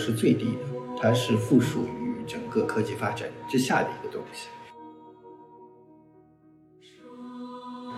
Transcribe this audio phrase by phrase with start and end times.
[0.00, 4.48] 是最低的，它是附属于整个科技发展之下的一个东西。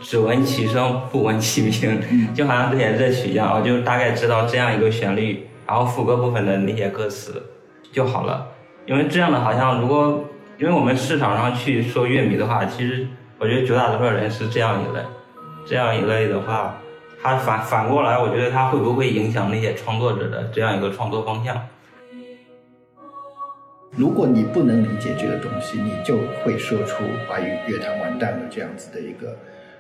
[0.01, 7.41] 只闻其声，不闻其名，就好像这些热曲一样，我就大概知道这样一个旋律，然后副歌部分的那些歌词
[7.93, 8.49] 就好了。
[8.85, 10.25] 因为这样的，好像如果
[10.59, 13.07] 因为我们市场上去说乐迷的话，其实
[13.39, 15.01] 我觉得绝大多数人是这样一类，
[15.65, 16.77] 这样一类的话，
[17.23, 21.57] 他反反过来，我觉得他会不会影响那些创作者的这样一个创作方向？
[23.95, 29.37] 如果你不能理解这个东西，你就会说出华语乐坛完蛋了这样子的一个。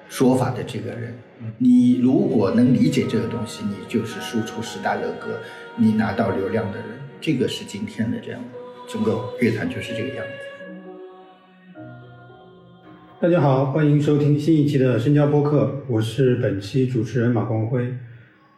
[0.07, 1.15] 说法的这个人，
[1.57, 5.39] 你如果能理解这个东西，你就是输出十大热歌，
[5.77, 6.89] 你拿到流量的人，
[7.23, 8.45] 这个是今天的这样，
[8.87, 11.81] 整个乐坛就是这个样子。
[13.19, 17.95] 大家好，欢迎收听新一期的深交播客，我是本期主持人马光辉。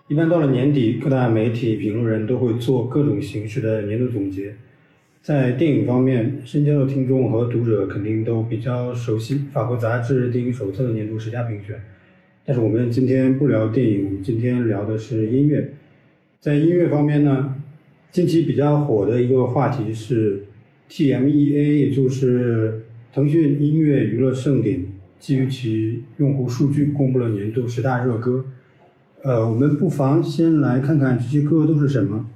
[0.09, 4.57] 一般到了年底，各大媒体评论人都会做各种形式的年度总结。
[5.25, 11.81] 在电影方面，深交的听众和读者肯定都比较熟悉法国杂志电影手册的年度十佳评选。
[12.45, 15.73] 但是我们今天不聊电影，今天聊的是音乐。
[16.41, 17.55] 在音乐方面呢，
[18.13, 20.45] 近期比较火的一个话题是
[20.91, 24.85] TMEA，也就是腾讯音乐娱乐盛典，
[25.19, 28.45] 基于其用户数据公布了年度十大热歌。
[29.23, 32.27] 呃，我们不妨先来看看这些歌都是什么：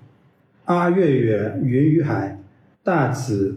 [0.64, 2.37] 阿月月、云与海。
[2.88, 3.54] 大紫，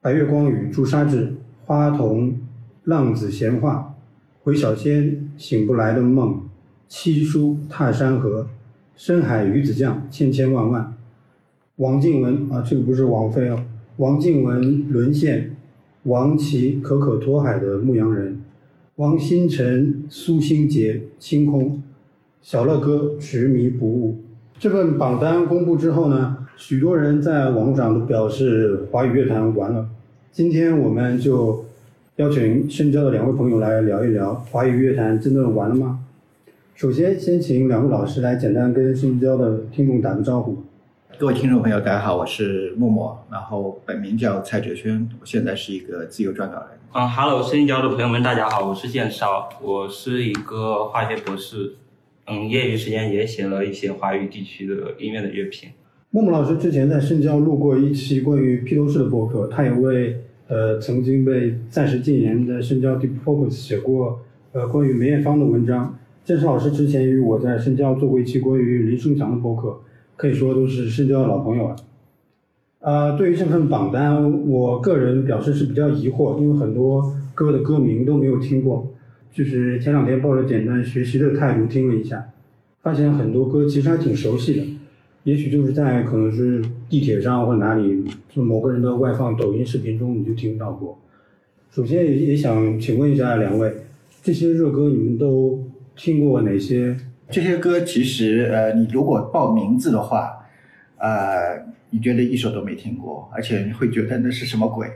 [0.00, 1.34] 白月光与朱砂痣，
[1.66, 2.38] 花童，
[2.84, 3.94] 浪子闲话，
[4.42, 6.40] 回小仙，醒不来的梦，
[6.88, 8.48] 七叔踏山河，
[8.96, 10.94] 深海鱼子酱，千千万万，
[11.76, 13.62] 王静文啊，这个不是王菲哦，
[13.98, 15.54] 王静文沦陷，
[16.04, 18.40] 王琦可可托海的牧羊人，
[18.96, 21.82] 王星辰苏星杰清空，
[22.40, 24.22] 小乐哥执迷不悟。
[24.58, 26.38] 这份榜单公布之后呢？
[26.56, 29.88] 许多人在网络上都表示华语乐坛完了。
[30.30, 31.64] 今天我们就
[32.16, 36.00] 邀请深交的两位朋友来聊一聊华语乐坛真的完了吗？
[36.74, 40.62] 首先，先请两位老师来简单跟深交的听众打个招呼。
[41.18, 46.68] 各位听众朋友，大家好，我是默默，然后本名叫蔡哲轩，我现在是一个自由撰稿人。
[46.92, 51.74] 啊哈喽，深交的朋友们，大家好，我是建少，我是一个化学博士，
[52.26, 55.70] 嗯，业余时间也写了一些华语地区的音乐的乐评。
[56.14, 60.14] 默默老师之前在深交录过一期关于披头士的博客，他也为
[60.46, 64.20] 呃曾经被暂时禁言的深交 Deep Focus 写过
[64.52, 65.98] 呃关于梅艳芳的文章。
[66.22, 69.80] 建设老师之前与我在深交做过一期关于林生祥的博客，
[70.14, 71.76] 可以说都是深交的老朋友了。
[72.80, 78.86] 呃，对于这份榜单，我个人表示是比较疑惑，因为很多歌的歌名都没有听过，
[79.32, 82.26] 就是前两天抱着简单学习的态度听了一下，
[82.82, 84.66] 发现很多歌其实还挺熟悉的。
[85.24, 90.98] 也许就是在可能是地铁上或者哪里，就某个人的外放抖音视频中，你就听到过。
[91.70, 93.72] 首先也也想请问一下两位，
[94.20, 95.62] 这些热歌你们都
[95.94, 96.96] 听过哪些？
[97.30, 100.44] 这些歌其实呃，你如果报名字的话，
[100.98, 104.88] 呃，你觉得一首都没听过，而且你会觉得那是什么鬼？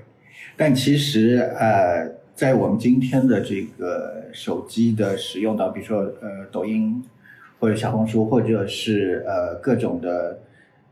[0.56, 7.00] 但其实呃，在我们今天的这个手机的使用的，比如说呃抖音。
[7.66, 10.38] 或者小红书，或者是呃各种的，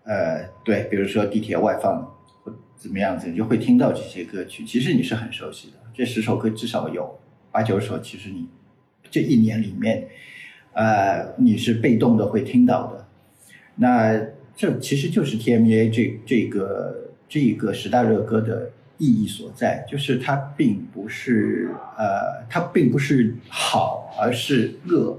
[0.03, 2.03] 呃对，比如说地铁外放
[2.43, 4.65] 或怎么样子，你就会听到这些歌曲。
[4.65, 7.17] 其实你是很熟悉的，这十首歌至少有
[7.53, 8.49] 八九首，其实你
[9.09, 10.09] 这一年里面，
[10.73, 13.07] 呃你是被动的会听到的。
[13.77, 14.21] 那
[14.57, 18.69] 这其实就是 TMA 这这个这一个十大热歌的
[18.99, 25.17] 意义所在，就是它并不是呃它并不是好，而是热。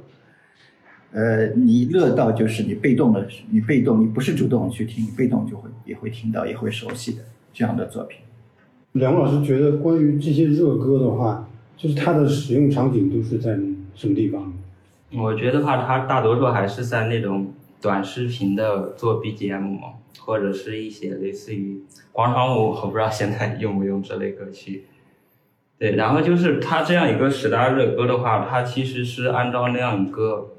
[1.16, 7.20] 呃，你乐到就是你被动的，你被动，你不是主动去听，被动就会也会听到，也会熟悉的
[7.54, 8.20] 这样的作品。
[8.92, 11.48] 梁老师觉得关于这些热歌的话，
[11.78, 13.58] 就是它的使用场景都是在
[13.94, 14.52] 什么地方？
[15.14, 21.80] 我觉得话，它大多数还是在那种短视频的做 BGM 嘛，或者是一些类似于
[22.12, 24.84] 广场舞，我不知道现在用不用这类歌曲。
[25.80, 30.52] 对，然后就是它这样一个十大热歌的话，它其实是按照那样一个。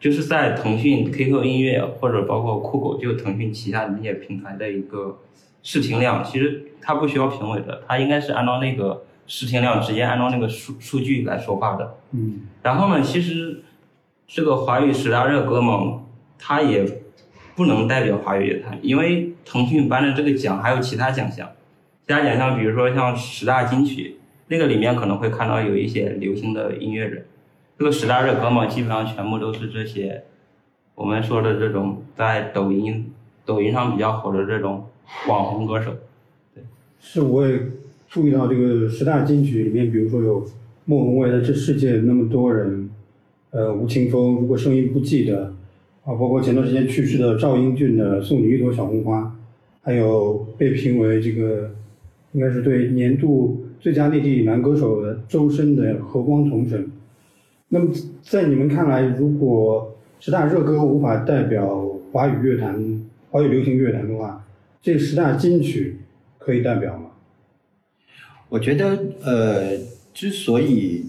[0.00, 5.18] 就是在腾讯、QQ 音乐或者包括酷狗，就腾讯旗下的那些平台的一个
[5.62, 11.98] 视听量，其实它不需要评委的，它应该是按照那个视听量直接按照那个数数据来说话的。
[12.12, 12.40] 嗯。
[12.62, 13.60] 然后呢，其实
[14.26, 16.00] 这个华语十大热歌嘛，
[16.38, 16.82] 它也
[17.54, 21.46] 不能代表华语乐坛，因为腾讯颁的这个奖还有其他奖项，
[22.06, 24.16] 其他奖项比如说像十大金曲，
[24.48, 27.26] 那个里面可能会看到有一些流行的音乐人。
[27.80, 30.24] 这个十大热歌嘛，基本上全部都是这些
[30.94, 33.06] 我们说的这种在抖音、
[33.46, 34.84] 抖音上比较火的这种
[35.26, 35.90] 网红歌手。
[36.54, 36.62] 对
[37.00, 37.58] 是，我也
[38.06, 40.46] 注意到这个十大金曲里面，比如说有
[40.84, 42.82] 莫文蔚的《这世界那么多人》，
[43.48, 45.46] 呃，吴青峰如果声音不记得，
[46.04, 49.22] 啊，包括前段时间去世的赵英俊的《送你一朵小红花》，
[49.80, 51.70] 还有被评为这个
[52.32, 56.84] 应该是对年度最佳内地男歌手的周深的《和光同尘》。
[57.72, 63.00] 那么在你们看来，如果十大热歌无法代表华语乐坛、
[63.30, 64.44] 华语流行乐坛的话，
[64.82, 66.00] 这十大金曲
[66.36, 67.10] 可以代表吗？
[68.48, 69.78] 我觉得，呃，
[70.12, 71.06] 之所以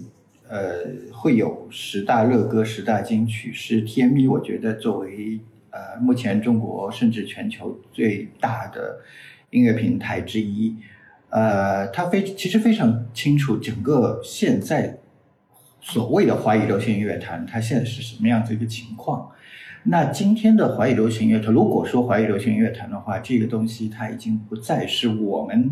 [0.48, 9.00] 呃会有十大热歌、十大金曲，是 TME 我觉得作为呃目前中国甚至全球最大的
[9.50, 10.76] 音乐平台之一，
[11.30, 15.00] 呃，它非其实非常清楚整个现在
[15.82, 19.30] 所谓的华语流行音乐坛，它现在是什么样子一个情况。
[19.82, 25.68] 那今天的华语流行乐坛，如果说华语流行乐坛的话，这个东西它已经不再是我们，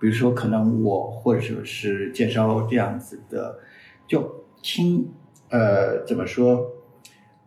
[0.00, 3.60] 比如说可能我或者是介绍这样子的，
[4.08, 5.08] 就听
[5.48, 6.66] 呃怎么说，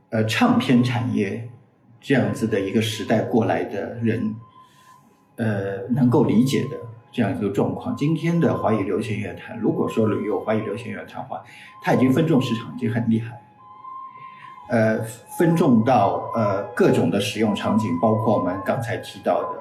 [0.09, 1.49] 呃唱片产业
[1.99, 4.33] 这样子的一个时代过来的人，
[5.35, 6.77] 呃能够理解的
[7.13, 7.95] 这样一个状况。
[7.95, 11.41] 今天的华语流行乐坛，如果说有华语流行乐坛的话，
[11.81, 13.39] 它已经分众市场已经很厉害。
[14.69, 14.97] 呃，
[15.37, 19.59] 分众到呃各种的使用场景，包括我们刚才提到的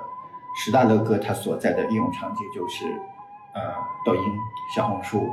[0.56, 2.86] 十大乐歌，它所在的应用场景就是
[3.52, 3.60] 呃
[4.06, 4.22] 抖音、
[4.74, 5.28] 小红书，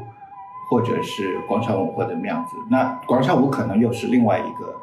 [0.70, 2.58] 或者是广场舞或者怎么样子。
[2.70, 4.76] 那广场舞可能又是另外一个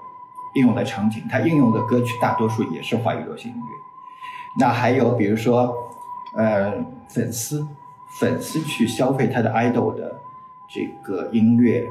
[0.55, 3.67] 应用的场景，它应用的歌曲大多数也是华语流行音乐。
[4.59, 5.75] 那还有比如说
[6.37, 6.73] 呃
[7.09, 7.67] 粉丝，
[8.21, 10.15] 粉丝去消费他的 idol 的
[10.69, 11.87] 这个音乐，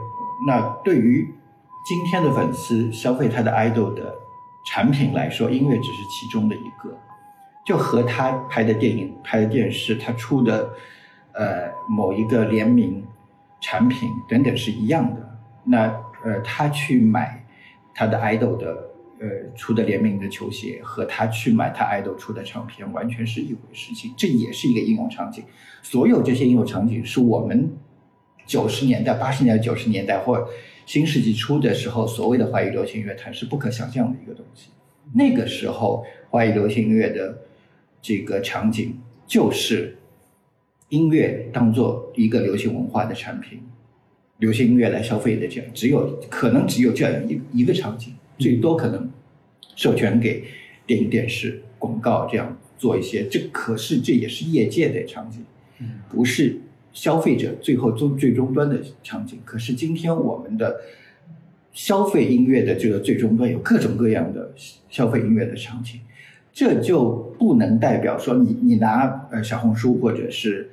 [0.47, 1.33] 那对于
[1.85, 4.15] 今天的粉丝消费他的 idol 的
[4.67, 6.97] 产品来说，音乐只是其中的一个，
[7.65, 10.69] 就和他拍的电影、拍的电视、他出的
[11.33, 13.05] 呃某一个联名
[13.61, 15.37] 产品等等是一样的。
[15.63, 15.81] 那
[16.23, 17.43] 呃，他去买
[17.93, 18.84] 他的 idol 的
[19.19, 24.13] 呃出的联名的球鞋，和他去买他爱豆出的唱片完全是一回事情。
[24.17, 25.43] 这也是一个应用场景。
[25.81, 27.69] 所有这些应用场景是我们
[28.45, 30.47] 九十年代、八十年代、九十年代或
[30.85, 34.69] 新世纪初的时候，所谓的华语流行乐坛是不可想象的一个东西。
[35.13, 37.37] 那个时候，华语流行音乐的
[38.01, 39.97] 这个场景就是
[40.89, 43.59] 音乐当做一个流行文化的产品，
[44.39, 49.09] 流行音乐来消费的这样，只有可能只有这样一一个场景，最多可能
[49.75, 50.43] 授权给
[50.85, 53.27] 电影、电视、广告这样做一些。
[53.27, 55.43] 这可是这也是业界的场景，
[56.09, 56.59] 不是。
[56.95, 60.79] 消费者最后终最终端的场景，可是今天我们的
[61.73, 64.49] 消费音乐的这个最终端有各种各样的
[64.89, 65.99] 消费音乐的场景，
[66.53, 70.69] 这就不能代表说你你拿呃小红书或者是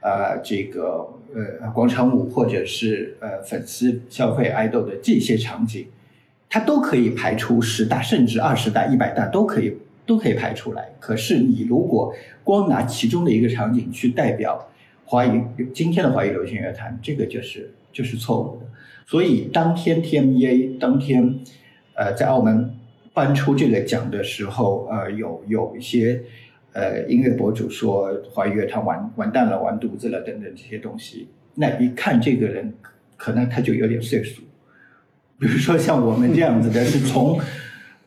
[0.00, 5.86] 呃这个呃广场舞或者是呃粉丝消费爱豆的这些场景，
[6.48, 10.88] 它都可以排出十大甚至二十大一百大都可以都可以排出来。
[11.00, 14.68] 可是你如果光拿其中的一个场景去代表。
[15.08, 15.40] 华语
[15.72, 18.66] 今天的华语流行乐坛，这个就是就是错误的。
[19.06, 21.32] 所以当天 TMEA 当天，
[21.94, 22.74] 呃，在澳门
[23.14, 26.20] 颁出这个奖的时候，呃，有有一些
[26.72, 31.28] 呃音乐博主说华语乐坛完完蛋了、完犊子了等等这些东西。
[31.54, 32.74] 那一看这个人，
[33.16, 34.42] 可能他就有点岁数。
[35.38, 37.40] 比如说像我们这样子的，是从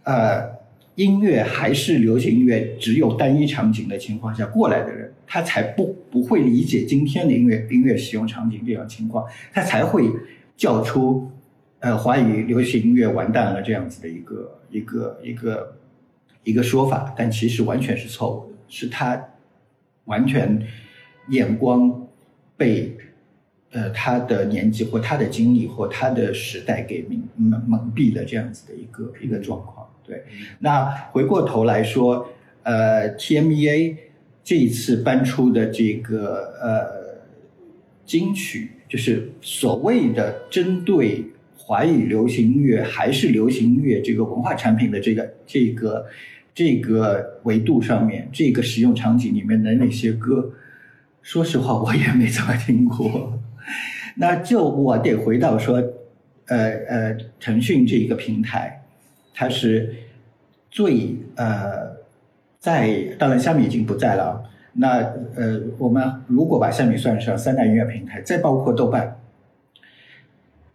[0.03, 0.49] 呃
[0.95, 5.13] 音乐还是流行音乐只有单一场景的情况下过来的人。
[5.31, 10.09] 他才不不会理解今天的音乐音乐使用场景这样情况，他才会
[10.57, 11.29] 叫出，
[11.81, 15.77] 呃，华语流行音乐完蛋了这样子的一个一个一个
[16.45, 19.23] 一个说法，但其实完全是错误的，是他
[20.05, 20.59] 完全
[21.27, 22.07] 眼光
[22.57, 22.97] 被
[23.71, 29.87] 呃他的年纪或他的经历或他的时代给蒙蒙蒙蔽了这样子的一个一个状况。
[30.05, 30.23] 对，
[30.59, 32.29] 那回过头来说，
[32.63, 33.95] 呃，TMEA。
[34.41, 37.21] 这一次搬出的这个呃
[38.03, 41.23] 金曲，就是所谓的针对
[41.55, 46.07] 华语流行音乐还是流行音乐这个文化产品的这个这个
[46.55, 50.51] 这个维度上面，这个使用场景里面的那些歌，
[51.21, 53.38] 说实话我也没怎么听过。
[54.15, 55.83] 那就我得回到说，
[56.47, 56.57] 呃
[56.87, 58.81] 呃，腾讯这一个平台，
[59.33, 59.95] 它是
[60.69, 61.97] 最呃。
[62.61, 64.43] 在当然，虾米已经不在了。
[64.73, 64.97] 那
[65.33, 69.17] 呃，我们如果把虾米算上三大音乐平台，再包括豆瓣，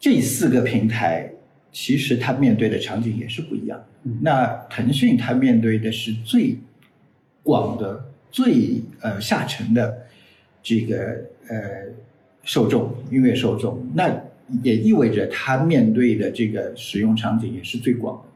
[0.00, 1.30] 这四个平台
[1.70, 3.84] 其实它面对的场景也是不一样。
[4.22, 6.56] 那腾讯它面对的是最
[7.42, 10.06] 广的、最呃下沉的
[10.62, 10.96] 这个
[11.50, 11.58] 呃
[12.44, 14.14] 受众，音乐受众，那
[14.62, 18.28] 也意味着他面对的这个使用场景也是最广的。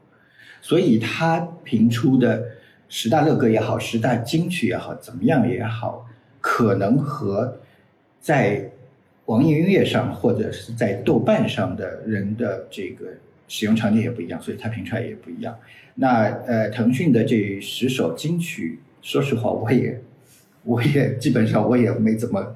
[0.61, 2.43] 所以他评出的
[2.89, 6.05] 十大乐歌也好，十大金曲也好，怎么样也好，
[6.41, 7.57] 可能和
[8.19, 8.69] 在
[9.25, 13.05] 网易音乐上或者是在豆瓣上的人的这个
[13.47, 15.55] 使用场景也不一样，所以他评出来也不一样。
[15.95, 20.01] 那呃，腾讯的这十首金曲，说实话，我也
[20.63, 22.55] 我也基本上我也没怎么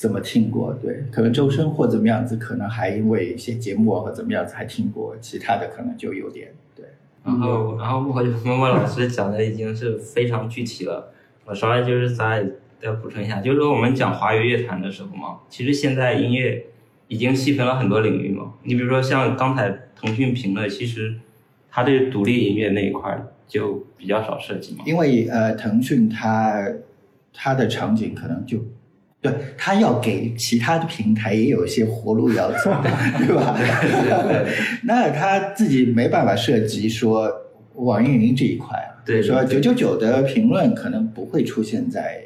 [0.00, 0.72] 怎么听过。
[0.82, 6.86] 对，可能周深或怎么样子，可能还因为一些节目啊或怎么样子还听过，其他的可能就有点对。
[7.22, 11.12] 然后，然后莫莫莫老师讲的已经是非常具体了。
[11.44, 12.46] 我稍微就是再
[12.80, 16.64] 再补充一下，就是说我们讲华语乐坛的时候嘛，其实现在音乐
[17.08, 18.54] 已经细分了很多领域嘛。
[18.62, 21.14] 你比如说像刚才腾讯评论，其实
[21.70, 24.84] 他对独立音乐那一块就比较少涉及嘛。
[24.86, 26.66] 因为呃，腾讯它
[27.34, 28.64] 它的场景可能就
[29.22, 32.70] 对他要给其他的平台也有一些活路要走，
[33.18, 33.58] 对吧？
[34.84, 37.30] 那他自己没办法涉及说
[37.74, 42.22] 网易云这一块啊，对说九九九的评论可能不会出现在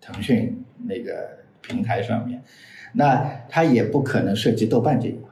[0.00, 2.42] 腾讯那个平台上面，
[2.94, 5.30] 那他也不可能涉及豆瓣这一块。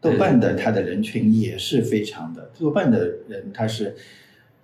[0.00, 3.96] 豆瓣的它的人群也是非常的，豆瓣的人他是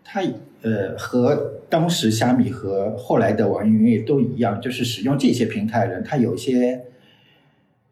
[0.04, 0.22] 他
[0.62, 6.82] 呃和当时虾米和后来的网易云也都一样，就是使用这些平台的人，他有些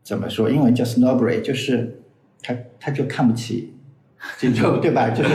[0.04, 0.48] 怎么说？
[0.50, 2.02] 英文叫 snobbery，就是
[2.42, 3.72] 他他就看不起
[4.38, 5.10] 这种， 对吧？
[5.10, 5.30] 就是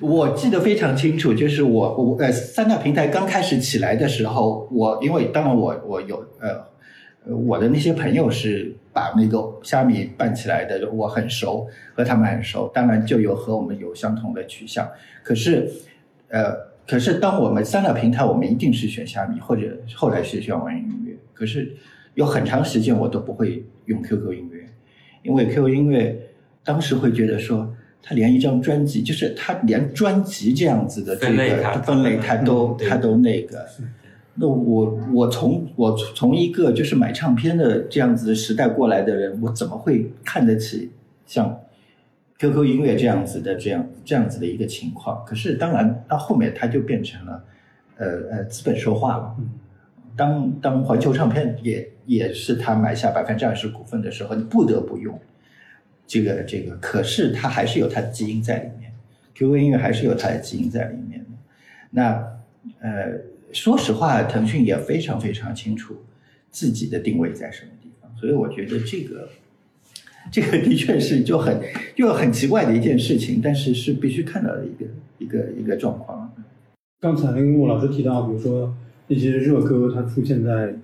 [0.00, 6.64] 我记得非常清楚，就是我我呃三大平台刚开始起来的时候，我因为当然我我有呃
[7.26, 14.88] 我的那些朋友是把那个虾米办起来的，我很熟，和他们很熟，当然就有和我们有相同的取向。
[15.22, 15.70] 可是
[16.30, 16.56] 呃，
[16.88, 21.16] 可是当我们三大平台，我们一定是选虾米，或者后来是选网易音乐。
[21.34, 21.74] 可是
[22.14, 24.64] 有很长时间我都不会用 QQ 音乐，
[25.22, 26.28] 因为 QQ 音乐
[26.62, 33.66] 当时会觉得说，它连一张专辑，就是它连专辑这样子的这分类它个分类，它都嗯它都那个。
[34.34, 40.90] 那我我从我从一个就是买唱片的这样子的时代过来的人，我怎么会看得起
[41.26, 41.60] 像
[42.40, 45.22] QQ 音乐这样子的这样这样子的一个情况？
[45.26, 47.44] 可是当然到后面它就变成了
[47.98, 49.36] 呃呃资本说话了。
[50.16, 55.20] 当当环球唱片也也是他买下百分之二十股份的时候，你不得不用
[56.06, 58.90] 这个这个，可是它还是有它的基因在里面
[59.34, 61.26] ，QQ 音乐还是有它的基因在里面的。
[61.90, 62.40] 那
[62.80, 63.20] 呃，
[63.52, 65.94] 说实话，腾讯也非常非常清楚
[66.50, 69.28] 自己的定位在什么地方，所以我觉得这个
[70.30, 71.60] 这个的确是就很
[71.94, 76.32] 就很奇怪的一件事情，但是是必须看到的一个一个一个状况。
[77.00, 78.74] 刚才莫老师提到，比如说
[79.08, 80.74] 那些热歌，它出现在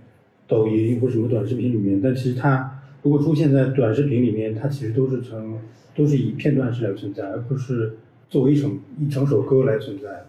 [0.49, 5.59] 抖音或什么短视频里面，但其实它如果出现在短视频里面，它其实都是成
[5.95, 7.97] 都是以片段式来存在，而不是
[8.29, 10.25] 作为一整一整首歌来存在。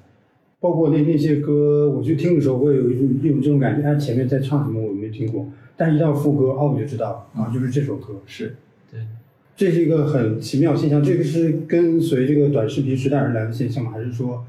[0.59, 8.15] 包括那那些歌，我去听的时候，我也有一种一种这种感觉，它前面在唱什么我没听过，但是一到副歌，哦，我就知道啊，就是这首歌。
[8.25, 8.55] 是
[8.91, 9.01] 对，
[9.55, 13.91] 这是一个很奇妙现象，这个是跟随这个短视频时代而来的现象吗？
[13.91, 14.45] 还是说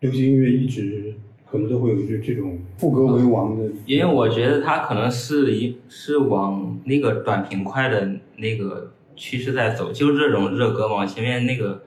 [0.00, 1.14] 流行音乐一直
[1.50, 3.68] 可能都会有这这种副歌为王的？
[3.86, 11.04] 因为我觉得它可能是一是往那个短平快的那个趋势在走，就这种热歌嘛。
[11.04, 11.82] 前面那个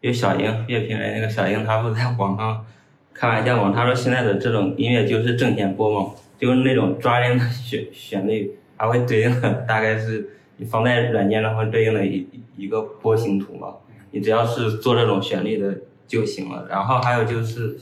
[0.00, 2.64] 有小英乐评人那个小英，他不在网上
[3.12, 13.74] 开玩笑嘛，他说现在的这种音乐就是挣钱播嘛，就是那种抓人的旋旋律，还会对应的大概是你放在软件上会对应的一一个波形图嘛，
[14.12, 16.66] 你只要是做这种旋律的就行了。
[16.68, 17.76] 然后还有就是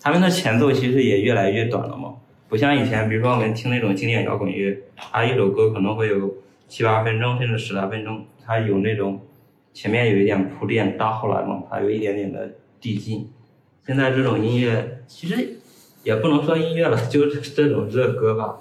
[0.00, 2.14] 他们的前奏其实也越来越短了嘛。
[2.48, 6.34] 不像以前，比如说我们听那种经典摇滚乐，它一首歌可能会有
[6.68, 9.20] 七八分钟，甚至十来分钟，它有那种
[9.72, 13.30] 前面有一点铺垫，到后来嘛，它有一点点的递进。
[13.86, 15.56] 现在这种音乐其实
[16.04, 18.58] 也不能说音乐了，就是这种热歌吧，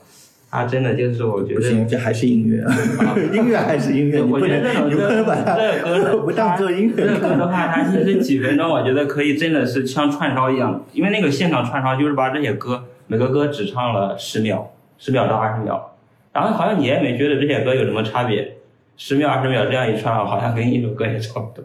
[0.52, 2.62] 它真的就是我觉得不行，这还是音乐，
[3.32, 7.48] 音乐还是音乐，我觉得这能你不种热能把它热歌不当做音乐这首歌的。
[7.48, 15.96] 话，它其实几分钟，我觉得可以真的是像串烧一样，因为那个现场串烧就是把这些歌每个歌只唱了十秒，十秒到二十秒，
[16.34, 18.58] 然后好像你也没觉得这些歌有什么差别，
[18.98, 21.64] 十秒二十秒这样一串，好像跟一首歌也差不多。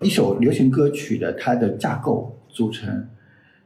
[0.00, 3.08] 一首流行歌曲的它的架构组成，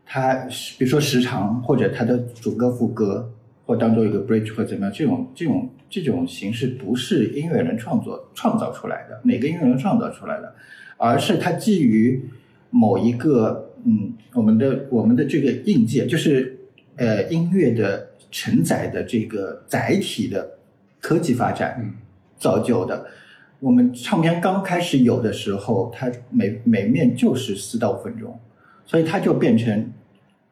[0.05, 0.35] 它
[0.79, 3.33] 比如说时长或者它的主歌副歌，
[3.71, 10.53] 或当做一个 bridge 或怎么样，这种这种这种形式不是音乐人创作创造出来的，哪个音乐人创造出来的，
[10.97, 12.21] 而是它基于
[12.71, 16.59] 某一个嗯，我们的我们的这个硬件，就是
[16.97, 20.59] 呃音乐的承载的这个载体的
[21.01, 21.95] 科技发展嗯
[22.39, 23.07] 造就的。
[23.61, 28.37] 我们唱片刚开始有的时候，它每每面就是四到五分钟，
[28.85, 29.93] 所以它就变成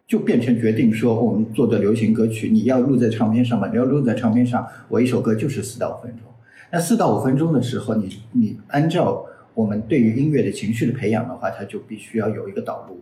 [0.09, 3.69] 就变成决定说，我们做的流行歌曲，你要录在唱片上嘛？
[3.69, 6.23] 你要录在唱片上，我一首歌就是四到五分钟。
[6.73, 12.99] 那四到五分钟的时候，你你按照我们对于音乐的情绪的培养的话，它就必须要有一个导入。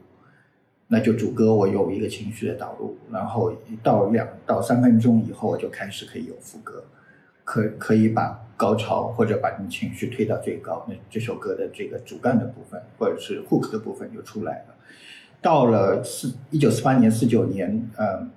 [0.88, 6.82] 那就主歌我有一个情绪的导入，然后一到两到三分钟以后，我就开始可以有副歌，
[7.44, 14.74] 可可以把高潮或者把你情绪推到最高，那这首歌的这个主干的部分或者是 hook 的部分就出来了。
[15.40, 18.30] 到了四一九四八年、四九年，嗯，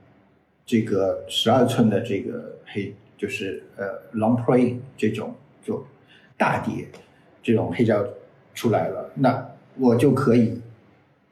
[0.66, 3.86] 这个十二寸的这个黑就是呃
[4.20, 5.84] long play 这种就
[6.38, 6.88] 大碟
[7.42, 8.06] 这种黑胶
[8.54, 10.60] 出来了，那我就可以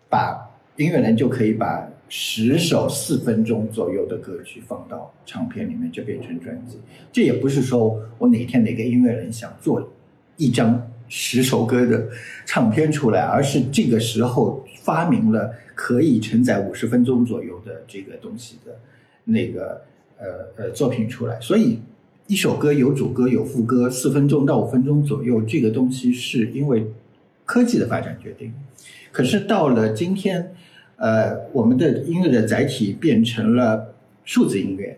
[0.09, 6.79] 把音乐人就可以把十首四分钟左右的歌曲放到唱片里面，就变成专辑。
[7.11, 9.91] 这也不是说我哪天哪个音乐人想做
[10.37, 12.07] 一张十首歌的
[12.45, 18.79] 唱片出来，而是这个时候发明了可以承载五十分钟左右的这个东西的
[19.25, 19.81] 那个
[20.17, 20.25] 呃
[20.55, 21.37] 呃作品出来。
[21.41, 21.81] 所以
[22.27, 26.87] 一首歌有主歌有副歌，四分钟到五分钟左右，这个东西是因为
[27.43, 28.53] 科技的发展决定。
[29.11, 30.53] 可是到了今天，
[30.95, 34.97] 呃，我们的音乐的载体变成了数字音乐，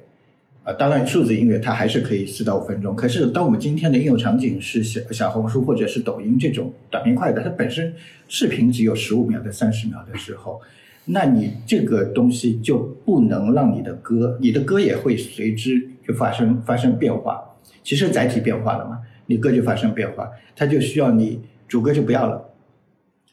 [0.73, 2.95] 当然数字音乐它还是可以四到五分钟。
[2.95, 7.93] 可是当我们今天的应用场景是小小红书或者是抖音这种短平快的，它本身
[8.27, 10.60] 视频只有十五秒到三十秒的时候，
[11.05, 17.43] 那你这个东西就不能让你的歌，你的歌也会随之就发生发生变化。
[17.84, 22.45] 其实载体变化了嘛，你歌就发生变化，它就需要你主歌就不要了。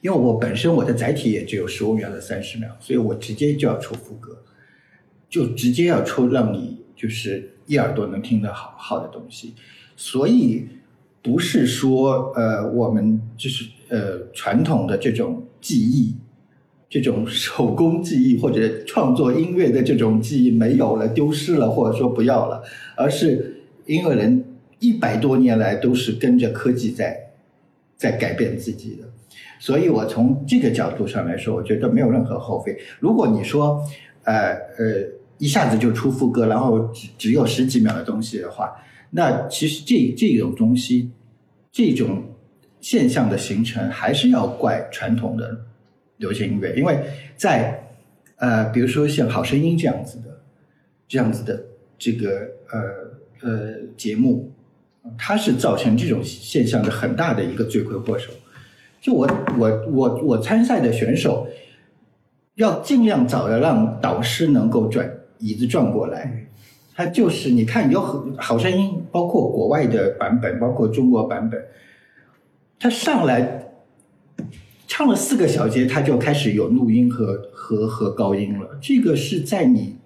[0.00, 4.38] 因为我本身我的载体也只有十五秒到三十秒，所以我直接就要出副歌，
[5.28, 9.54] 就直接要出让你就是一耳朵能听得好好的东西。
[9.94, 10.66] 所以
[11.22, 16.14] 不是说呃我们就是呃传统的这种技艺，
[16.88, 22.62] 这种手工技艺或者创作音乐的这种技艺没有了、丢失了，或者说不要了，
[22.96, 24.44] 而是音乐人
[24.78, 27.30] 一百多年来都是跟着科技在
[27.96, 29.08] 在改变自己的。
[29.58, 32.76] 所以我从这个角度上来说，我觉得没有任何后悔。
[33.00, 33.82] 如果你说，
[34.24, 35.02] 呃呃，
[35.38, 38.74] 一下子就出副歌，然后只只有十几秒的东西的话，
[39.10, 41.10] 那其实这这种东西，
[41.70, 42.24] 这种
[42.80, 45.58] 现象的形成，还是要怪传统的
[46.18, 46.98] 流行音乐，因为
[47.36, 47.82] 在
[48.36, 50.40] 呃，比如说像《好声音》这样子的，
[51.08, 51.62] 这样子的
[51.98, 54.50] 这个呃呃节目，
[55.18, 58.30] 它是造成这种现象的很大的一个罪魁祸首。
[59.00, 61.46] 就我我我我参赛的选手，
[62.56, 66.46] 要尽量早的让导师能够转椅子转过来。
[66.94, 71.62] 他就是你看有很好声音，包括国外的版本，包括中国版本，
[72.78, 73.66] 他上来
[74.86, 78.78] 唱了四个小节，他就开始有怒音和和和高音了。
[78.80, 79.96] 这个是在你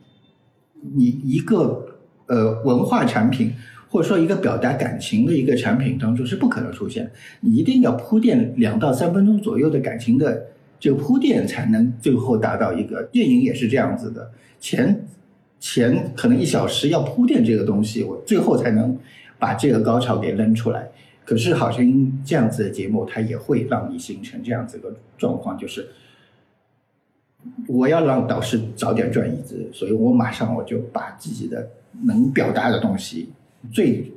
[0.95, 1.87] 你一个
[2.27, 3.53] 呃文化产品。
[3.93, 10.47] 或者说一个表达感情的一个产品当中是不可能出现，你一定要铺垫两到三分钟左右的感情的
[10.79, 15.09] 这个铺垫，才能最后达到一个电影也是这样子的，前
[15.61, 18.99] 前可能一小时要铺垫这个东西，我最后才能
[19.39, 20.89] 把这个高潮给扔出来。
[21.25, 25.89] 可是好声音这样子的节目，它也会让你形成这样子的状况，就是
[27.69, 31.71] 我要让导师早点转椅子，所以我马上我就把自己的
[32.05, 33.29] 能表达的东西。
[33.71, 34.11] 最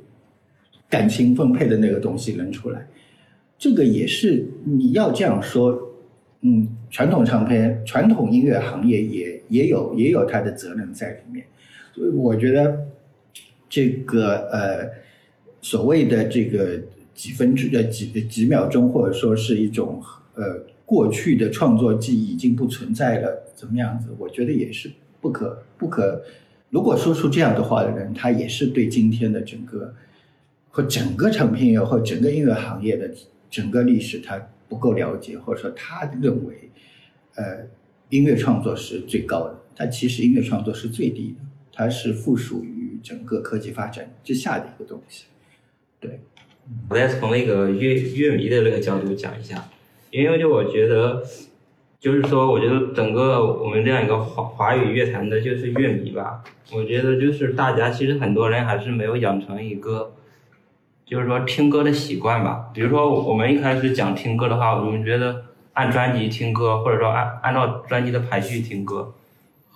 [0.88, 2.86] 感情丰沛的那个东西扔出来，
[3.58, 5.78] 这个也是你要这样说，
[6.40, 11.46] 嗯，传统唱片、传统音乐行业也也有也有他的责任在里面，
[11.94, 12.86] 所以我觉得
[13.68, 14.90] 这个呃
[15.60, 16.80] 所谓的这个
[17.14, 20.02] 几分之呃几几秒钟，或者说是一种
[20.34, 24.08] 呃过去的创作记忆已经不存在了，怎么样子？
[24.18, 26.22] 我觉得也是不可不可。
[26.70, 29.94] 如果说出这样的话的人，他也是对今天的整个
[30.70, 33.08] 或整个唱片业或整个音乐行业的
[33.48, 36.68] 整个历史，他不够了解，或者说他认为，
[37.36, 37.64] 呃，
[38.10, 45.24] 音乐创作是最高的，他其实音乐创作是最低的，它是附属于整个科技发展之下的一个东西。
[46.00, 46.20] 对，
[46.88, 49.68] 我再从那个乐乐迷的那个角度讲一下，
[50.10, 51.22] 因为就我觉得。
[52.00, 56.44] 就是说，我觉得整个我们这样一个华华语乐坛的，就是乐迷吧。
[56.70, 60.12] 我觉得就是大家其实很多人还是没有养成一个
[61.06, 62.70] 就是说听歌的习惯吧。
[62.74, 69.14] 比如说我们一开始讲听歌的话，我们觉得按专辑听歌，或者说按按照专辑的排序听歌，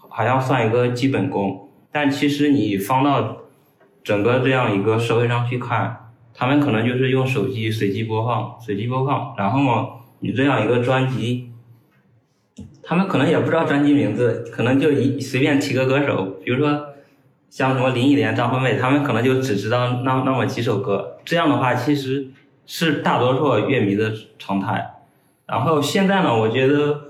[0.08, 1.68] 好像算一个基本功。
[1.92, 3.38] 但其实你放到
[4.02, 9.88] 整个这样一个社会上去看，他们可能就是用手机随机播放，随机播放，然后嘛，
[10.20, 11.50] 你这样一个专辑，
[12.82, 16.86] 他们可能也不知道专辑名字，可能就一随便提个歌手，比如说
[17.50, 21.16] 像什么林忆莲、张惠妹，他们可能就只知道那那么几首歌。
[21.24, 22.28] 这样的话，其实
[22.66, 24.94] 是大多数乐迷的常态。
[25.48, 27.00] 然后现在呢，我觉得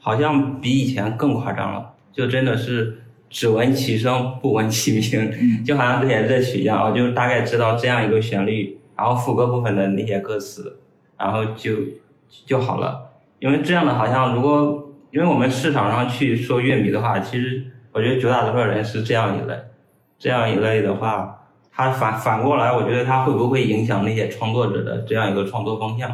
[0.00, 3.02] 好像比以前更夸张了，就真的是。
[3.28, 10.78] 只闻其声，不闻其名，就好像这些热曲一样，我就大概知道这样一个旋律，然后副歌部分的那些歌词，
[11.18, 11.72] 然后就
[12.46, 13.10] 就好了。
[13.40, 19.54] 因为这样的，好像如果因为我们市场上去说乐迷的话，其实我觉得绝大多数人是这样一类，
[20.16, 26.08] 这样一类的话，他反反过来，我觉得他会不会影响那些创作者的这样一个创作方向？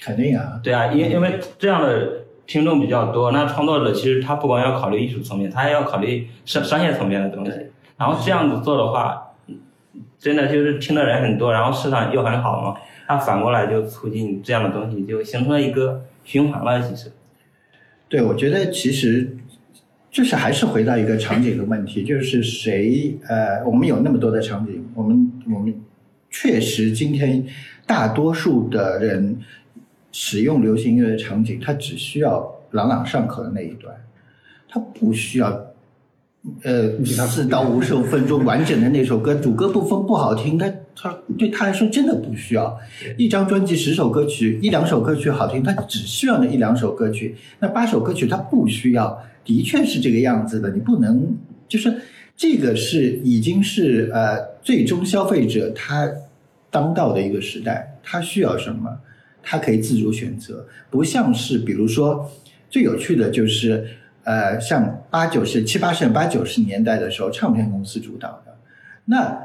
[0.00, 2.24] 肯定啊，对啊，因因为这样的。
[2.46, 7.52] 听众比较多，那创作者其实他不光要考虑艺术层面，他还要考虑商商业层面的东西。
[7.96, 9.32] 然后这样子做的话，
[10.18, 12.78] 真的就是听的人很多，然后市场又很好嘛，
[13.08, 16.86] 那反过来就促进这样的东西就形成了一个循环了。
[16.86, 17.10] 其实，
[18.10, 19.34] 对，我觉得其实
[20.10, 25.74] 就是还是回到一个场景的问题，就是谁呃，我们有那么多的场景，我们我们
[26.28, 27.42] 确实今天
[27.86, 29.38] 大多数的人。
[30.14, 33.92] 使用流行音乐的场景，它只需要朗朗上口的那一段，
[34.68, 35.48] 它不需要，
[36.62, 42.78] 呃，四到五十五分钟完整的那首歌，主歌部分不好听，它它对他来说真的不需要。
[43.18, 50.70] 一张专辑十首歌曲，一两首歌曲好听，它只需要那一两首歌曲，那八首歌曲它不需要，的确是这个样子的。
[50.70, 51.92] 你不能就是
[52.36, 56.08] 这个是已经是呃，最终消费者他
[56.70, 58.96] 当道的一个时代，他需要什么？
[59.44, 62.30] 他可以自主选择，不像是比如说
[62.70, 63.86] 最有趣的就是，
[64.24, 68.56] 呃，像八九十七八十八九十年代的时候，唱片公司主导的，
[69.04, 69.38] 那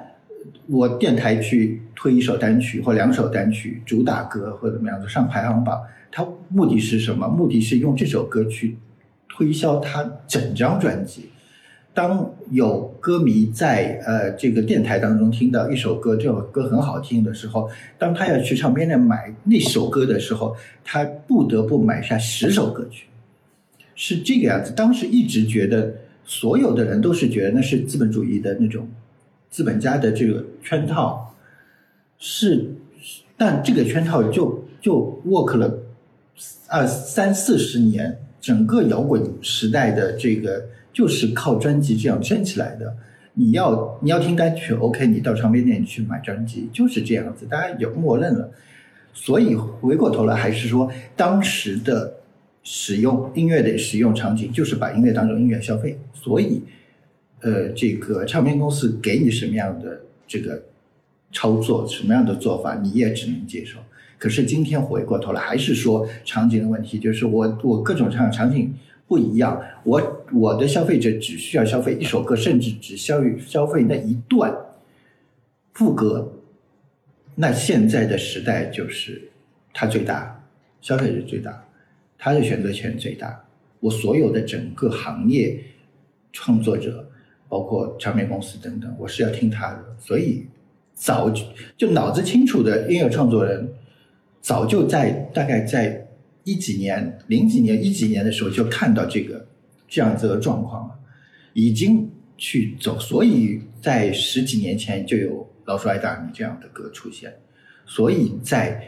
[0.68, 5.80] 我电台去推一首单曲或两首单曲主打歌或怎么样子上排行榜，
[6.12, 7.28] 它目的是什么？
[7.28, 8.78] 目的是用这首歌去
[9.28, 11.30] 推销它整张专辑。
[12.00, 23.08] 当有歌迷在呃这个电台当中听到一首歌，这首歌很好听的时候，当他要去唱片店买那首歌的时候，他不得不买下十首歌曲，
[23.96, 24.72] 是这个样子。
[24.72, 28.88] 当时一直觉得所有的人都是觉得那是资本主义的那种
[29.50, 31.36] 资本家的这个圈套，
[32.18, 32.66] 是，
[33.36, 35.78] 但这个圈套就就 work 了
[36.70, 40.64] 二三四十年，整个摇滚时代的这个。
[40.92, 42.96] 就是靠专辑这样撑起来的。
[43.36, 48.52] 你要你要听单曲，OK，你到唱片店去买专辑，就是这样子，大家有默认了。
[49.14, 52.16] 所以回过头来，还是说当时的
[52.64, 55.98] 使用音乐的使用场景，就是把音乐当成音乐消费。
[56.14, 56.62] 所以，
[57.42, 60.62] 呃，这个唱片公司给你什么样的这个
[61.32, 63.80] 操作，什么样的做法，你也只能接受。
[64.18, 68.74] 可是今天回过头来，还是说场景的问题，就是我我各种场场景。
[69.10, 74.56] 不一样，我我的消费者只需要消费一首歌，甚至只消消费那一段
[75.74, 76.32] 副歌。
[77.34, 79.20] 那现在的时代就是
[79.74, 80.40] 它最大，
[80.80, 81.66] 消费者最大，
[82.20, 83.44] 他的选择权最大。
[83.80, 85.60] 我所有的整个行业
[86.32, 87.10] 创作者，
[87.48, 89.84] 包括唱片公司等等，我是要听他的。
[89.98, 90.46] 所以
[90.94, 91.34] 早
[91.76, 93.74] 就脑子清楚的音乐创作人，
[94.40, 96.06] 早就在大概在。
[96.50, 99.46] 一几年、零几年、一几年的时候就看到这个
[99.88, 100.96] 这样子的状况了，
[101.54, 105.30] 已经去走，所以在十几年前就有
[105.66, 107.32] 《老鼠爱大米》这样的歌出现，
[107.86, 108.82] 所以在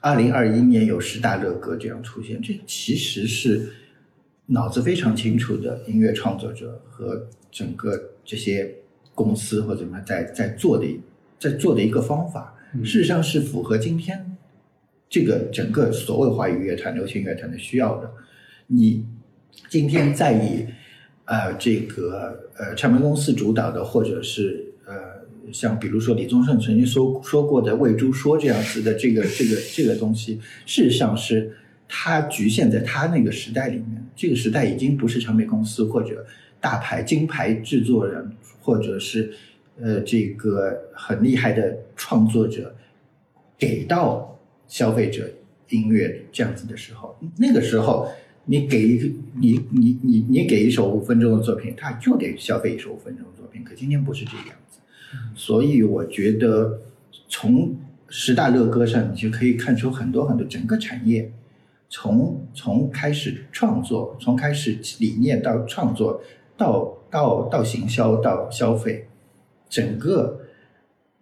[0.00, 3.70] 二零二一年有十大热歌这样出现，这其实是
[4.46, 8.74] 脑子非常清楚的音乐创作者和整个这些
[9.14, 10.86] 公司或者什么在在做的
[11.38, 14.24] 在做的一个方法，事实上是符合今天。
[15.12, 18.10] 这个整个所谓华语乐坛、流行乐坛的需要的，
[18.66, 19.04] 你
[19.68, 20.66] 今天在以
[21.26, 24.94] 呃这个呃唱片公司主导的，或者是呃
[25.52, 31.54] 像比如说李宗盛曾经说说过的“喂猪说”这样子的这个这个这个东西，事实上是
[31.86, 34.02] 它局限在他那个时代里面。
[34.16, 36.24] 这个时代已经不是唱片公司或者
[36.58, 39.30] 大牌金牌制作人，或者是
[39.78, 42.74] 呃这个很厉害的创作者
[43.58, 44.30] 给到。
[44.72, 45.28] 消费者
[45.68, 48.08] 音乐这样子的时候，那个时候
[48.46, 49.06] 你给一个
[49.38, 53.62] 你你你你给一首五分钟的作品，他就得消费一首五分钟的作品。
[53.62, 54.78] 可今天不是这个样子，
[55.34, 56.80] 所以我觉得
[57.28, 57.76] 从
[58.08, 61.30] 十大热歌上，你就可以看出很多很多整个产业，
[61.90, 66.22] 从从开始创作，从开始理念到创作，
[66.56, 69.06] 到到到行销到消费，
[69.68, 70.40] 整个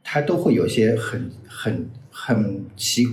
[0.05, 3.05] 它都会有些很很很奇，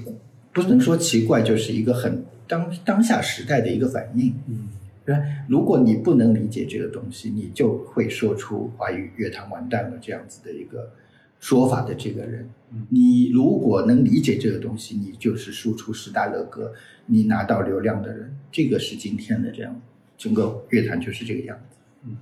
[0.57, 4.33] 不能说奇怪，就是一个很当当下时代的一个反应。
[4.47, 4.67] 嗯
[5.05, 5.15] 对，
[5.47, 10.91] 如果你不能理解这个东西，你就会说出华语乐坛完蛋了这样子的一个
[11.39, 12.49] 说法的这个人。
[12.89, 16.73] 你如果能理解这个东西，你就是输出十大热歌，
[17.05, 19.79] 你拿到流量的人，这个是今天的这样，
[20.17, 21.77] 整个乐坛就是这个样子。
[22.05, 22.17] 嗯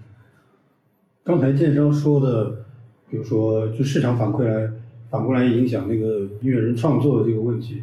[1.23, 2.51] 刚才建商说的，
[3.09, 4.69] 比如说就市场反馈来
[5.09, 7.81] 反过来影响那个音乐人创作的这个问题，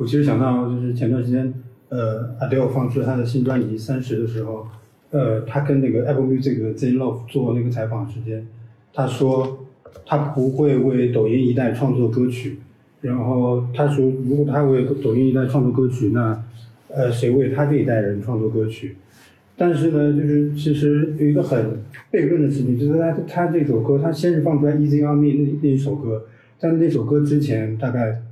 [0.00, 1.52] 我其实想到就是前段时间，
[1.90, 4.66] 呃，Adele 放出他的新专辑《三十》的时候，
[5.10, 8.46] 呃，他跟那个 Apple Music 的 Z Love 做那个采访时间，
[8.94, 9.66] 他说
[10.06, 12.60] 他不会为抖音一代创作歌曲，
[13.02, 16.42] 然后他说如果他为抖音一代创作歌曲，那
[16.88, 18.96] 呃谁为他这一代人创作歌曲？
[19.54, 21.76] 但是呢，就是其实有一个很
[22.10, 26.22] 悖论的事情，就是他他这首歌，他先是放出来《Easy on Me》那那一首歌，
[26.58, 28.22] 在那首歌之前大概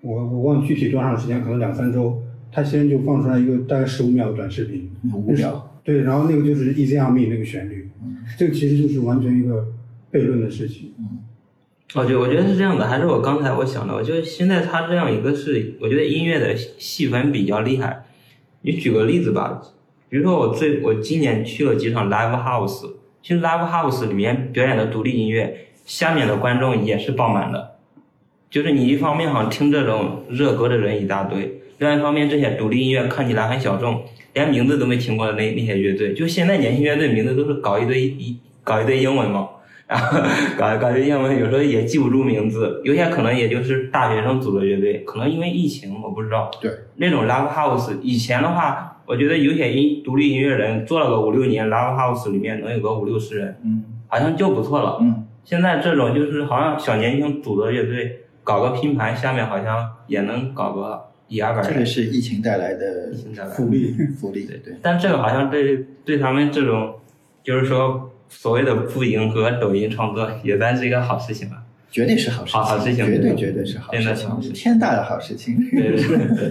[0.00, 7.90] 我我忘具体多长时间，可能两三周，他先就放出来一个大概十五秒的短视频，五秒，对，然后那个就是《Easy on Me》那个旋律，
[8.38, 9.66] 这个其实就是完全一个
[10.12, 10.94] 悖论的事情。
[11.94, 18.04] 我觉得我觉得是这样的，还是我刚才我想的，我觉得现在它这样一个是，我觉得音乐的细分比较厉害。
[18.60, 19.62] 你举个例子吧，
[20.08, 22.86] 比如说我最我今年去了几场 live house，
[23.22, 27.77] 其实 live house 里面表演的独立音乐，下面的观众也是爆满的。
[28.50, 34.02] 就是你一方面好像听这种热歌的人一大堆，另外一方面这些独立音乐看起来很小众，
[34.34, 39.48] 连名字都没听过的那那些乐队，就现在年轻乐队名字都是搞一堆一搞一堆英文嘛。
[39.86, 40.18] 然后
[40.58, 46.50] 搞搞一堆英文，有时候也记不住名字，有些可能也就是大学生组的乐队，可能因为疫情，我不知道。
[46.60, 54.98] 对，那种 live house，以前的话，我觉得有些音独立音乐人做了个五六年，love house 里面能有个五六十人，嗯好像就不错了。
[55.00, 61.74] 嗯，现在这种就是好像小年轻组的乐队，搞个拼盘，下面好像也能搞个一二百人。
[61.74, 63.12] 这个是疫情带来的
[63.54, 64.74] 福利，福利，对对。
[64.80, 66.94] 但这个好像对对他们这种，
[67.44, 71.62] 就是说所谓的不迎合抖音创作，也算是一个好事情吧。
[71.90, 73.92] 绝对是好事情，好好事情绝对对绝对是好
[74.40, 75.54] 事天大的好事情。
[75.70, 76.02] 对对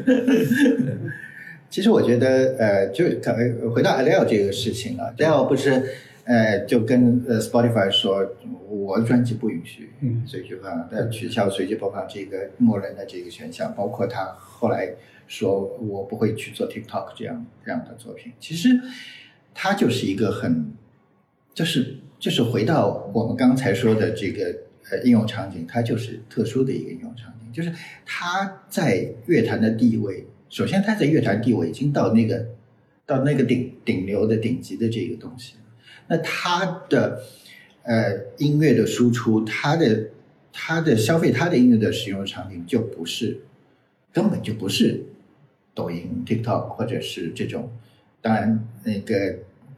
[0.06, 0.98] 对，
[1.68, 5.84] 其实我觉得，呃，就呃回到 Adele 这个事情啊，Adele 不是
[6.28, 8.36] 呃就跟呃 Spotify 说，
[8.70, 14.94] 我的专辑不允许嗯随机播放，但取消随机播放这个默认的这个选项，包括他后来
[15.26, 18.34] 说我不会去做 TikTok 这样这样的作品。
[18.40, 18.70] 其实
[19.54, 20.74] 他就是一个很，
[21.54, 24.54] 就是就是回到我们刚才说的这个
[24.92, 27.72] 呃应用场景，它就是特殊的一个应用场景，就是
[28.06, 32.46] 他在乐坛的地位，首先他在乐坛地位已经到那个
[33.06, 35.56] 到那个顶顶流的顶级的这个东西，
[36.08, 37.22] 那他的
[37.84, 40.10] 呃音乐的输出，他的
[40.52, 43.40] 他的消费他的音乐的使用场景就不是
[44.14, 45.04] 根本就不是
[45.74, 47.70] 抖音、TikTok 或者是这种，
[48.22, 49.16] 当然那个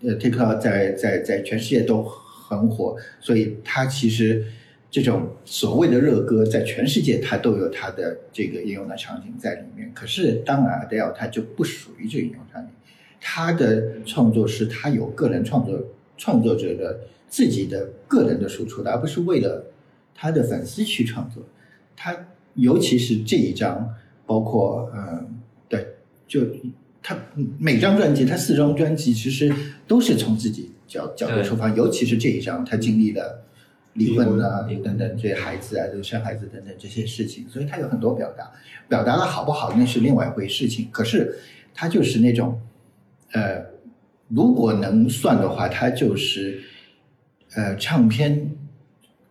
[0.01, 4.45] 呃 TikTok 在在在全世界都很火，所以它其实
[4.89, 9.91] 这种所谓的热歌在全世界它都有它的这个应用的场景在里面。
[9.93, 12.69] 可是当然 Adele 它就不属于这个应用场景，
[13.19, 15.77] 他的创作是他有个人创作
[16.19, 19.65] 创作者的自己的个人的输出的，而不是为了
[20.13, 21.41] 他的粉丝去创作。
[21.95, 22.15] 他
[22.55, 25.87] 尤其是这一张，包括嗯，对，
[26.27, 26.41] 就
[27.01, 27.17] 他
[27.57, 29.51] 每张专辑，他四张专辑其实
[29.87, 33.43] 都是从自己角角度出发，尤其是这一张，他经历了
[33.93, 38.51] 离婚啊等等这些孩子啊，就生孩子等等这些事情，所以他有很多表达，
[38.87, 40.89] 表达的好不好那是另外一回事情。
[40.91, 41.37] 可是
[41.73, 42.59] 他就是那种，
[43.31, 43.65] 呃，
[44.29, 46.61] 如果能算的话，他就是
[47.55, 48.51] 呃唱片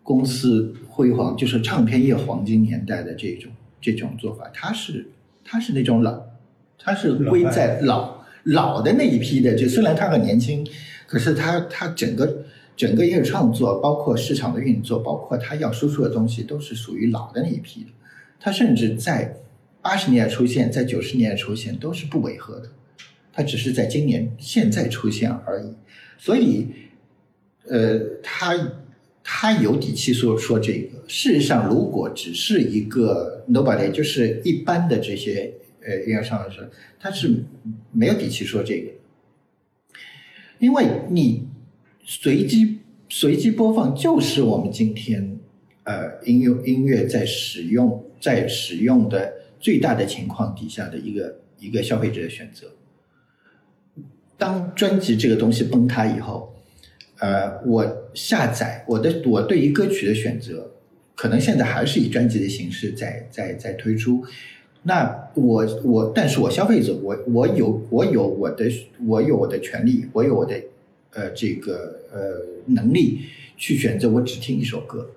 [0.02, 5.08] 公司辉煌，就是唱片业黄金年代的这种这种做法，他是
[5.44, 6.20] 他是那种老，
[6.78, 10.66] 他是归在老老的那一批的，就虽然他很年轻，
[11.06, 12.44] 可是他他整个
[12.76, 17.90] 整个音乐创作，包括市场的运作，包括他要输出的东西，都是属于老的那一批的。
[18.40, 19.36] 他甚至在
[19.80, 22.68] 八十年代出现，在九十年代出现，都是不违和的。
[23.38, 25.72] 他只是在今年现在出现而已。
[26.18, 26.66] 所以，
[27.68, 28.72] 呃，他
[29.22, 30.98] 他有底气说说这个。
[31.06, 35.54] 事实上，如果只是一个 nobody，就是一般的这些
[35.86, 37.44] 呃音乐商来说，他是
[37.92, 38.90] 没有底气说这个。
[40.58, 41.46] 因为你
[42.04, 45.38] 随机随机播放，就是我们今天
[45.84, 52.66] 呃音乐音乐在使用在使用的最大的情况底下的一个一个消费者的选择。
[54.38, 56.54] 当专辑这个东西崩塌以后，
[57.18, 60.70] 呃，我下载我的我对于歌曲的选择，
[61.16, 64.24] 可能现在还是以专辑的形式在在在推出。
[64.84, 68.70] 那我我，但是我消费者，我我有我有我的
[69.04, 70.54] 我有我的权利，我有我的
[71.12, 72.18] 呃这个呃
[72.66, 73.22] 能力
[73.56, 75.10] 去选择，我只听一首歌，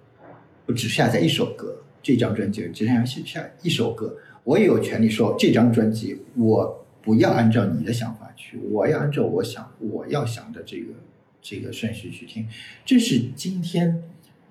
[0.66, 10.94] 我只下载一首歌，这张专辑只想下下一首歌，我也有权利说这张专辑我不要按照你的想法去，我要按照我想我要想的这个
[11.42, 12.48] 这个顺序去听，
[12.86, 14.04] 这是今天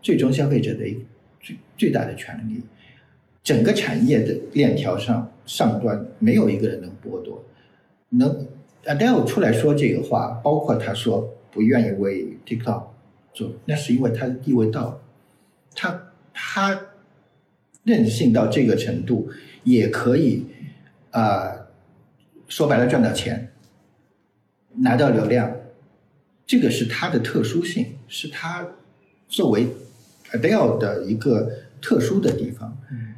[0.02, 1.04] 最终消费者的一
[1.40, 2.62] 最最大的权利。
[3.42, 7.42] 整个产业的链条上上端没有一个人能剥夺，
[8.10, 8.46] 能
[8.84, 12.84] Adele 出来说这个话，包括他说不愿意为 TikTok
[13.32, 15.00] 做，那是因为他的地位到了，
[15.74, 16.88] 他他
[17.84, 19.30] 任性到这个程度，
[19.64, 20.44] 也可以
[21.10, 21.59] 啊，
[22.50, 23.50] 说白了赚到钱，
[24.74, 25.56] 拿到流量，
[26.44, 28.68] 这个是它的特殊性，是它
[29.28, 29.66] 作为
[30.32, 32.76] Adele 的一个特殊的地方。
[32.90, 33.14] 嗯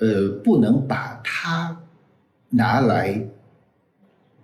[0.00, 1.80] 呃，不能把它
[2.50, 3.24] 拿来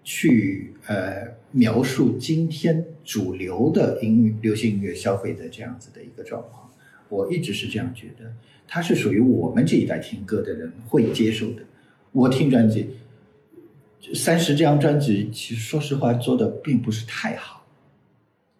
[0.04, 6.70] 去呃描述今天主流的音乐、流行音乐消费的这样子的一个状况。
[7.08, 8.32] 我一直是这样觉得，
[8.68, 11.62] 它是属于我们这一代听歌的人会接受的。
[12.12, 12.88] 我听专辑，
[14.14, 17.64] 三十这张专辑，其实说实话做的并不是太好。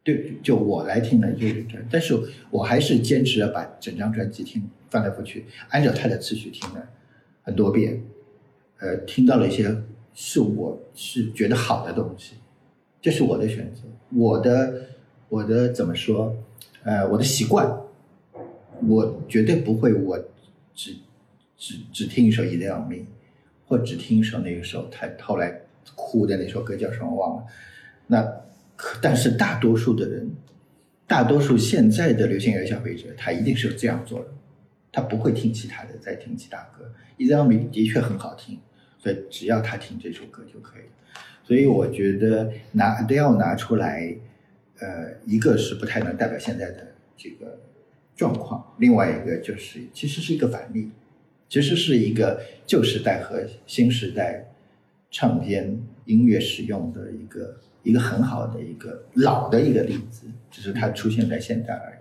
[0.03, 2.18] 对，就我来听呢，就是这，但是
[2.50, 4.62] 我还是坚持要把整张专辑听。
[4.90, 6.85] 翻来覆去，按照他的次序听了
[7.44, 8.03] 很多遍，
[8.81, 9.72] 呃，听到了一些
[10.12, 12.35] 是我是觉得好的东西，
[13.00, 14.88] 这是我的选择，我的
[15.29, 16.37] 我的怎么说？
[16.83, 17.72] 呃，我的习惯，
[18.88, 20.18] 我绝对不会，我
[20.74, 20.96] 只
[21.57, 23.03] 只只听一首《一定要命》，
[23.71, 25.57] 或只听一首那一首他后来
[25.95, 27.47] 哭的那首歌叫什么忘了。
[28.09, 28.21] 那
[28.75, 30.29] 可但是大多数的人，
[31.07, 34.27] 大多数现在的流行乐消费者，他一定是这样做的。
[34.91, 36.93] 他不会听其他的，再听其他歌。
[37.17, 38.59] 一张名的确很好听，
[38.99, 40.83] 所以只要他听这首歌就可以。
[41.45, 44.13] 所以我觉得拿都要拿出来，
[44.81, 47.57] 呃，一个是不太能代表现在的这个
[48.17, 50.91] 状况，另外一个就是其实是一个反例，
[51.51, 54.53] 其实是一个旧时代和新时代
[55.11, 62.01] 唱片音乐使用的一个一个很好的一个老的一个例子，只是它出现在现代而已。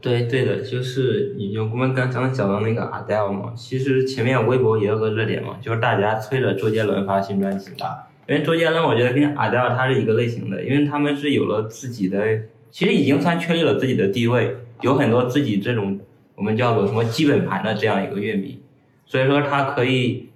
[0.00, 8.04] 对对对的，就是你就我们刚刚讲到那个 Adele 嘛，其实前面微博也有个热点嘛，就是大家催着周杰伦发新专辑嘛。
[8.28, 12.38] 因为周杰伦我觉得跟 Adele 他是一个类型的，因为他们是有了自己的，
[12.70, 15.98] 其实已经算确立了自己的地位，有很多自己这种
[16.34, 18.60] 我们叫做什么基本盘的这样一个乐迷，
[19.06, 20.30] 所以说他可以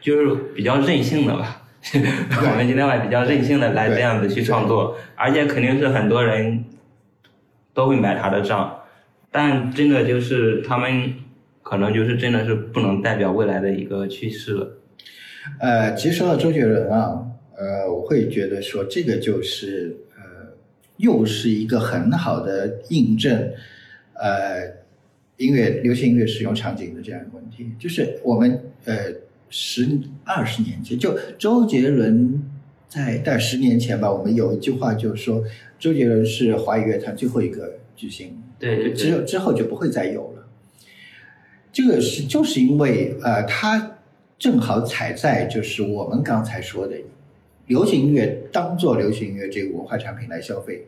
[0.00, 6.64] 就是比较任性的吧，我们今天晚比较任性的来这样子去创作，而且肯定是很多人
[7.72, 8.74] 都会买他的账。
[9.30, 11.14] 但真的就是他们，
[11.62, 14.78] 可能就是真的是不能代表未来的一个趋势了。
[15.60, 20.54] 呃，其实说到周杰伦啊，呃，我会觉得说这个就是呃，
[20.96, 23.52] 又是一个很好的印证，
[24.14, 24.77] 呃，
[25.38, 27.68] 音乐流行音乐使用场景的这样一个问题。
[27.78, 28.94] 就是我们呃
[29.48, 32.42] 十二十年前，就周杰伦
[32.86, 35.42] 在在十年前吧，我们有一句话就是说，
[35.78, 38.36] 周杰伦是华语乐坛最后一个巨星。
[38.58, 40.48] 对，之之后就不会再有了。
[41.72, 43.98] 这个是就是因为呃，他
[44.38, 46.96] 正好踩在就是我们刚才说的，
[47.66, 50.86] 流行音乐当做流行音乐这个文化产品来消费，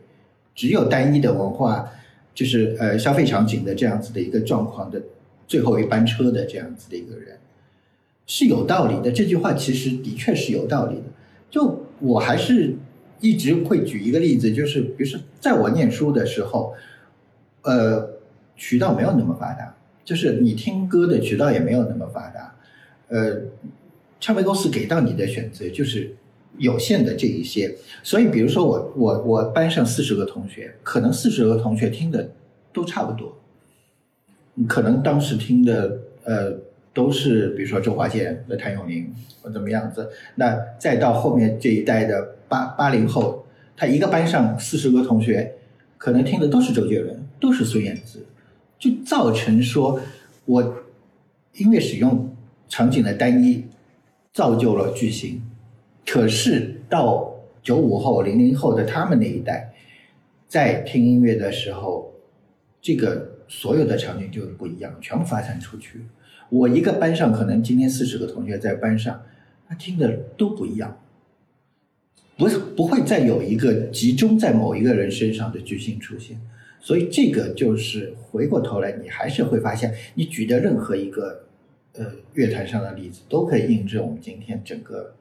[0.53, 1.89] 只有单一的文化
[2.33, 5.01] 就是呃消费场景的这样子的一个状况的
[5.47, 7.37] 最后一班车的这样子的一个人
[8.25, 9.11] 是有道理的。
[9.11, 11.03] 这句话其实的确是有道理的。
[11.49, 12.75] 就我还是
[13.19, 16.73] 一直会举一个例子，就是比如说在我念书的时候。
[17.63, 18.09] 呃，
[18.55, 22.55] 渠道没有那么发达，就是你听歌的渠道也没有那么发达。
[23.07, 23.39] 呃，
[24.19, 26.11] 唱片公司给到你的选择就是
[26.61, 32.29] 有限的这一些，所以比如说我我我班上四十个同学，可能四十个同学听的
[32.71, 33.37] 都差不多，
[34.67, 36.53] 可能当时听的呃
[36.93, 43.45] 都是比如说周华健、的谭咏麟或怎么样子，那再到后面这一代的八八零后，
[43.75, 45.55] 他一个班上四十个同学，
[45.97, 47.19] 可能听的都是周杰伦。
[47.41, 48.23] 都是孙燕姿，
[48.77, 49.99] 就造成说，
[50.45, 50.61] 我
[51.55, 52.29] 音乐使用
[52.69, 53.65] 场景的单一，
[54.31, 55.41] 造就了巨星。
[56.05, 59.73] 可是到九五后、零零后的他们那一代，
[60.47, 62.13] 在听音乐的时候，
[62.81, 66.01] 这个所有的场景就不一样，全部发散出去。
[66.49, 69.23] 我一个班上可能今天四十个同学在班上，
[69.69, 70.97] 他听的都不一样，
[72.35, 76.37] 不不会再有一个集中在某一个人身上的巨星出现。
[76.81, 81.43] 所以这个就是回过头来，你还是会发现，你举的任何一个
[81.93, 85.13] 呃乐坛上的例子，都可以印证我们今天整个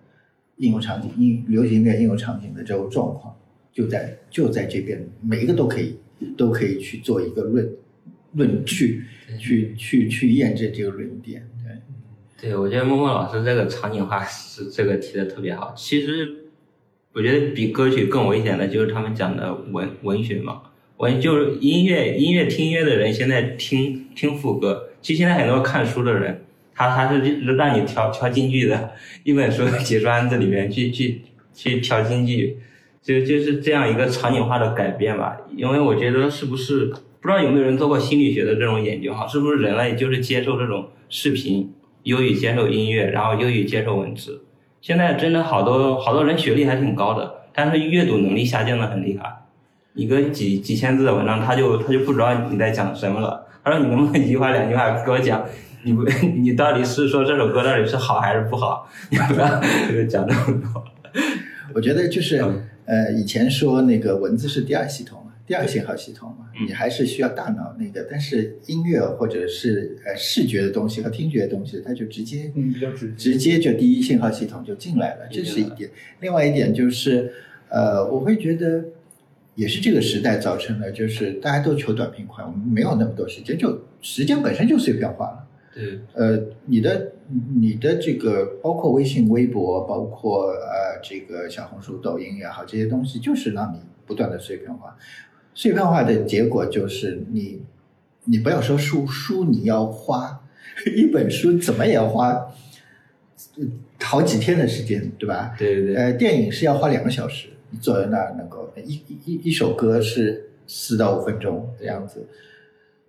[0.60, 3.34] 应用场景、应流行音乐应用场景的这种状况，
[3.72, 5.96] 就在就在这边，每一个都可以
[6.36, 7.68] 都可以去做一个论
[8.34, 9.02] 论据，
[9.38, 11.48] 去去去验证这个论点。
[12.40, 15.74] 对，对我觉得默默老师这个场景化是这个提的特别好。
[15.76, 16.28] 其实
[17.12, 20.62] 我觉得比歌曲更危险的就是他们讲的文文学嘛。
[20.96, 24.90] 我就是音乐，音乐听音乐的人现在听听副歌。
[25.00, 26.42] 其实现在很多看书的人，
[26.88, 27.20] 他他是
[27.56, 31.20] 让你挑挑京剧的，一本书几砖子里面去去
[31.52, 32.56] 去挑京剧，
[33.02, 35.36] 就就是这样一个场景化的改变吧。
[35.54, 36.86] 因为我觉得是不是
[37.20, 39.26] 不知道有没有人做过心理学的这种研究哈？
[39.26, 41.70] 是不是人类就是接受这种视频，
[42.04, 44.42] 优于接受音乐，然后优于接受文字？
[44.80, 49.30] 现在真的好多好多人学历还挺高的，但是阅读能力下降的很厉害。
[49.94, 53.46] 一个几几千字的文章，他就他就不知道你在讲什么了。
[53.62, 55.44] 他说：“你能不能一句话两句话给我讲？
[55.82, 56.04] 你不
[56.36, 58.88] 你到底是说这首歌到底是好还是不好？
[59.10, 60.84] 你不要讲这么多。”
[61.74, 62.44] 我觉得就是
[62.84, 68.06] 呃，以前说那个文字是第二系统嘛，第二信号系统嘛，你还是需要大脑那个。
[68.10, 75.90] 但是音乐或者是呃视觉的东西和听觉的东西，它就直接嗯比较直直接就第一信号系统就进来了，这是一点。
[76.20, 77.32] 另外一点就是
[77.68, 78.84] 呃，我会觉得。
[79.56, 85.39] 也是这个时代造成的，就是大家都求短平快，我们没有那么多时间，就时间本身就碎片化了。
[85.72, 87.12] 对，呃，你的
[87.60, 94.96] 你的这个包括微信、微博，包括呃这个小红书、抖音也好，这些东西就是让你不断的碎片化。
[95.54, 97.62] 碎片化的结果就是你
[98.24, 100.42] 你不要说书书，你要花
[100.96, 102.52] 一本书怎么也要花
[104.00, 105.54] 好几天的时间，对吧？
[105.58, 105.96] 对对对。
[105.96, 107.48] 呃，电影是要花两个小时。
[107.72, 112.26] 你坐在那儿能够一一一首歌是四到五分钟这样子，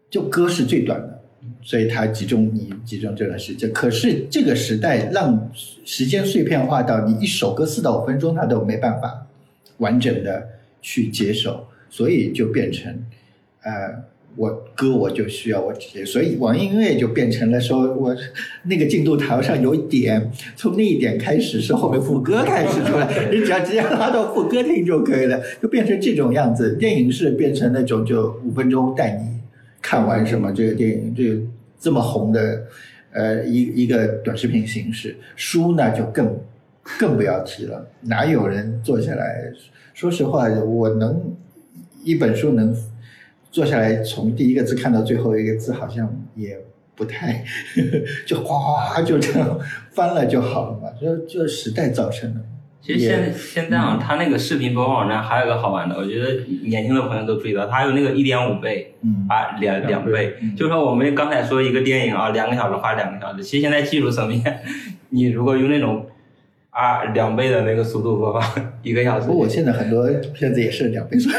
[0.08, 1.21] 就歌是最短的，
[1.62, 3.72] 所以它集中你集中这段时间。
[3.72, 5.52] 可是这个时代让
[5.84, 9.28] 时间碎片化到你一首歌四到五分钟，它都没办法
[9.78, 10.50] 完整的
[10.82, 13.04] 去接受，所以就变成
[13.64, 14.04] 呃。
[14.38, 18.16] 我歌我就需要我直接，所以网易音乐就变成了说我
[18.64, 26.78] 那个进度条上有一点，从那一点开始是后面副歌开始出来，你只要直接拉到副歌听就可以了，就变成这种样子。
[26.78, 29.41] 电影是变成那种就五分钟带你
[29.82, 31.42] 看完什么这个电影，这
[31.80, 32.64] 这么红的
[33.12, 35.16] 呃一一个短视频形式。
[35.36, 36.40] 书呢就更
[37.00, 39.52] 更不要提了，哪有人坐下来？
[39.94, 41.36] 说实话，我能
[42.04, 42.76] 一本书能。
[43.54, 46.58] 坐下来从第一个字看到最后一个字，好像也
[46.96, 47.44] 不太，
[48.26, 49.60] 就哗哗哗就这样
[49.90, 52.40] 翻了就好了嘛，就就时代造成的。
[52.82, 58.96] 其实现现在啊，它那个视频播放网站还有一个好玩的，我觉得年轻的朋友都注意到，它有那个一点五倍，
[59.30, 64.42] 啊两两倍，就是说我们刚才说一个电影啊，两个小时花两个小时，其实现在技术层面，
[65.10, 66.08] 你如果用那种。
[66.72, 68.42] 啊，两倍的那个速度播放
[68.82, 69.28] 一个小时。
[69.28, 71.30] 不过我现在很多片子也是两倍速。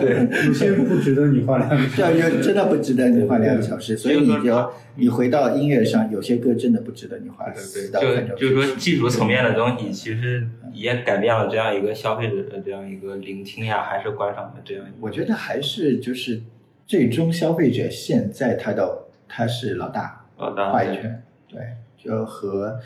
[0.00, 2.42] 对，有些不值得你花两个小时。
[2.42, 8.36] 真的不值得你花两个小时，所以你就你回到音乐上，有些歌真的不值得你花四到分钟。
[8.36, 14.84] 就就是说技术层面的东西，其实也改变了这样一个消费者的这样一个聆听呀，还是观赏的这样。
[15.00, 16.42] 我觉得还是就是
[16.86, 21.60] 最终消费者现在他的他是老大，老大话语权，对，
[21.96, 22.78] 就和。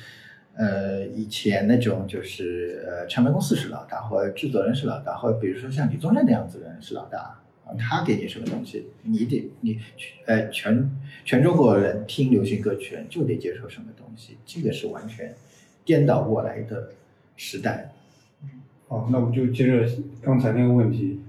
[0.60, 7.40] 呃，以前那种就是呃，唱片公司是老大，或者制作人是老大，或者比如说像李宗盛那样子的人是老大，
[7.78, 9.78] 他给你什么东西，你得你
[10.26, 10.90] 呃全
[11.24, 15.34] 全中国人听流行歌曲就得接受什么东西，这个是完全
[15.82, 16.90] 颠倒过来的
[17.38, 17.92] 时代。
[18.86, 19.88] 好，那我们就接着
[20.20, 21.20] 刚才那个问题，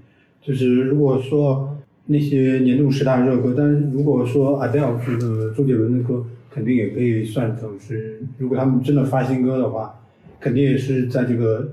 [0.42, 6.26] 就是如果说那些年度十大热歌，但是如果说 Adele 这个周杰伦的歌。
[6.52, 9.98] 肯定也可以算成是，如果他们真的发新歌的话，
[10.38, 11.72] 肯定也是在这个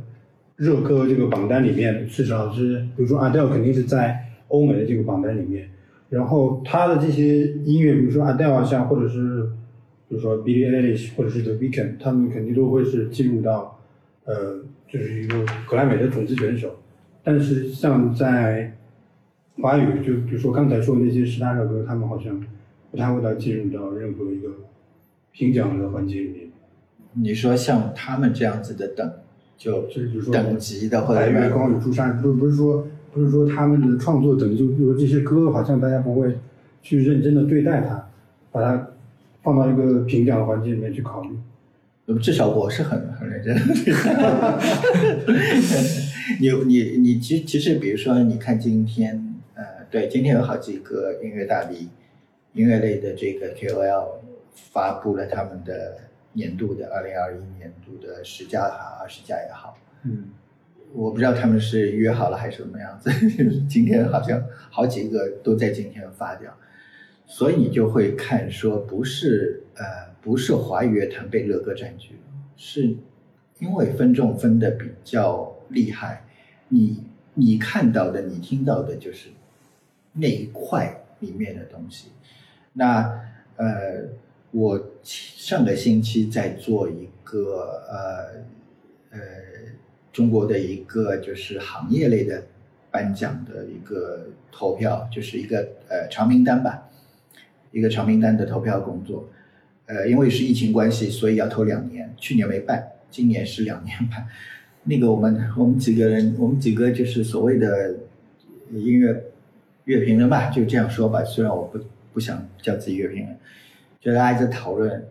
[0.56, 4.18] 热歌这个榜单里面，至少是，比如说 Adele 肯定是在
[4.48, 5.70] 欧美的这个榜单里面，
[6.10, 9.44] 然后他的这些音乐，比如说 Adele 像或者是，
[10.08, 13.80] 比如说 Billie Eilish 或者是 The Weeknd，他们肯定都会是进入到，
[14.24, 16.80] 呃，就是一个格莱美的种子选手。
[17.22, 18.78] 但是像在
[19.62, 22.42] 华语，就比如说刚才说的那些十大热歌，他们好像
[22.92, 24.50] 不太会到进入到任何一个。
[25.40, 26.50] 评奖的环节里面，
[27.14, 29.10] 你说像他们这样子的等，
[29.58, 36.38] 就就是比如说等级的，或者白月光与朱砂，不不是说不是说他们的创作等级，就比如说这些歌，好像大家不会
[36.82, 38.06] 去认真的对待它，
[38.52, 38.90] 把它
[39.42, 41.30] 放到一个评奖的环节里面去考虑。
[42.22, 43.62] 至少我是很很认真的。
[46.42, 51.88] 你你你其其实比如说你看今天，呃，对，今天有好几个音乐大 V，
[52.54, 54.19] 音乐类的这个 KOL
[54.72, 55.98] 发布了他们的
[56.34, 60.30] 年度的二零二一年度的十佳也好，二十佳也好，嗯，
[60.94, 63.10] 我不知道他们是约好了还是什么样子。
[63.68, 66.56] 今天好像好几个都在今天发掉，
[67.26, 69.84] 所以你就会看说不是呃
[70.22, 72.22] 不是华语乐坛被乐哥占据了，
[72.56, 72.96] 是
[73.60, 76.24] 因为分众分的比较厉害，
[76.68, 77.04] 你
[77.34, 79.30] 你看到的你听到的就是
[80.14, 82.12] 那一块里面的东西。
[82.74, 83.20] 那
[83.56, 84.04] 呃，
[84.52, 89.20] 我上个星期在做一个呃呃
[90.12, 92.44] 中国的一个就是行业类的
[92.92, 96.90] 颁奖的一个投票，就是一个呃长名单吧，
[97.72, 99.30] 一个长名单的投票工作。
[99.86, 104.28] 呃，因为是疫情关系，所以要投两年，去年没办，今年是两年办。
[104.84, 107.96] 那个我们我们几个人，我们几个就是所谓的
[108.72, 109.32] 音乐
[109.86, 111.24] 乐评人吧，就这样说吧。
[111.24, 111.80] 虽然我不
[112.14, 113.39] 不想叫自己乐评人，
[114.00, 115.08] 就大家在讨论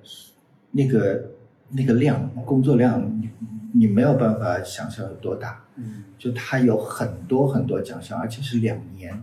[0.70, 1.30] 那个
[1.70, 3.28] 那个量工作量，你
[3.74, 5.64] 你没有办法想象有多大。
[5.76, 9.22] 嗯，就它有很多很多奖项，而且是两年，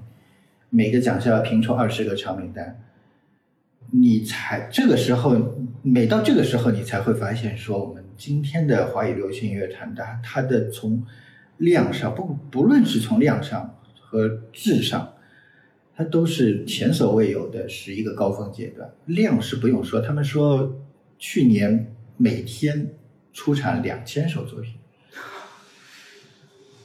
[0.70, 2.82] 每个奖项要评出二十个长名单。
[3.91, 5.36] 你才这个时候，
[5.82, 11.03] 每到这个时候，你才会发现说，我们今天的华语流行乐坛，它它的从
[11.57, 15.13] 量上，不不论是从量上和质上，
[15.96, 18.89] 它都是前所未有的是一个高峰阶段。
[19.06, 20.76] 量是不用说，他们说
[21.18, 22.89] 去年每天
[23.34, 24.74] 出产两千首作品，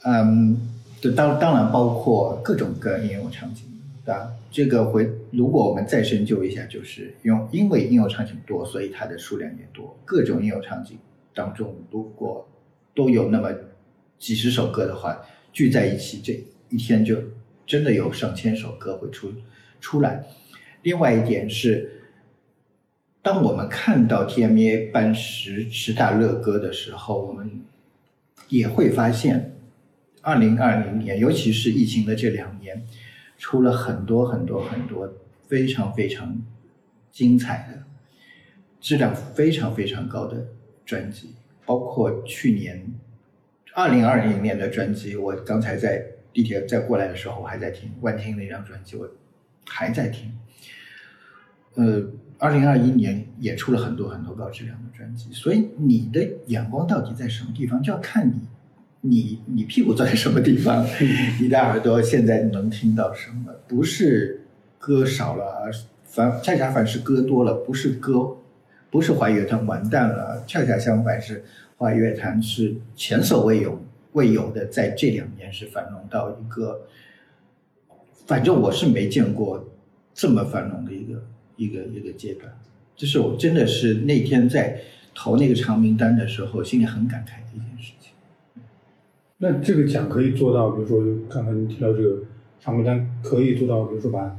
[0.05, 0.69] 嗯，
[1.01, 3.65] 这当当然包括各种各应用场景，
[4.05, 4.15] 对？
[4.53, 9.97] 这个回，如果我们再深究一下，就是用因为应用场景多，所以它的数量也多。
[10.05, 10.99] 各种应用场景
[11.33, 12.49] 当中，如果
[12.93, 13.53] 都有那么
[14.19, 15.21] 几十首歌的话，
[15.53, 17.17] 聚在一起，这一天就
[17.71, 19.33] 真的有上千首歌会出
[19.81, 20.25] 出来。
[20.83, 22.03] 另外一点是，
[23.23, 27.63] 当我们看到 TMA 办十十大热歌的时候，我们
[28.49, 29.55] 也会发现，
[30.21, 32.85] 二零二零年，尤其是疫情的这两年。
[33.39, 35.11] 出了很多很多很多
[35.49, 36.43] 非常非常
[37.11, 37.85] 精彩的、
[38.81, 40.47] 质量非常非常高的
[40.85, 42.93] 专辑，包括去年
[43.73, 49.09] 二零二零年的专辑，我刚才在地铁再过来的时候，我还在听万听那张专辑，我
[49.67, 50.33] 还在听。
[51.75, 52.03] 呃，
[52.39, 58.41] 二零二一年也出了很多很多高质量的专辑，所以你的眼光到底在什么地方，就要看你。
[59.03, 60.87] 你你屁股坐在什么地方？
[61.41, 63.51] 你的耳朵现在能听到什么？
[63.67, 64.43] 不是
[64.79, 65.73] 歌少了，而
[66.05, 67.55] 反恰恰反是歌多了。
[67.55, 68.37] 不是歌，
[68.91, 71.43] 不是华语乐坛完蛋了，恰恰相反是
[71.79, 73.83] 华语乐坛是前所未有
[74.13, 76.83] 未有的，在这两年是繁荣到一个，
[78.27, 79.69] 反正我是没见过
[80.13, 81.23] 这么繁荣的一个
[81.57, 82.53] 一个一个阶段。
[82.97, 84.81] 这是我真的是那天在
[85.15, 88.13] 投那个长名单的时候，心里很感慨的一件事情。
[89.39, 92.23] 那这个奖可以做到，比如说刚才你提到这个
[92.61, 94.37] 长名单可以做到，比如说把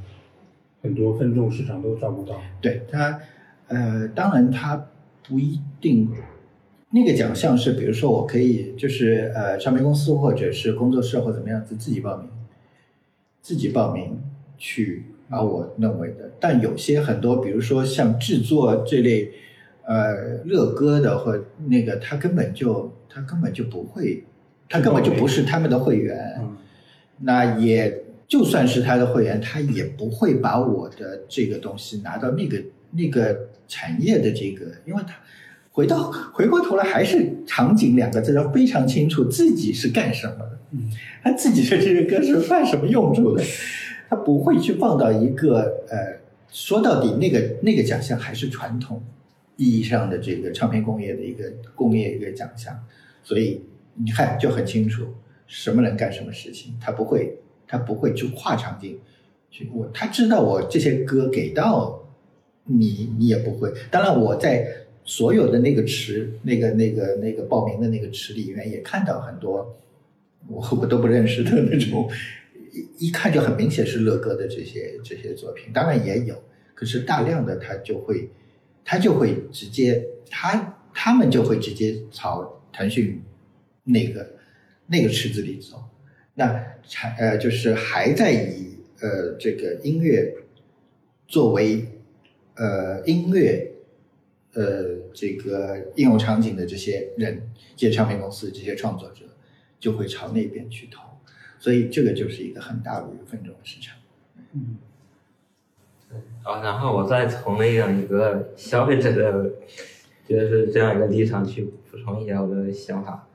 [0.82, 2.42] 很多分众市场都照顾到。
[2.60, 3.20] 对它，
[3.68, 4.88] 呃，当然它
[5.28, 6.10] 不一定。
[6.92, 12.30] 那个奖项是，比如说我可以就是呃，唱片公司或者是工作室或怎么样子自己报名，
[13.42, 14.22] 自己报名
[14.58, 16.32] 去把我认为的。
[16.39, 19.32] 但有些很多，比如说像制作这类
[19.86, 24.24] 呃热歌的或那个，他根本就他根本就不会。
[24.74, 26.39] 他根本就不是他们的会员，
[27.20, 35.14] 那也就算是他的会员，他也不会把我的这个东西拿到那个那个产业的这个，因为他
[35.72, 40.92] 回到回过头来还是场景两个字要非常清楚自己是干什么的，嗯
[41.24, 43.44] 他自己的这个歌是犯什么用处的，
[44.10, 46.20] 他不会去放到一个呃，
[46.50, 49.02] 说到底那个那个奖项还是传统
[49.56, 52.78] 意义上的这个唱片工业的一个工业一个奖项，
[53.24, 53.62] 所以。
[53.94, 55.04] 你看就很清楚，
[55.48, 58.98] 什么人干什么事情，他不会，他不会去跨场景，
[59.50, 62.02] 去我他知道我这些歌给到
[62.64, 63.70] 你，你也不会。
[63.92, 64.66] 当然我在
[65.04, 69.78] 所有的那个池，那个那个那个报名的那个池里面也看到很多
[70.47, 72.10] 我我都不认识的那种，
[72.97, 76.36] 一一看就很明显是乐哥的这些这些作品，当然也有，
[76.74, 78.30] 可是大量的他就会
[78.86, 83.22] 他就会直接他他们就会直接朝腾讯。
[83.84, 84.36] 那个
[84.86, 85.84] 那个池子里走，
[86.36, 90.32] 那还呃就是还在以呃这个音乐
[91.28, 91.84] 作为
[92.54, 93.71] 呃音乐
[94.54, 94.84] 呃
[95.14, 99.26] 这个应用场景的这些人，这些唱片公司这些创作者
[99.80, 101.02] 就会朝那边去投，
[101.60, 103.97] 所以这个就是一个很大的一个分众市场。
[106.43, 109.52] 啊，然后我再从那样一个消费者的，
[110.28, 113.30] 就是这样一个立场去补充一下我的想法，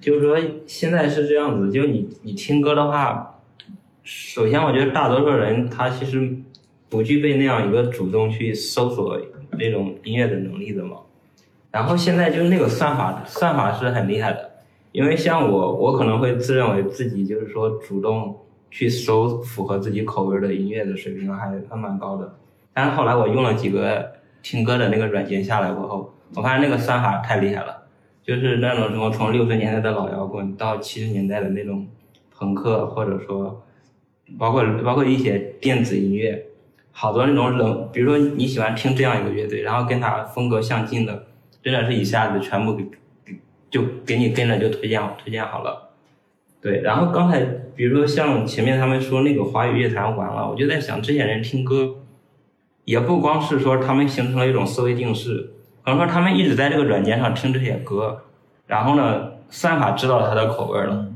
[0.00, 0.36] 就是说
[0.66, 3.40] 现在是这样子，就你你听歌的话，
[4.02, 6.36] 首先我觉得大多数人他其实
[6.88, 9.20] 不具备那样一个主动去搜索
[9.58, 10.98] 那种音乐的能力的嘛。
[11.70, 14.50] 然后现在就是那个算法，算法是很厉害的，
[14.92, 18.36] 因为像我，我可能会自认为自己就是说主动。
[18.70, 22.36] 去搜符合自己口味的音乐的水平还还蛮高的，
[22.74, 27.84] 但是后来我用了几个听歌的那个软件下来过后，我发现那个算法太厉害了，
[28.22, 31.86] 就是那种什么从六十年代的老摇滚到七十年代的那种
[32.36, 33.64] 朋克，或者说
[34.38, 36.44] 包括包括一些电子音乐，
[37.00, 41.26] 好多那种冷，比如说你喜欢听这样一个乐队，然后跟他风格相近的，
[41.62, 42.82] 真的是一下子全部给
[43.24, 43.38] 给
[43.70, 45.90] 就给你跟着就推荐推荐好了。
[46.60, 47.38] 对，然后刚才
[47.76, 51.94] 比如说像前面他们说那个华语乐坛完了，我就在想，这些人听歌，
[52.84, 55.52] 也不光是说他们形成了一种思维定式，
[55.84, 58.22] 可能说他们一直在这个软件上听这些歌，
[58.66, 61.06] 然后呢，算法知道他的口味了，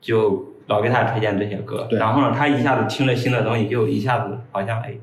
[0.00, 4.94] 就老给他推荐这些歌，然后呢，他一下子听了新的东西，就一下子好像哎，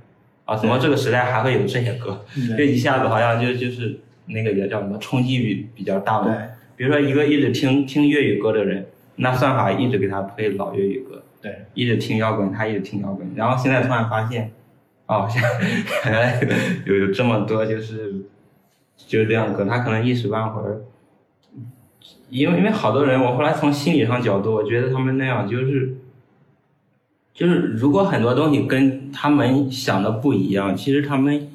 [0.52, 2.26] 啊，怎么这个时代还会有这些歌？
[2.58, 6.36] 就一下子好像就就是那个也叫什么冲击比比较大嘛。
[6.76, 8.86] 比如说一个一直听听粤语歌的人。
[9.18, 13.30] 那算法一直给他推老粤语歌，对，一直听摇滚，他一直听摇滚。
[13.36, 14.52] 然后现在突然发现，
[15.06, 15.30] 哦，
[16.06, 16.42] 原来
[16.86, 18.24] 有有这么多就是
[18.98, 20.82] 就是这样歌，他可能一时半会儿，
[22.30, 25.98] 因为因为好多人，我后来从心理上角度，我觉得他们那样就是
[27.34, 31.50] 就是如果很多东西跟他们想的不一样，其实他们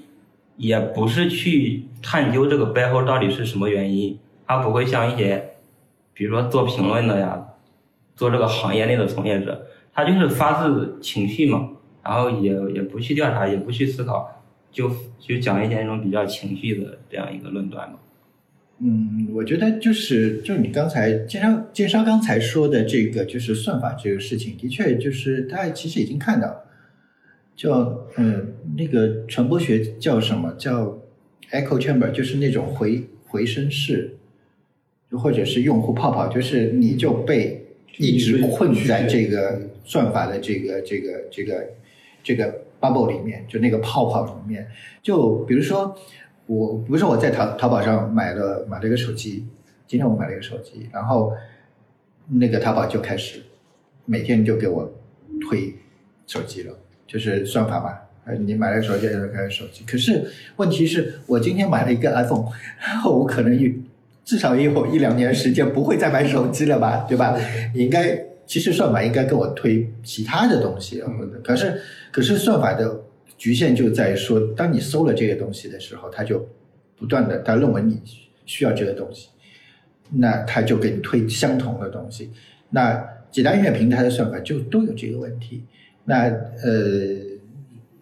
[0.56, 5.56] 也不是去探究这个背后到底是什么原因，他不会像一些
[6.14, 7.42] 比如说做评论的呀。
[8.16, 11.68] 做这个行业内的从业者，他就是发自情绪嘛，
[12.02, 17.98] 然后也也不去调查，也不去思考，就就讲一些那种比较情绪的这样一个论断嘛。
[18.80, 26.64] 嗯，我觉得就是就你刚才介绍介绍刚才说的这个就是算法这个事情，的确就是大家其实已经看到，
[27.54, 30.98] 叫嗯那个传播学叫什么叫
[31.52, 34.16] echo chamber，就是那种回回声式，
[35.10, 37.62] 就或者是用户泡泡，就是你就被。
[37.98, 41.66] 一直困在这个算法的这个这个这个
[42.22, 44.66] 这个 bubble 里面，就那个泡泡里面。
[45.02, 45.96] 就比如说，
[46.46, 49.46] 我比如说我在淘淘宝上买了买了一个手机，
[49.86, 51.32] 今天我买了一个手机，然后
[52.28, 53.42] 那个淘宝就开始
[54.04, 54.90] 每天就给我
[55.48, 55.74] 推
[56.26, 56.74] 手机了，
[57.06, 57.98] 就是算法嘛。
[58.40, 62.46] 你买了手机就开始手机，可是问题是我今天买了一个 iPhone，
[62.80, 63.70] 然 后我可能有。
[64.24, 67.38] 至少也有一两年时间不会再买手机了吧，对吧？
[67.74, 71.00] 应该其实算法应该给我推其他的东西，
[71.44, 71.80] 可是
[72.10, 73.02] 可是算法的
[73.36, 76.48] 局限就在于说，当你搜了这个东西的时候，它就
[76.96, 78.00] 不断的，他认为你
[78.44, 79.28] 需要这个东西，
[80.10, 82.30] 那他就给你推相同的东西。
[82.70, 85.62] 那几大音乐平台的算法就都有这个问题。
[86.04, 86.24] 那
[86.62, 86.70] 呃，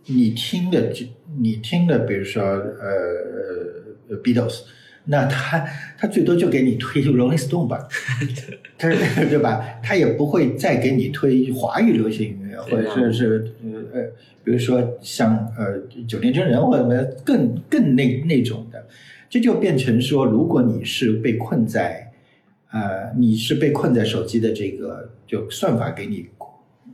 [0.07, 1.07] 你听的就
[1.39, 4.62] 你听的，比如说呃，Beatles。
[5.07, 5.59] 那他
[5.99, 7.87] 他最多就给你推 Rolling Stone 吧，
[8.77, 8.89] 他
[9.31, 9.79] 对吧？
[9.83, 14.03] 他也不会再给你推华语流行音乐，或者说是呃呃，
[14.43, 18.85] 比如说像呃九天真人或者什么更更那那种的，
[19.31, 22.11] 这就变成说，如果你是被困在
[22.72, 26.27] 呃你是被困在手机的这个就算法给你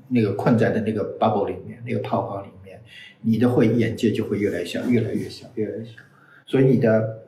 [0.09, 2.79] 那个困在的那个 bubble 里面，那个泡泡里面，
[3.23, 5.93] 你的会眼界就会越来越小，越来越小，越来越小，
[6.47, 7.19] 所以你的。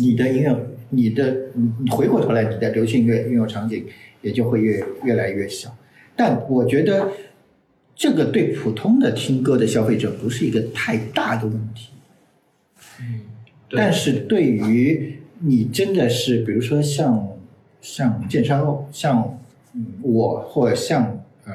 [0.00, 0.54] 你的音乐，
[0.90, 3.84] 你的你你回过头来，你的流行乐应用场景
[4.22, 5.76] 也就会越越来越小。
[6.16, 7.10] 但我觉得
[7.94, 11.90] 这个对普通的听歌的消费者不是一个太大的问题。
[13.00, 13.20] 嗯，
[13.70, 17.28] 但是对于你真的是，比如说像
[17.80, 19.38] 像建商，像
[20.02, 21.52] 我或者像呃，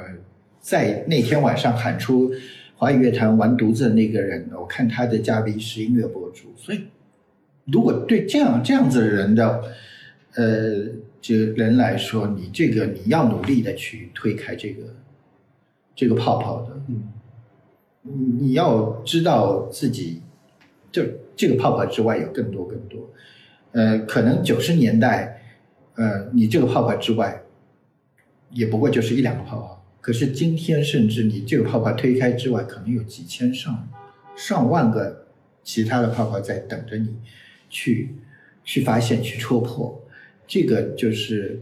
[0.60, 2.32] 在那天晚上喊出
[2.76, 6.80] 华语乐坛完犊子的那个人，我看他的嘉宾是音乐博主，所以。
[7.64, 9.62] 如果对这样这样子的人的，
[10.34, 10.86] 呃，
[11.20, 14.82] 这人来说，你这个你要努力的去推开这个
[15.94, 17.08] 这个泡泡的，嗯，
[18.02, 18.12] 你
[18.46, 20.20] 你要知道自己，
[20.92, 21.02] 就
[21.34, 23.10] 这个泡泡之外有更多更多，
[23.72, 25.42] 呃，可能九十年代，
[25.94, 27.42] 呃，你这个泡泡之外
[28.50, 29.84] 也不过就是一两个泡泡。
[30.00, 33.88] 可是今天，甚至你这个泡泡推开之外，可能有几千上
[34.36, 35.28] 上万个
[35.62, 37.08] 其他的泡泡在等着你
[37.68, 38.14] 去
[38.64, 40.00] 去发现、去戳破。
[40.46, 41.60] 这个就是，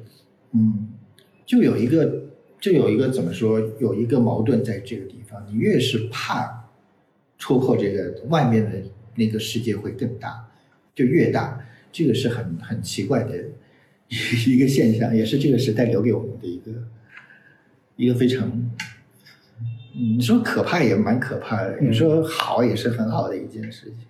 [0.52, 0.88] 嗯，
[1.46, 2.24] 就有一个
[2.60, 5.44] 就有一个怎么说，有一个矛盾在这个地方。
[5.48, 6.68] 你越是怕
[7.38, 8.82] 戳破这个外面的
[9.14, 10.48] 那个世界会更大，
[10.94, 11.64] 就越大。
[11.92, 13.36] 这个是很很奇怪的
[14.48, 16.72] 一个现象，也是这个时代留给我们的一个
[17.96, 18.72] 一个非常，
[19.94, 24.06] 你说可怕也蛮可怕的，你说好也是很好的一件事情。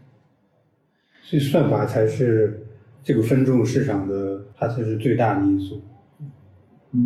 [1.33, 2.63] 所以算法才是
[3.03, 5.81] 这个分众市场的，它才是最大的因素。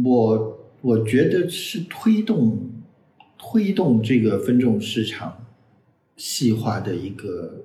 [0.04, 2.72] 我我觉得是推动
[3.38, 5.46] 推动这个分众市场
[6.16, 7.64] 细化的一个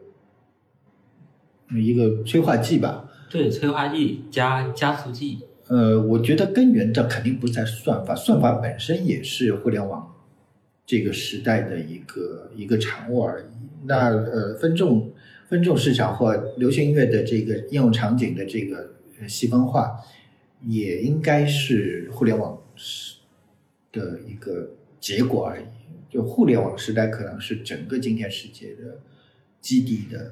[1.72, 3.10] 一个催化剂吧。
[3.28, 5.40] 对，催化剂加加速剂。
[5.68, 10.16] 呃，我觉得根源的肯定不在算法，算法本身也是互联网
[10.86, 13.46] 这个时代的一个一个产物而已。
[13.88, 15.12] 那呃，分众
[15.52, 18.90] 分众市场或流行音乐的这个应用场景的这个
[19.28, 19.92] 细分化，
[20.66, 23.18] 也应该是互联网时
[23.92, 24.72] 的一个
[25.02, 25.64] 结果而已。
[26.10, 29.00] 就互联网时代可能是整个今天世界的
[29.60, 30.32] 基底的，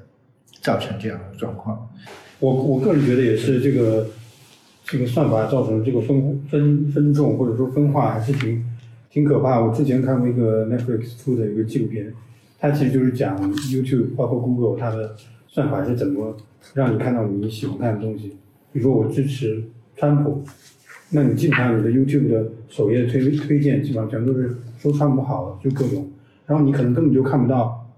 [0.62, 1.90] 造成这样的状况。
[2.38, 4.08] 我我个人觉得也是这个
[4.86, 8.64] 这个算法造成这个分分分众或者说分化还是挺
[9.10, 9.60] 挺可怕。
[9.60, 12.10] 我之前看过一个 Netflix 出的一个纪录片，
[12.60, 15.16] 它其实就是讲 YouTube 包括 Google 它的
[15.48, 16.36] 算法是怎么
[16.74, 18.36] 让你看到你喜欢看的东西。
[18.72, 19.64] 比如说我支持
[19.96, 20.44] 川普，
[21.10, 26.08] 那你基本上你的 YouTube 的首页推推荐基本上全都是说川普好的，就各种，
[26.46, 27.90] 然后你可能根本就看不到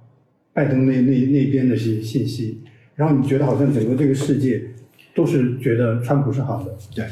[0.53, 2.61] 拜登那那那边的信信息。
[2.95, 4.63] 然后你觉得好像整个这个世界
[5.15, 7.05] 都是觉得川普是好的，对，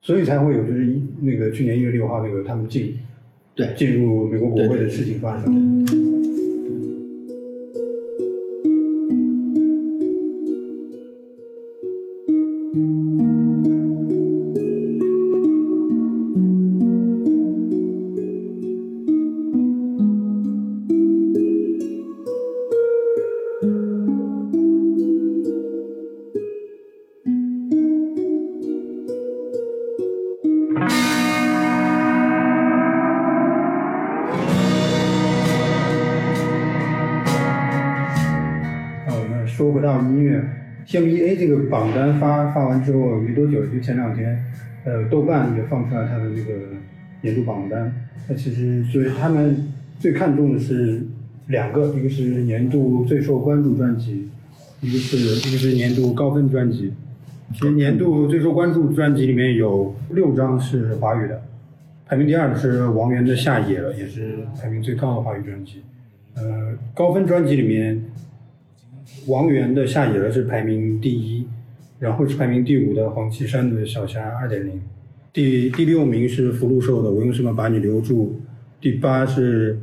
[0.00, 2.98] 所以才会有就是一那个去年一月六号那个他们进
[3.54, 6.11] 对，进入美国国会的事情发生。
[39.62, 40.42] 说回到音乐
[40.88, 44.44] ，TMEA 这个榜单发发完之后没多久，就前两天，
[44.84, 46.52] 呃，豆瓣也放出来它的这个
[47.20, 47.94] 年度榜单。
[48.28, 49.68] 那其实所以他们
[50.00, 51.00] 最看重的是
[51.46, 54.28] 两个，一个是年度最受关注专辑，
[54.80, 56.92] 一个是一个是年度高分专辑。
[57.52, 61.40] 其实年度最受关注专辑里面有六张是华语的，
[62.08, 65.82] 排名第二的是王源的《下野了》，也是排名最高的华语专辑。
[66.34, 68.02] 呃，高分专辑里面，
[69.26, 71.46] 王源的《下野了》是排名第一，
[71.98, 74.74] 然后是排名第五的黄绮珊的《小霞二点零》，
[75.32, 78.40] 第第六名是福禄寿的《我用什么把你留住》，
[78.82, 79.78] 第八是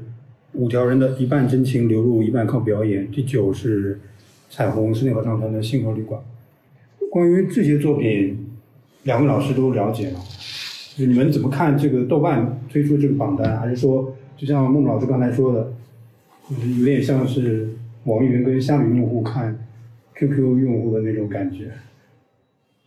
[0.53, 3.99] 五条人的《一半真情流露，一半靠表演》，第九是
[4.49, 6.19] 彩虹室内合唱团的《星河旅馆》。
[7.09, 8.47] 关于这些作品，
[9.03, 10.19] 两位老师都了解吗？
[10.95, 13.57] 就是你们怎么看这个豆瓣推出这个榜单？
[13.57, 15.71] 还是说，就像孟老师刚才说的，
[16.77, 17.69] 有点像是
[18.10, 19.68] 网易云跟虾米用户看
[20.16, 21.72] QQ 用户的那种感觉？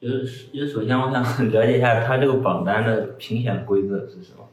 [0.01, 4.45] 就是，就首先我想了解一下它这个榜单的评选规则是什么？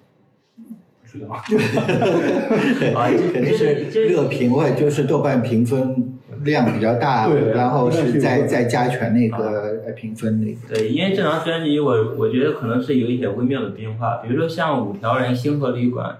[1.02, 1.34] 不知道。
[3.00, 10.76] 啊，就肯定是就是热评或者就是豆瓣评分量比较大，对然后是再对再加权那个呃评分那个。
[10.76, 16.16] 对，因为这张专辑我我觉得可能是有一些微妙的变化，比如说像五条人星河旅馆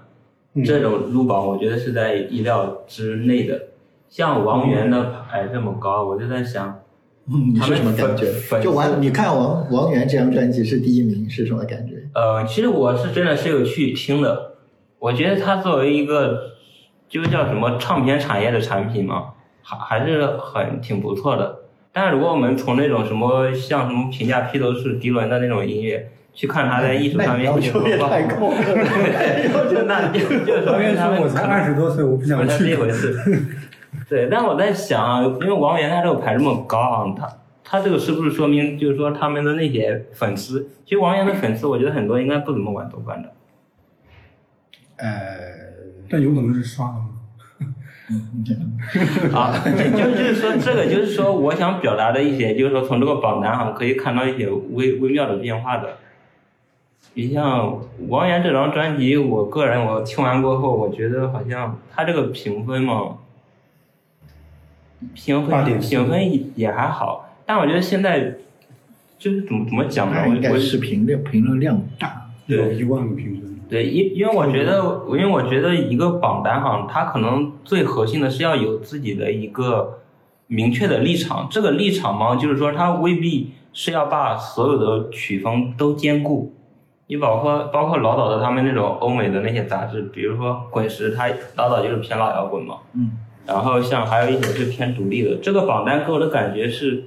[0.54, 3.69] 嗯这种入榜，我觉得是在意料之内的。
[4.10, 6.80] 像王源的牌这么高，我就在想，
[7.28, 8.60] 嗯，你他们是什么感觉粉？
[8.60, 11.94] 就王，你看王王源这张专辑是第一名是什么感觉？
[12.14, 14.54] 呃，其实我是真的是有去听的，
[14.98, 16.40] 我觉得他作为一个
[17.08, 19.26] 就叫什么唱片产业的产品嘛，
[19.62, 21.56] 还还是很挺不错的。
[21.92, 28.56] 但是如果我们从那种什么像什么评价披头士、迪伦的那种音乐去看他在艺术上面那你要求也太高了
[29.70, 32.74] 就那就就是说王源他们说：“我才二十多岁，我不想不是这去。
[32.76, 33.16] 回事。
[34.08, 37.28] 对，但我在想啊，因为王源他这个排这么高啊，他
[37.64, 43.32] 他这个是不是说明就是说他们的那些粉丝，其实王源的粉丝，我觉得很多应该不怎么玩豆瓣的。
[44.96, 45.06] 呃，”
[46.10, 47.06] 但有可能是刷的吗？
[49.32, 55.96] 啊，就就就是说，这个就是说，我想表达的一些，就是说，从这个榜单上可以看到一些微微妙的变化的。
[57.14, 63.18] 你像王源这张专辑，我个人我听完过后，我觉得好像他这个评分嘛，
[65.14, 68.36] 评分8.4评分也还好，但我觉得现在
[69.18, 70.14] 就是怎么怎么讲呢？
[70.14, 73.60] 它应该我是评论评论量大，有一万个评分。
[73.68, 80.00] 对，因因为我觉得，因为我觉得一个榜单哈，它可能最核心的是要有自己的一个
[80.48, 81.46] 明确的立场。
[81.50, 86.52] 这个立场嘛，就是说它未必是要把所有的曲风都兼顾。
[87.06, 92.76] 你包括包括老早的他们那种欧美的那些杂志，比如说滚石，它老早就是偏老摇滚嘛。
[92.94, 93.12] 嗯。
[93.50, 97.02] 然后像还有一些是偏独立的，这个榜单给我的感觉是，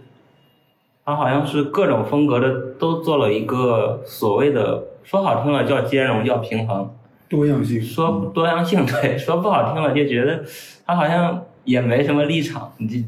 [1.06, 6.94] 它好像是各种风格的都做了一个所谓的，说好听了叫兼容，叫平衡。
[7.30, 10.44] 多样性，说多样性， 对，说不好听了就觉得
[10.86, 13.00] 它好像也没什么立场，你就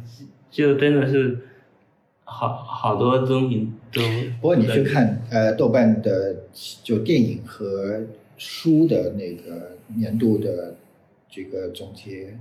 [0.50, 1.38] 就真的是
[2.24, 4.02] 好好多东西都。
[4.42, 6.38] 不过你去看呃豆瓣的
[6.84, 8.02] 就电影和
[8.38, 10.76] 书的那个年度的
[11.30, 12.36] 这个总结，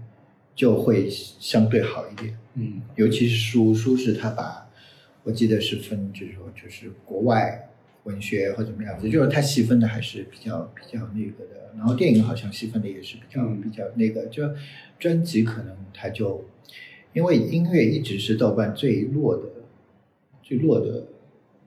[0.55, 2.37] 就会相对好一点。
[2.55, 4.69] 嗯，尤其是书，书是他把，
[5.23, 7.71] 我记得是分，就是说就是国外
[8.05, 11.73] 文学或怎么样子，就是他细分的还是比较比较那个的。
[11.77, 14.49] 然后电影好像细分的也是比较嗯比较那个，就
[14.99, 16.45] 专辑可能他就，
[17.13, 19.43] 因为音乐一直是豆瓣最弱的
[20.41, 21.05] 最弱的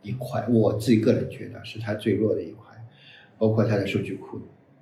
[0.03, 2.73] 一块，我自己个人觉得是它最弱的一块，
[3.38, 4.39] 包括它的数据库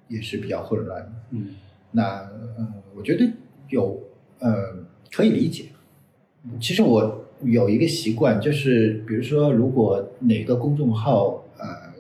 [0.08, 1.12] 也是比较混乱的。
[1.32, 1.56] 嗯，
[1.90, 2.30] 那
[2.60, 3.28] 嗯，我觉得
[3.70, 4.02] 有
[4.40, 4.54] 呃
[5.12, 5.66] 可以理解。
[6.60, 11.94] 其实我有一个习惯，就是比如说，如果哪个公众号呃，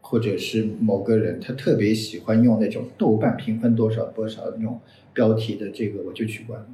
[0.00, 4.80] 或者是某个人他特别喜欢用那种豆瓣评分多少多少那种
[5.12, 6.66] 标题的这个，我就取关了。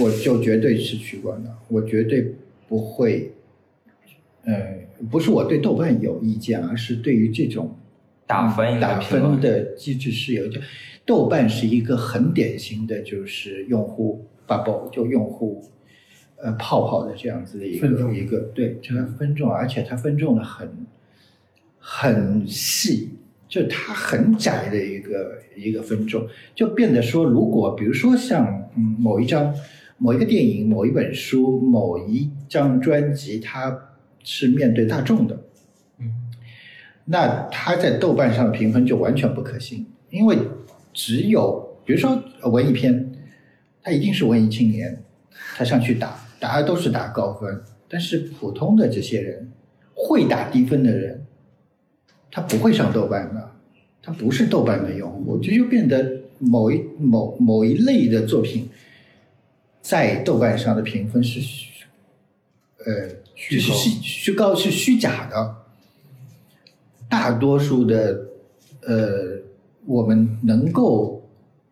[0.00, 2.34] 我就绝对是取关的，我绝对
[2.68, 3.30] 不会，
[4.44, 7.76] 呃，不是我对豆瓣有意见，而是对于这种
[8.26, 10.60] 打分打分的机制是有，就
[11.06, 15.62] 豆瓣是一个很典型的，就是用户 bubble，就用户
[16.36, 20.68] 呃泡泡的这样子的一个一个对，这个分众，而且它分众的很
[21.78, 23.10] 很细，
[23.48, 29.54] 就它很窄的一个一个分众，就变得说，如果比如说像嗯某一张、
[29.98, 33.90] 某一个电影、某一本书、某一张专辑，它
[34.22, 35.38] 是面对大众的，
[37.04, 40.38] 那它在豆瓣上的评分就完全不可信，因为
[40.94, 43.12] 只有比如说呃文艺片，
[43.82, 45.02] 他一定是文艺青年，
[45.56, 49.52] 他上去打，大家都是打高分，但是普通的这些人，
[49.92, 51.26] 会打低分的人，
[52.30, 53.50] 他不会上豆瓣的，
[54.02, 58.68] 他不是豆瓣的用户，这就变得某一某某一类的作品，
[59.82, 61.84] 在豆瓣上的评分是虚，
[62.86, 65.56] 呃，虚构是虚虚高是虚假的，
[67.08, 68.26] 大多数的
[68.82, 69.40] 呃，
[69.86, 71.22] 我们能够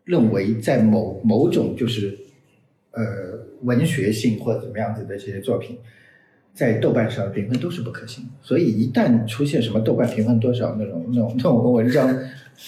[0.05, 2.19] 认为在某某种就是
[2.91, 3.03] 呃
[3.63, 5.79] 文学性或者怎么样子的这些作品，
[6.53, 8.25] 在豆瓣上评分都是不可信。
[8.43, 12.15] 所以一旦出现什么豆瓣评分多少那种那种那种文章，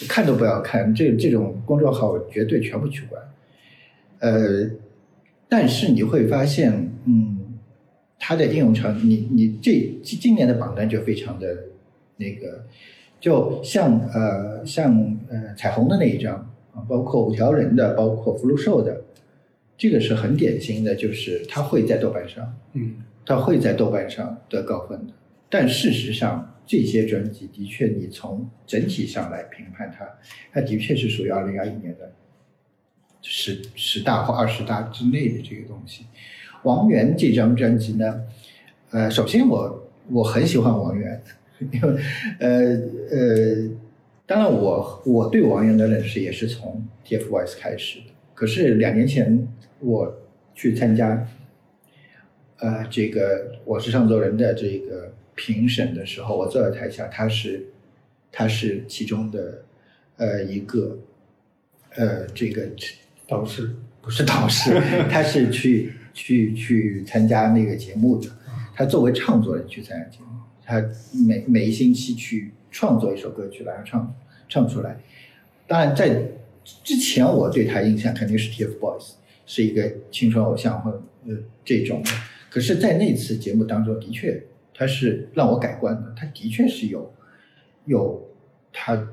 [0.09, 3.23] 看都不要看，这这种公众号绝对全部取关。
[4.21, 4.71] 呃，
[5.49, 6.73] 但是你会发现，
[7.05, 7.39] 嗯，
[8.19, 11.65] 它的应用场，你你这今年的榜单就非常的
[12.17, 12.65] 那个，
[13.25, 16.35] 就像呃像呃彩虹的那一张
[16.75, 19.01] 啊，包括五条人的，包括福禄寿的，
[19.79, 25.15] 这个是很典型的，就是它会在豆瓣上，嗯，它会在豆瓣上得高分的。
[25.49, 30.07] 但事实上，这些专辑的确，你从整体上来评判它，
[30.53, 32.13] 它的确是属于二零二一年的
[33.23, 36.05] 十十大或二十大之内的这个东西。
[36.63, 38.21] 王源这张专辑呢，
[38.91, 41.23] 呃，首先我我很喜欢王源，
[41.59, 42.03] 因 为
[42.41, 42.49] 呃
[43.11, 43.71] 呃，
[44.27, 48.07] 当然我我对王源的认识也是从 TFBOYS 开始的。
[48.35, 49.47] 可是两年前
[49.81, 50.21] 我
[50.55, 51.27] 去参加
[52.59, 57.67] 呃这个我是上周人的这个评审的时候，我坐在台下，他是
[58.33, 59.63] 他是其中的
[60.17, 60.99] 呃一个
[61.97, 62.69] 呃这个
[63.27, 64.81] 导师，不是导师，
[65.11, 68.29] 他是去去去参加那个节目的。
[68.77, 70.27] 他作为唱作人去参加节目，
[70.65, 70.83] 他
[71.27, 74.15] 每每一星期去创作一首歌曲，然后唱
[74.49, 75.01] 唱出来。
[75.67, 76.31] 当然，在
[76.83, 79.13] 之前我对他印象肯定是 TFBOYS，
[79.47, 80.91] 是一个青春偶像或
[81.27, 82.11] 呃这种的。
[82.51, 84.43] 可是，在那次节目当中，的确
[84.73, 87.13] 他是让我改观的，他的确是有
[87.87, 88.29] 有
[88.73, 89.09] 他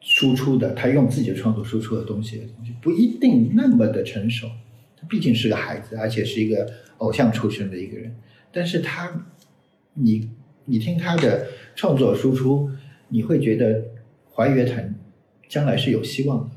[0.00, 4.48] 输出的，他用自己的创作输出的东西的东西，不一定那么的成熟。
[4.96, 8.14] 他毕竟是个孩子，而且是一个偶像出身的一个人，
[8.52, 9.26] 但是他，
[9.94, 10.30] 你
[10.64, 12.70] 你听他的创作输出，
[13.08, 13.84] 你会觉得
[14.34, 14.94] 怀乐团
[15.48, 16.56] 将来是有希望的。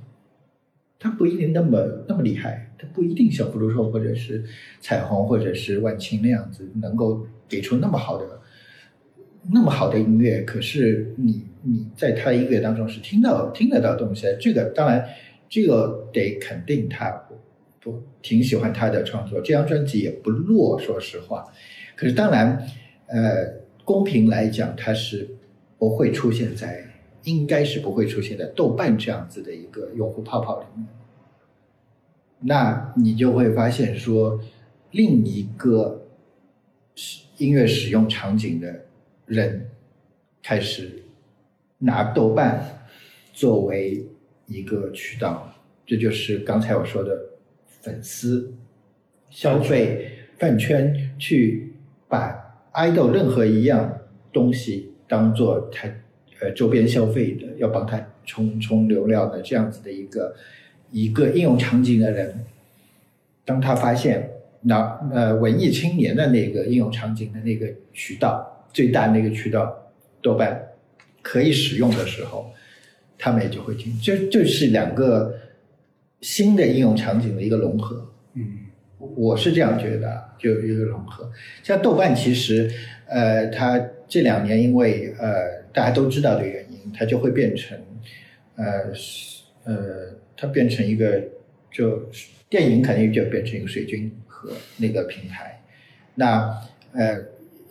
[0.98, 4.44] 他不一定那么那么厉害，他不一定像福禄寿或者是
[4.80, 8.42] 彩虹或者是万青那样子能够给出那么好的
[9.52, 10.42] 那么好的音乐。
[10.42, 15.08] 可是你你在他音乐当中是听到听得到东西，这个当然
[15.48, 17.12] 这个得肯定他，
[17.82, 21.46] 不挺喜欢他的创作，这张专辑也不弱，说实话。
[21.96, 22.66] 可是当然，
[23.08, 25.30] 呃，公平来讲，它是
[25.78, 26.84] 不会出现在，
[27.24, 30.88] 应该是不会出现在豆瓣这样子的一个用户泡泡里面。
[32.40, 34.40] 那你就会发现说，
[34.92, 36.06] 另一个
[37.38, 38.86] 音乐使用场景的
[39.26, 39.70] 人
[40.42, 41.04] 开始
[41.78, 42.88] 拿豆瓣
[43.34, 44.06] 作为
[44.48, 45.54] 一个渠道，
[45.86, 47.20] 这就是刚才我说的
[47.68, 48.54] 粉丝
[49.30, 51.74] 消费饭圈去
[52.08, 52.45] 把
[52.76, 54.00] idol 任何一样
[54.34, 55.88] 东西当做他
[56.42, 60.36] 呃周边消费的，要帮他充充流量的这样子的一个
[60.92, 62.46] 一个应用场景的人，
[63.46, 64.30] 当他发现
[64.62, 70.62] 那呃文艺青年的那个应用场景的那个渠道最大那个渠道多半
[71.22, 72.52] 可以使用的时候，
[73.18, 75.34] 他们也就会听，这就是两个
[76.22, 78.06] 新的应用场景的一个融合。
[78.98, 81.30] 我是这样觉得，就一个融合。
[81.62, 82.72] 像豆瓣，其实，
[83.08, 87.78] 呃，它这两年因为呃大家都知道的原因，它就会变成，
[88.56, 88.66] 呃
[89.66, 91.22] 呃，它变成一个
[91.70, 92.10] 就
[92.50, 95.62] 电影肯定就变成一个水军和那个平台，
[96.16, 96.62] 那
[96.94, 97.22] 呃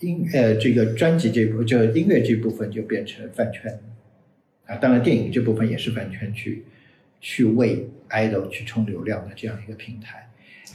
[0.00, 3.80] 音呃这个专辑这部就音乐这部分就变成饭圈，
[4.66, 6.64] 啊，当然电影这部分也是饭圈去
[7.20, 10.23] 去为 idol 去冲流量的这样一个平台。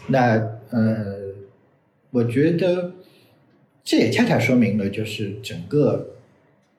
[0.07, 1.05] 那呃，
[2.11, 2.91] 我觉得
[3.83, 6.15] 这也恰恰说明了，就是整个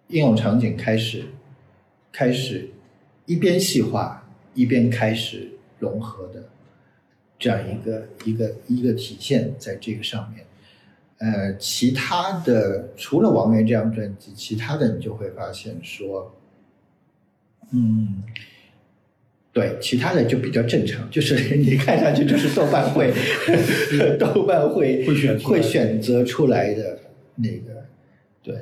[0.09, 1.25] 应用场景开始
[2.11, 2.71] 开始
[3.27, 6.49] 一边细化，一边开始融合的
[7.39, 10.45] 这样一个一个一个体现在这个上面。
[11.19, 16.35] 呃，其他的除了王源这张专辑，其他的你就会发现说，
[17.73, 18.23] 嗯。
[19.53, 23.13] 对，其他的就比较正常，就是 你看上去就是豆瓣会，
[24.19, 26.99] 豆瓣会会选会选择出来的
[27.37, 27.85] 那个，
[28.43, 28.55] 对。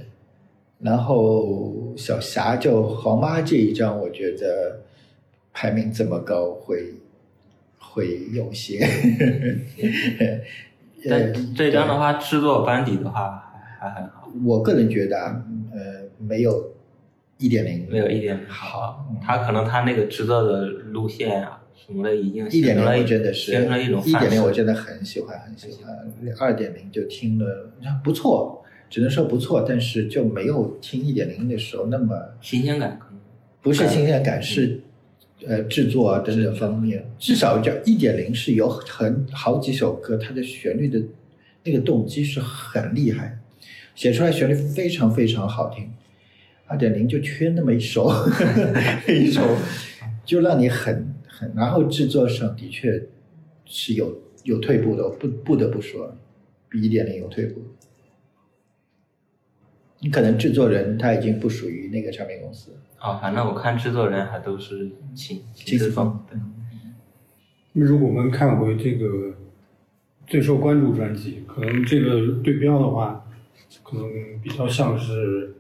[0.80, 4.80] 然后小霞就黄妈这一张，我觉得
[5.53, 6.95] 排名这么高会
[7.78, 8.78] 会有些，
[11.11, 13.43] 但呃这张的话，制作班底的话
[13.80, 16.72] 还还很好，我个人觉得啊，呃，没有
[17.39, 19.07] 一点零没有一点好。
[19.22, 25.97] 他可能他那个制作的路线啊什么的，已经一点零真的是形成了一种一点零，我真的很喜欢，很喜欢。
[26.39, 27.70] 二点零就听了
[28.05, 33.20] 不错，只能说不错，但是就没有听一点零的时候那么新鲜感可能
[33.62, 34.80] 不是新鲜感，是
[35.47, 37.09] 呃制作啊等等方面。
[37.18, 41.01] 至少叫一点零是有很好几首歌，它的旋律的
[41.64, 43.39] 那个动机是很厉害，
[43.95, 45.91] 写出来旋律非常非常好听。
[46.69, 48.11] 二点零就缺那么一首，
[49.09, 49.43] 一首
[50.25, 53.03] 就让你很很，然后制作上的确
[53.64, 56.14] 是有有退步的，我不不得不说，
[56.69, 57.62] 比一点零有退步。
[60.01, 66.39] 你可能制作人他已经不属于那个唱片公司了，啊，反正我看制作人还都是秦秦思思峰峰，对，
[67.73, 69.35] 那如果我们看回这个
[70.27, 73.27] 最受关注专辑，可能这个对标的话，
[73.83, 74.09] 可能
[74.41, 75.53] 比较像是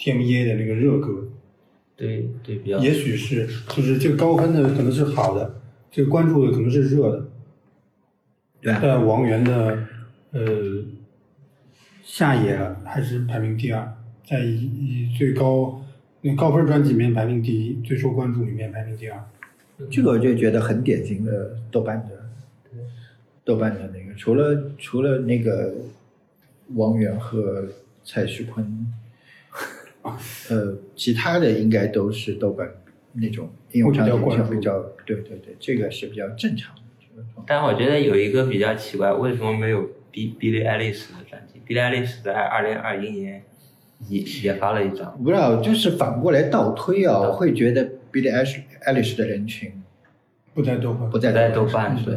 [0.00, 1.28] TMEA 的那个热歌，
[1.94, 2.78] 对对比较。
[2.78, 7.28] 也许是就是这个高分的可能是好的，这个关注的可能是热的，
[8.62, 8.72] 对。
[8.72, 9.86] 啊但王源的
[10.30, 10.40] 呃
[12.02, 13.94] 下野还是排名第二，
[14.24, 15.84] 在以以最高
[16.22, 19.22] 那高分专辑里面排名第一，最受关注里面排名第二。
[19.90, 22.80] 这个我就觉得很典型的豆瓣的，
[23.44, 25.74] 豆瓣的那个，除了除了那个
[26.74, 27.66] 王源和
[28.02, 28.86] 蔡徐坤，
[30.02, 32.68] 呃，其他的应该都是豆瓣
[33.12, 36.80] 那种应用场景会比比较，对对对，这个是比较正常的。
[37.46, 43.42] 但我觉得有一个比较奇怪，为什么没有 B Billie Eilish 的专辑？Billie Eilish 在二零二一年
[44.08, 49.72] 也也发了一张，不知道，就是反过来倒推啊，我会觉得 Billie Eilish Eilish 的人群
[50.54, 52.14] 不在豆瓣，不在豆瓣对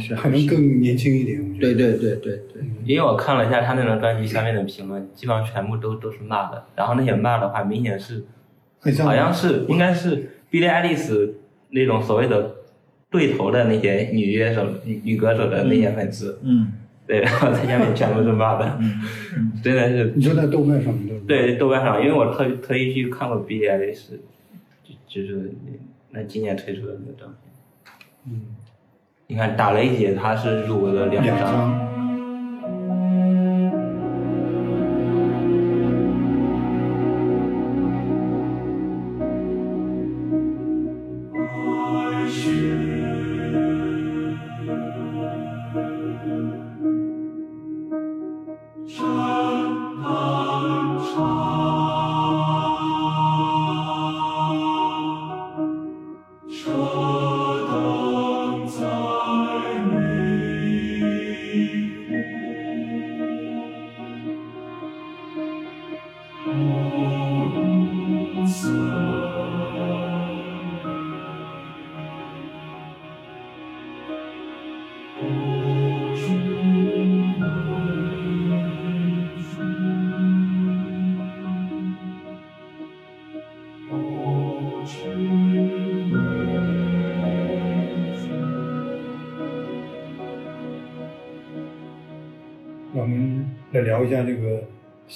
[0.00, 1.40] 是可能更年轻一点。
[1.40, 1.60] 我觉得。
[1.60, 8.24] 对对对对对，因为我看了一下他那张专辑下面的评论，基本上全部都都是骂的，然后那些骂的话，明显是
[8.78, 11.32] 很像好像是应该是 Billie Eilish
[11.70, 12.54] 那种所谓的
[13.10, 16.72] 对头的那些女乐手、女女歌手的那些粉丝，嗯。
[17.04, 18.78] 对，然后在下面全部是骂的，
[19.62, 20.12] 真的是。
[20.14, 21.46] 你说在豆瓣上面对？
[21.46, 24.20] 对豆瓣上，因为我特特意去看过 B I S，
[24.84, 25.52] 就就是
[26.10, 27.92] 那今年推出的那个照片。
[28.28, 28.42] 嗯，
[29.32, 31.91] 你看打雷姐她是入围了两，张。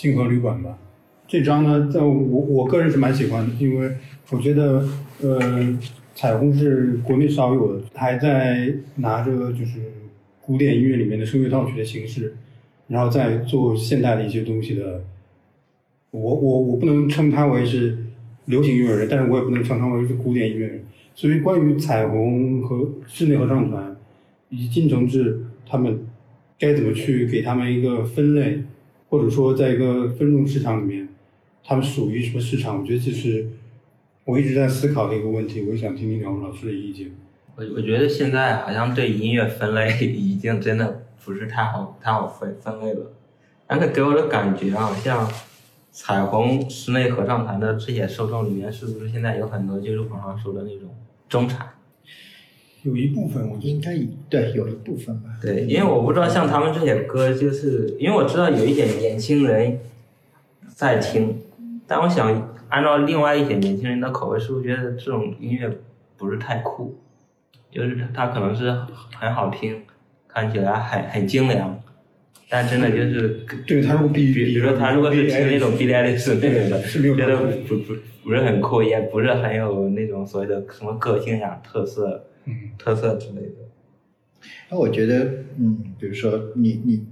[0.07, 0.79] 星河旅馆吧。
[1.27, 3.91] 这张呢，在我我个人是蛮喜欢的，因为
[4.31, 4.89] 我觉得，
[5.21, 5.79] 呃，
[6.15, 9.81] 彩虹是国内少有的，还在拿着就是
[10.41, 12.37] 古典音乐里面的声乐套曲的形式，
[12.87, 15.03] 然后再做现代的一些东西的。
[16.13, 17.99] 我我我不能称他为是
[18.45, 20.85] 流行音乐人，但是我也不能称他为是古典音乐人。
[21.17, 23.97] 所以关于彩虹和室内合唱团
[24.51, 25.99] 以及金承志他们
[26.57, 28.63] 该怎么去给他们一个分类，
[29.09, 31.09] 或者说在一个分众市场里面，
[31.65, 32.81] 他们属于什么市场？
[32.81, 33.49] 我觉得这是
[34.25, 35.63] 我一直在思考的一个问题。
[35.71, 37.11] 我想听听两位老师的意见。
[37.57, 43.13] 我我觉得现在好像对音乐分类 已经真的不是太好太好分分类了，
[43.67, 45.31] 但是给我的感觉啊，像
[45.91, 50.91] 彩虹室内合唱团的这些受众里面，是不是现在有很多就是网上说的那种
[51.29, 51.67] 中产？
[52.83, 53.97] 有一部分我应该
[54.29, 55.31] 对有一部分吧。
[55.43, 59.79] 对，因为我不知道像他们这些歌，就是因为我知道有一点年轻人
[60.69, 61.37] 在听，
[61.87, 65.71] 但我想按照另外一些年轻人的口味，是不是觉得这种音乐
[66.17, 66.95] 不是太酷？
[67.71, 68.71] 就是它可能是
[69.19, 69.83] 很好听，
[70.29, 71.79] 看起来很很精良，
[72.49, 83.55] 但真的就是对他如果比比比如说他如果是听那种 Billie Eilish 那种的，是没有觉得不不不是很酷，也不是很有那种所谓的什么个性呀、特色、嗯特色之类的。
[84.71, 85.25] 那我觉得，
[85.59, 87.05] 嗯，比如说你你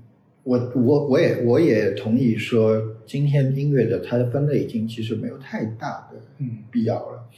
[0.42, 7.28] 我我我也我也同意说，今天音乐的它的分类已经其实没有太大的嗯必要了。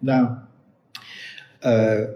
[0.00, 0.48] 那
[1.60, 2.08] 呃，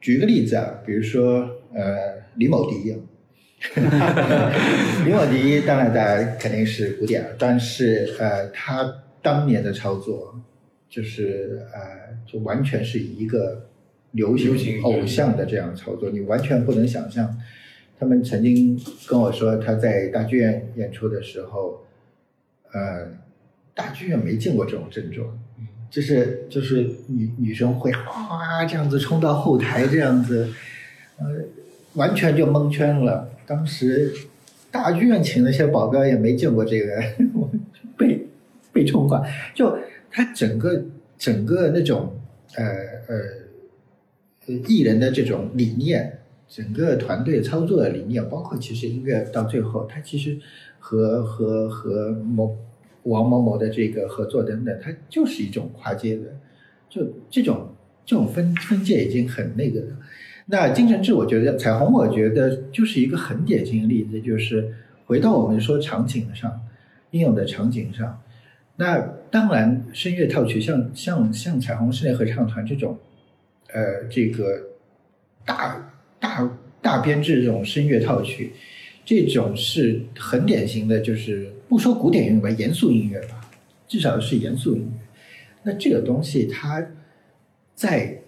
[0.00, 2.96] 举个例子啊，比如说呃，李某迪，
[5.04, 10.34] 李某迪当然大家肯定是古典了，但是呃，他当年的操作
[10.88, 13.68] 就是呃，就完全是一个
[14.12, 17.38] 流流行行偶像的这样操作，你完全不能想象。
[17.98, 21.84] 他们曾经跟我说，他在大剧院演出的时候，
[22.72, 23.08] 呃，
[23.74, 25.26] 大剧院没见过这种阵仗，
[25.90, 30.48] 就是就是女女生会哗这样子冲到后台这样子，
[31.18, 31.26] 呃，
[31.94, 33.30] 完全就蒙圈了。
[33.46, 34.14] 当时
[34.70, 37.02] 大剧院请那些保镖也没见过这个，
[37.34, 37.50] 我
[37.98, 38.26] 被
[38.72, 39.22] 被冲垮。
[39.54, 39.76] 就
[40.10, 40.84] 他整个
[41.18, 42.18] 整个那种
[42.56, 43.18] 呃呃呃
[44.46, 50.38] 呃艺人的这种理念，整个团队操作的理念，包括其实音乐到最后，它其实
[50.78, 52.56] 和和和某
[53.04, 56.36] 王某某的这个合作等等，它就是一种跨界的，
[56.88, 57.68] 就这种
[58.04, 59.96] 这种分分界已经很那个了。
[60.46, 64.74] 那金承志，我觉得彩虹，我觉得就是一个很典型的例子，就是
[65.06, 66.60] 回到我们说场景上
[67.12, 68.20] 应用的场景上。
[68.76, 68.98] 那
[69.30, 72.98] 当然，声乐套曲像像像彩虹室内合唱团这种，
[73.72, 74.60] 呃，这个
[75.44, 78.52] 大大大编制这种声乐套曲，
[79.04, 83.40] 这种是很典型的，就是不说古典音乐吧，严肃音乐吧，
[83.86, 85.06] 至少是严肃音乐。
[85.62, 86.86] 那这个东西它
[87.74, 88.22] 在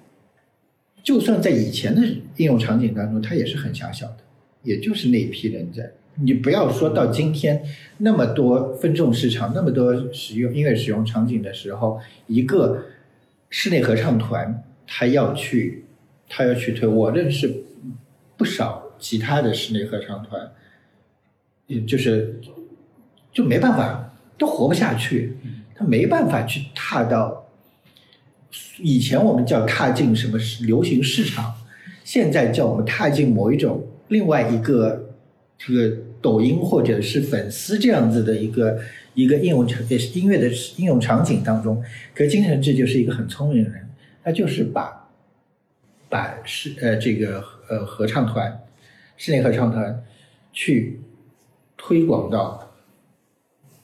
[1.02, 2.02] 就算在以前的
[2.36, 4.19] 应用场景当中，它也是很狭小的，
[4.62, 5.90] 也就是那一批人在。
[6.16, 7.64] 你不要说到今天
[7.97, 12.85] 那么多分众市场，那么多使用音乐使用场景的时候，一个
[13.48, 14.62] 室内合唱团
[14.94, 15.86] 他要去，
[16.28, 16.86] 他要去推。
[16.86, 17.51] 我认识
[18.36, 20.52] 不少其他的室内合唱团，
[21.66, 22.39] 也就是
[23.32, 25.35] 就没办法，都活不下去，
[25.74, 27.48] 他没办法去踏到。
[28.82, 31.55] 以前我们叫踏进什么流行市场，
[32.05, 35.09] 现在叫我们踏进某一种另外一个
[35.56, 38.78] 这个抖音或者是粉丝这样子的一个
[39.14, 41.82] 一个应用场也是音乐的应用场景当中，
[42.14, 43.89] 可金承志就是一个很聪明的人，
[44.23, 45.09] 他就是把
[46.09, 48.62] 把是呃这个呃合唱团
[49.16, 50.05] 室内合唱团
[50.53, 51.01] 去
[51.77, 52.74] 推广到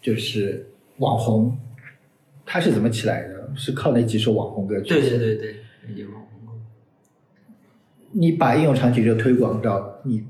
[0.00, 1.56] 就是网红，
[2.46, 3.34] 他是怎么起来的？
[3.56, 4.88] 是靠那几首网红歌曲。
[4.88, 5.54] 对对对对，
[5.96, 6.60] 有网红歌。
[8.12, 10.24] 你把应用场景就推广到你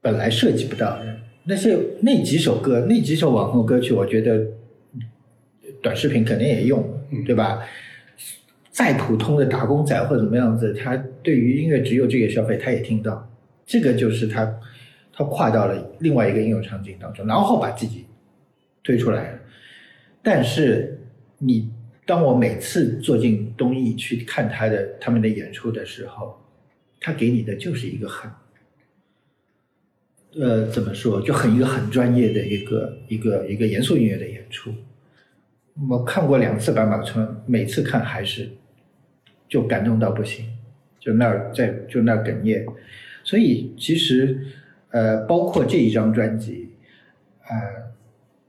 [0.00, 4.46] 本来涉及不到的那些那几首歌，那几首网红歌曲，我觉得
[5.82, 6.84] 短视频肯定也用，
[7.24, 7.62] 对吧？
[8.76, 13.26] 再普通的打工仔或者怎么样子，他对于音乐只有这个消费，他也听到。
[13.64, 14.60] 这个就是他
[15.10, 18.04] 他跨到了另外一个应用场景当中，然后把自己
[18.84, 19.38] 推出来了。
[20.22, 21.00] 但是
[21.38, 21.70] 你
[22.04, 26.38] 当我每次坐进东艺去看他的他们的演出的时候，
[27.00, 28.30] 他给你的就是一个很，
[30.38, 34.70] 呃，怎么说，就很一个很专业的一个一个一个严肃音乐的演出。
[35.88, 38.50] 我看过两次白马村，每次看还是
[39.48, 40.46] 就感动到不行，
[40.98, 42.66] 就那儿在就那儿哽咽。
[43.22, 44.38] 所以其实
[44.90, 46.70] 呃，包括这一张专辑，
[47.48, 47.56] 呃，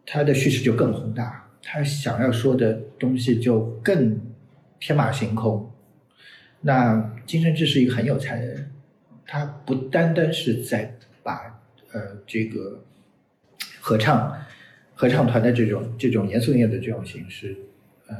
[0.06, 4.20] 它的叙事就更宏大，他想要说的东西就更
[4.80, 5.72] 天马行空。
[6.62, 8.72] 那金承志是一个很有才的人，
[9.26, 11.60] 他不单单是在把
[11.92, 12.84] 呃这个
[13.80, 14.34] 合唱
[14.94, 17.56] 合唱团的这种这种严肃音乐的这种形式，
[18.08, 18.16] 呃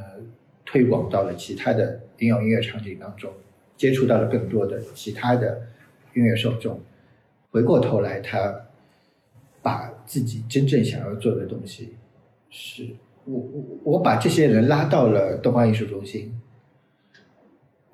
[0.64, 3.32] 推广到了其他的应用音乐场景当中，
[3.76, 5.68] 接触到了更多的其他的
[6.14, 6.80] 音乐受众。
[7.50, 8.66] 回过头来，他
[9.62, 11.94] 把自己真正想要做的东西，
[12.50, 12.86] 是
[13.24, 16.40] 我我我把这些人拉到了东方艺术中心。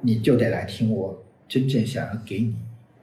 [0.01, 2.55] 你就得来听我真正想要给你。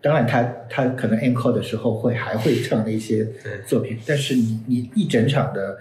[0.01, 3.27] 当然他，他可能 encore 的时候会还会唱那些
[3.65, 5.79] 作品，但是你你一整场的，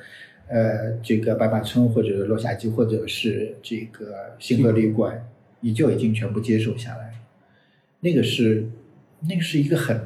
[0.51, 5.27] 呃，这个白马村或者落霞机或者是这个星河旅馆，
[5.60, 7.14] 你就已经全部接受下来。
[8.01, 8.68] 那个是
[9.28, 10.01] 那个是一个很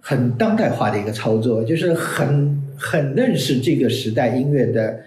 [0.00, 5.00] 很当代化的一个操作，就是很很认识这个时代音乐的。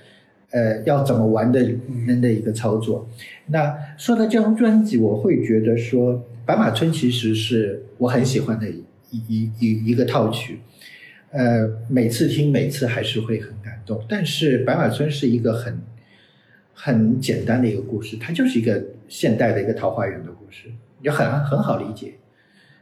[0.50, 1.60] 呃，要怎么玩的
[2.06, 3.06] 人的一个操作。
[3.48, 6.14] 那说到这张专辑，我会觉得说，
[6.46, 8.82] 《白马村》其实是我很喜欢的一
[9.28, 10.60] 一一一个套曲。
[11.32, 13.54] 呃，每次听，每次还是会很
[14.10, 15.80] 但是，《白马村》是一个很
[16.74, 20.70] 很简单的一个故事，它就是一个现代的一个桃花源的故事，
[21.02, 22.16] 也很很好理解。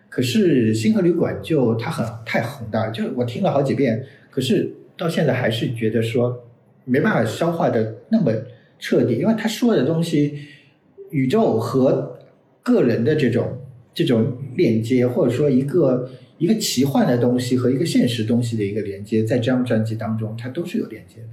[0.10, 6.41] 可是，《星河旅馆》就它很太宏大，就我听了好几遍，可是到现在还是觉得说。
[6.88, 8.32] 没办法消化的那么
[8.77, 10.38] 彻底，因为他说的东西，
[11.10, 12.15] 宇宙和
[12.61, 13.60] 个人的这种
[13.91, 16.07] 这种链接，或者说一个
[16.38, 21.30] 一个奇幻的东西和一个现实东西的一个连接，在这张专辑当中，它都是有连接的。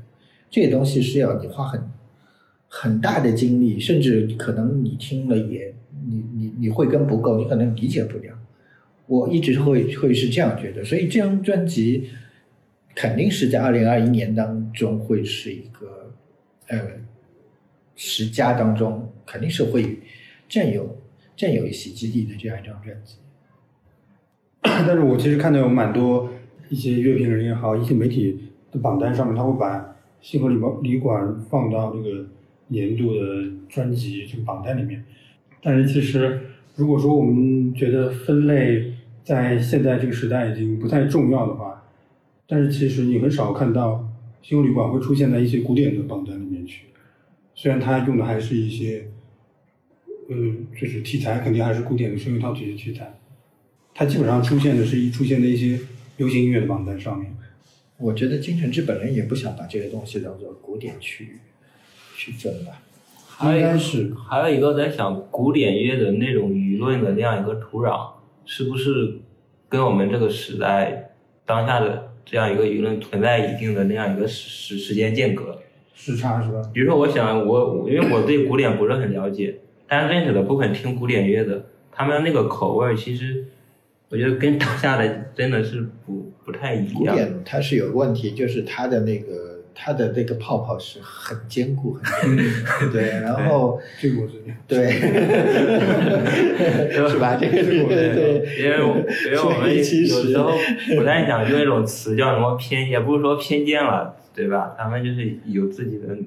[0.51, 1.83] 这些东西是要你花很
[2.69, 5.75] 很大的精力，甚至可能你听了也
[6.07, 8.39] 你你你会跟不够，你可能理解不了。
[9.07, 12.09] 我一直会会是这样觉得，所以这张专辑。
[12.95, 16.13] 肯定是在二零二一年当中会是一个，
[16.67, 16.79] 呃，
[17.97, 19.99] 十佳当中肯定是会
[20.47, 20.99] 占有
[21.35, 23.15] 占有一席之地的这样一张专辑。
[24.87, 26.31] 但是我其实看到有蛮多
[26.69, 28.39] 一些乐评人也好，一些媒体
[28.71, 32.25] 的榜单上面，他会把星河旅旅馆放到这个
[32.69, 33.21] 年度的
[33.69, 35.05] 专辑这个榜单里面。
[35.63, 36.41] 但是其实
[36.77, 41.85] 如果说我们觉得分类在现在这个时代已经不太重要的话，
[42.49, 44.09] 但是其实你很少看到
[44.41, 46.87] 星河旅馆会出现在一些古典的榜单里面去，
[47.55, 49.09] 虽然它用的还是一些，
[50.29, 50.37] 呃，
[50.81, 53.13] 就是题材肯定还是古典的声乐套曲的题材，
[53.95, 55.79] 它基本上出现的是一出现在一些
[56.17, 57.35] 流行音乐的榜单上面。
[57.99, 61.39] 我觉得金承志本人也不想把这个东西当做古典去
[62.17, 62.83] 去分吧。
[63.45, 68.13] 应该是还有一个在想，古典乐的那种舆论的那样一个土壤，
[68.45, 69.19] 是不是
[69.69, 71.13] 跟我们这个时代
[71.45, 72.11] 当下的？
[72.25, 75.61] 这样一个舆论存在一定的那样一个时时时间间隔，
[75.93, 76.63] 时差是吧？
[76.73, 79.57] 比如说，我想我因为我对古典不是很了解，
[79.89, 83.45] 但认识的部分听古典乐的，他们那个口味其实，
[84.13, 86.95] 我觉得跟当下的真的是不不太一样。
[86.95, 89.51] 古典它是有个问题，就是它的那个。
[89.75, 92.37] 它的那个泡泡是很坚固，很
[92.93, 94.91] 对，然后 这个我知道，对，
[97.09, 97.37] 是吧？
[97.41, 97.79] 这个对，
[98.63, 98.77] 因为
[99.25, 100.53] 因为我们有时候
[100.95, 104.75] 不太想用一种词叫什么偏，也不是说偏见了，对吧？
[104.77, 106.19] 咱们就是有自己的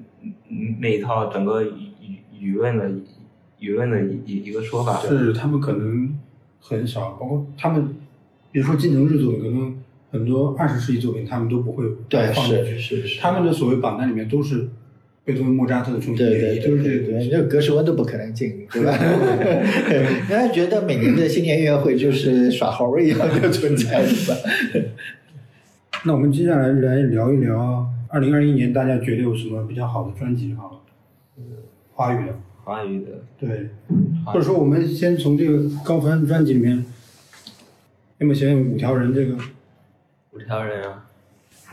[0.80, 1.70] 那一套整个舆
[2.40, 2.84] 舆论的
[3.60, 6.18] 舆论的一一个说法，是他们可能
[6.68, 7.94] 很少，包括他们，
[8.52, 9.76] 比如说金城日组可能。
[10.12, 14.66] 很多二十世纪作品他们都不会对，放进去，是是是，他们的所谓榜单里面都是
[15.24, 17.28] 贝多芬、莫扎特的重新对对演绎，都是这对对，个东西。
[17.28, 18.92] 这个格什温都不可能进，对吧？
[18.96, 24.38] 人家觉得每年的新年音乐会就是耍猴儿一样的存在，是吧？
[26.06, 31.44] 那我们接下来来聊一聊二零二一年大家觉得有什么比较好的专辑好了，
[31.92, 32.32] 华语的，
[32.66, 33.70] 华语的对，
[34.24, 36.84] 或者说我们先从这个高分专辑里面，
[38.18, 39.36] 要么先五条人这个，
[40.32, 41.06] 五条人啊，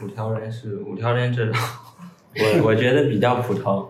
[0.03, 1.55] 五条人是五条人这种，
[2.61, 3.89] 我我觉得比较普通，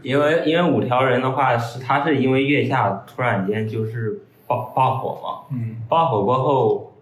[0.00, 6.94] 因为因为五条人的话是他是因为月下突然间就是爆爆火嘛，嗯，爆火过后，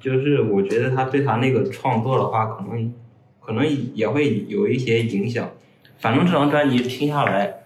[0.00, 2.94] 就是我觉得他对他那个创作的话，可能
[3.42, 5.50] 可能也会有一些影响。
[5.98, 7.63] 反正这张专辑听下来，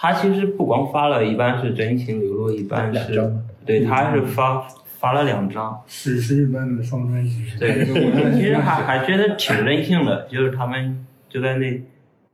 [0.00, 4.66] 他其实不光发了，一半是真情流露，一半是两对，他是发
[4.98, 5.78] 发了两张。
[5.86, 7.84] 史诗般的双专辑，对，
[8.32, 11.82] 其实还还觉得挺任性的，就是他们就在那，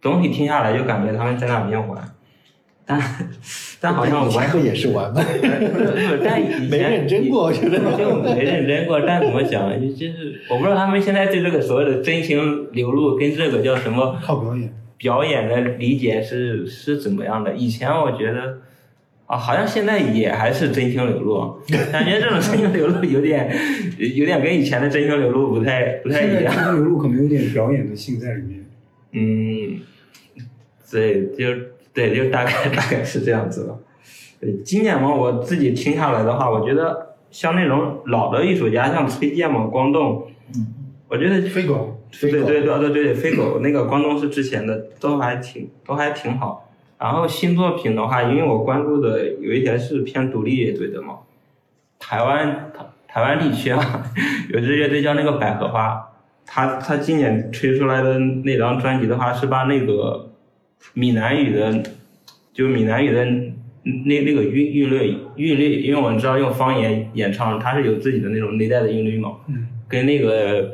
[0.01, 2.01] 总体听下来就感觉他们在那边玩，
[2.87, 3.01] 但
[3.81, 5.21] 但好像玩以前不也是玩吗？
[5.21, 5.21] 不
[5.99, 9.01] 是，但以前 没认真过我觉得就没认真过。
[9.01, 17.55] 但怎么讲，就就是我不知道他们现在对这个所谓的真情流露跟这个叫什么靠表演，表演的理解是是怎么样的？
[17.55, 18.59] 以前我觉得
[19.27, 21.60] 啊，好像现在也还是真情流露，
[21.93, 23.55] 感觉这种真情流露有点
[23.98, 26.55] 有点跟以前的真情流露不太不太一样。
[26.55, 28.64] 真情流露可能有点表演的性在里面。
[29.12, 29.81] 嗯，
[30.90, 31.47] 对，就
[31.93, 33.74] 对，就大概 大概是这样子吧。
[34.39, 40.27] 对，今年嘛，我自己听下来的话，我觉得像那种老的艺术家，像崔健嘛、光动，
[41.09, 41.40] 我觉得
[42.21, 46.71] 对对对对对对，飞狗那个光东是之前的，都还挺都还挺好。
[46.99, 51.19] 然后新作品的话，因为我关注的有一些是偏独立乐队的嘛，
[51.99, 54.11] 台湾台台湾地区啊，
[54.49, 56.09] 有支乐队叫那个百合花，
[56.47, 60.31] 他他今年推出来的那张专辑的话，是把那个
[60.95, 61.83] 闽南语的，
[62.55, 70.73] 就闽南语的那那个韵韵律韵律，因为我们知道用方言演唱，它是有自己的那种内在的韵律嘛，嗯，跟那个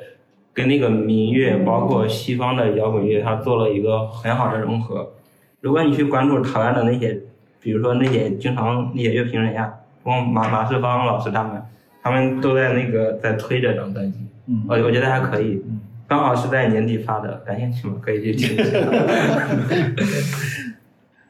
[0.54, 5.12] 跟那个民乐，包括西方的摇滚乐，它做了一个很好的融合。
[5.60, 7.20] 如果你去关注台湾的那些，
[7.60, 9.72] 比如说那些经常那些乐评人呀，
[10.02, 11.62] 包括马马世芳老师他们，
[12.02, 14.18] 他们都在那个在推这张专辑，
[14.48, 17.94] 嗯我我觉得还可以嗯，刚好是在年底发的，感兴趣吗？
[18.02, 18.78] 可以去听一下。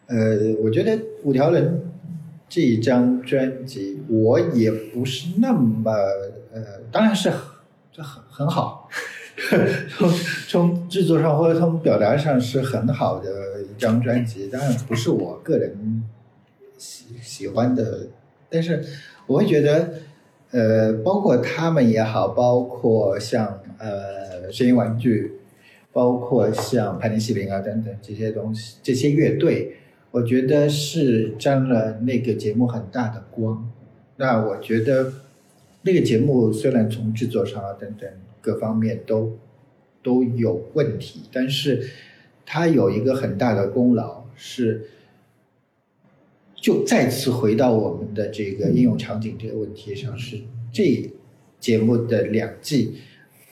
[0.09, 0.16] 呃，
[0.62, 1.82] 我觉得五条人
[2.49, 5.93] 这一张专辑，我也不是那么
[6.53, 7.40] 呃，当然是很
[7.93, 8.89] 这很很好，
[9.97, 10.10] 从
[10.48, 16.02] 从制作上或者从表达上是很好的一张专辑，当然不是我个人
[16.78, 18.09] 喜喜欢的，
[18.48, 18.82] 但是
[19.27, 19.90] 我会觉得。
[20.55, 25.40] 呃，包括他们也好，包括像呃声音玩具，
[25.94, 29.74] 包括像盘尼西林啊等等这些东西，这些乐队，
[30.10, 33.66] 我觉得是沾了那个节目很大的光。
[34.16, 35.10] 那我觉得
[35.83, 38.09] 那个节目虽然从制作上啊等等
[38.41, 39.39] 各方面都
[40.03, 41.91] 都有问题，但是
[42.47, 44.89] 它有一个很大的功劳是。
[46.55, 50.41] 就再次回到我们的这个应用场景这个问题上，是
[50.73, 51.11] 这
[51.59, 52.99] 节目的两季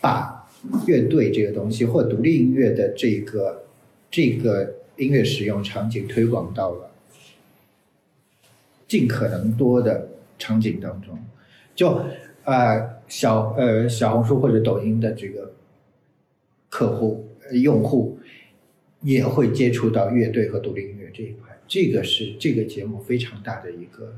[0.00, 0.48] 把
[0.86, 3.64] 乐队这个东西或独立音乐的这个
[4.12, 6.92] 这个音乐使用场景推广到了
[8.86, 11.18] 尽可能多的场景当中。
[11.74, 12.04] 就
[12.44, 15.52] 呃小呃小红书或者抖音的这个
[16.68, 18.18] 客户呃用户
[19.02, 21.56] 也会接触到乐队和独立音乐这一块。
[21.66, 24.12] 这个是这个节目非常大的一个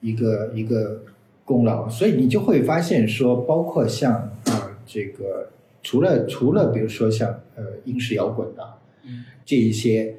[0.00, 1.02] 一个一个
[1.44, 5.50] 功劳，所以你就会发现说，包括像啊、呃、这个
[5.82, 10.16] 除了除了比如说像呃英式摇滚的，嗯这一些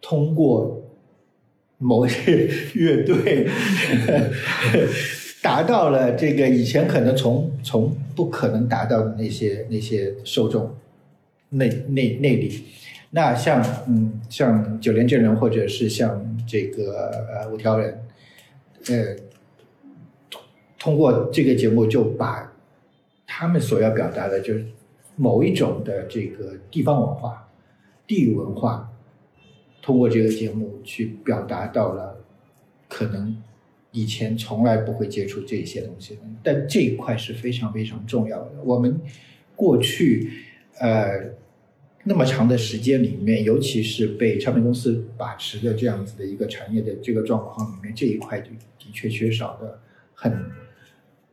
[0.00, 0.82] 通过
[1.78, 3.48] 某些乐队
[5.46, 10.74] 达到了这个以前可能从从不可能达到的那些那些受众
[11.50, 12.64] 内内内里。
[13.10, 17.96] 那像嗯，像九连真人，或者是像这个呃五条人，
[18.88, 19.16] 呃，
[20.80, 22.52] 通过这个节目就把
[23.24, 24.66] 他们所要表达的，就是
[25.14, 27.48] 某一种的这个地方文化、
[28.04, 28.92] 地域文化，
[29.80, 32.18] 通过这个节目去表达到了
[32.88, 33.40] 可能
[33.96, 38.52] 以前从来不会接触这些东西，但这一块是非常非常重要的。
[38.64, 39.00] 我们
[39.54, 40.30] 过去
[40.78, 41.34] 呃。
[42.08, 48.46] 那么长的时间里面，尤其是被唱片公司把持的这样子的一个产业的这个状况里面，这一块就
[48.78, 49.80] 的确缺少的
[50.14, 50.32] 很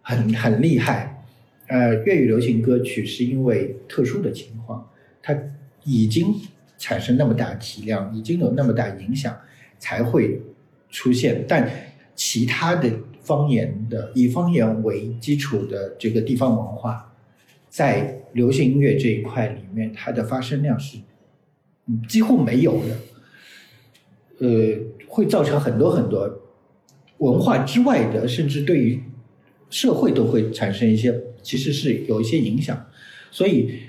[0.01, 1.23] 很很厉害。
[1.67, 4.89] 呃，粤语流行歌曲是因为特殊的情况，
[5.21, 5.37] 它
[5.83, 6.33] 已经
[6.79, 9.37] 产生那么大体量，已经有那么大影响，
[9.77, 10.41] 才会
[10.89, 11.45] 出现。
[11.47, 11.69] 但
[12.15, 12.89] 其他的
[13.21, 17.13] 方言的以方言为基础的这个地方文化，
[17.69, 20.97] 在流行音乐这一块里面，它的发生量是
[21.87, 22.97] 嗯几乎没有的。
[24.39, 24.47] 呃，
[25.07, 26.41] 会造成很多很多
[27.19, 29.01] 文化之外的，甚至对于
[29.69, 32.85] 社会都会产生一些，其实是有一些影响。
[33.31, 33.79] 所以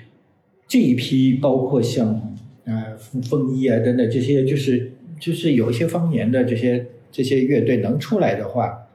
[0.67, 6.85] 这一批包括像呃风风衣啊等等这些，就是就是有一些方言的这些
[7.15, 8.89] 这些乐队能出来的话，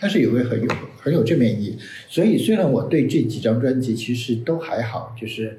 [0.00, 1.78] 它是有会很有很有正面意义。
[2.08, 5.58] 所以虽然我对这几张专辑其实都还好，就是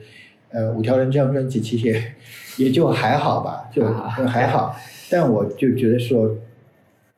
[0.49, 2.13] 呃五条人这张专辑其实也
[2.65, 4.75] 也就还好吧，就还好。
[5.11, 6.35] 但我就觉得说，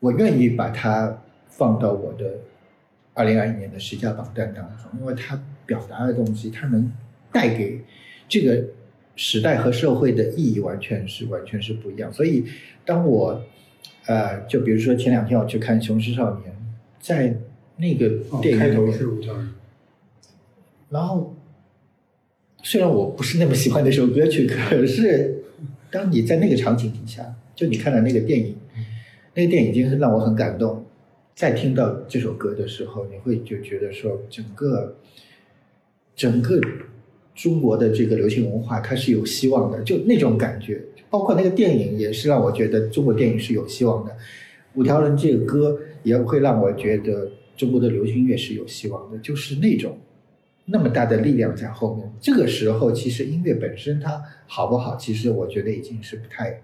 [0.01, 2.33] 我愿意把它放到我的
[3.13, 6.91] 二零二一年的十佳榜单当中，因为它表达的东西，它能
[7.31, 7.79] 带给
[8.27, 8.61] 这个
[9.15, 12.11] 时代和社会的意义完全是完全是不一样。
[12.11, 12.43] 所以，
[12.85, 13.41] 当我
[14.07, 16.51] 呃，就比如说前两天我去看《雄狮少年》，
[16.99, 17.35] 在
[17.77, 18.09] 那个
[18.41, 18.99] 电影开头里面，
[20.89, 21.35] 然后
[22.63, 25.43] 虽然我不是那么喜欢那首歌曲，可是
[25.89, 28.55] 当你在那个场景底下，就你看了那个电影，
[29.33, 30.85] 那个电影已经是让我很感动。
[31.33, 34.95] 再听到这首歌的时候，你会就觉得说，整个
[36.15, 36.61] 整个
[37.33, 40.81] 中国的这个流行文化它是有希望的，就那种感觉。
[41.15, 44.13] 包括那个电影也是让我觉得中国电影是有希望的。
[44.73, 49.97] 五条人这个歌也会让我觉得中国的流行乐是有希望的，就是那种
[50.65, 52.11] 那么大的力量在后面。
[52.19, 56.61] 这个时候，其实音乐本身它好不好，其实我觉得已经是不太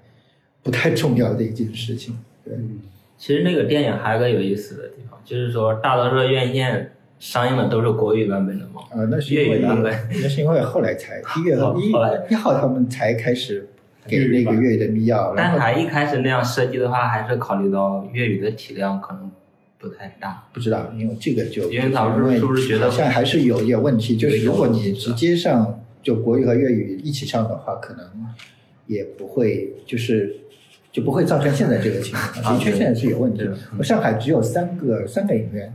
[0.61, 2.17] 不太重要的一件事情。
[2.43, 2.81] 对，嗯，
[3.17, 11.55] 其实那个电影还有个有意思的地方，就是说大多数院线上映的都是国语版本的嘛，啊，那是因粤为语版本那是因为后来才 一月
[12.29, 13.65] 一号他们才开始
[14.07, 19.31] 给那个粤语的密钥，但还一开始那样设计的话，还是考虑到粤语的体量可能
[19.77, 20.43] 不太大。
[20.51, 28.05] 不知道，因为这个就因为他们是不是觉得好像还是有一点问题，就是如果你直接上就国语和粤语一起上的话，可能
[28.87, 30.35] 也不会就是
[30.91, 32.57] 就不会造成现在这个情况。
[32.57, 33.49] 的确现在是有问题对。
[33.77, 35.73] 我上海只有三个三个影院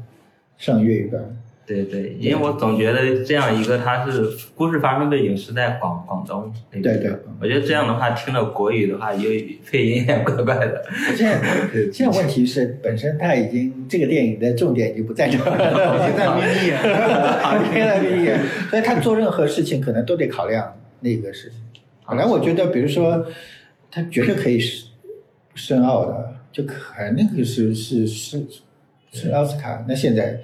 [0.58, 1.22] 上粤语版，
[1.66, 4.22] 对对，因为我总觉得这样一个，它是
[4.55, 7.01] 故事发生背景是在广广东那边。
[7.01, 10.84] 对对我觉得这样的话，听了国语的话，粤语配音也怪怪的。
[11.16, 11.40] 现在
[11.93, 16.78] 现在问题是，本身它已经这个电影的重点已经不在这儿了，已经在眯眯眼
[17.40, 18.40] 好，已经在眯眯眼，
[18.70, 21.59] 所以他做任何事情可能都得考量那个事情。
[22.09, 23.26] 本来我觉得，比如说，
[23.90, 24.86] 他绝对可以是
[25.56, 26.74] 深奥的，就可
[27.16, 28.40] 那个是是是
[29.12, 30.40] 是奥斯卡，那现在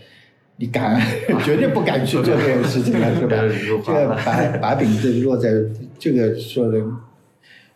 [0.63, 0.97] 你敢
[1.45, 3.43] 绝对不敢去做这件事情了，是吧？
[3.67, 5.51] 如 这个把把柄子落在
[5.99, 6.81] 这个说的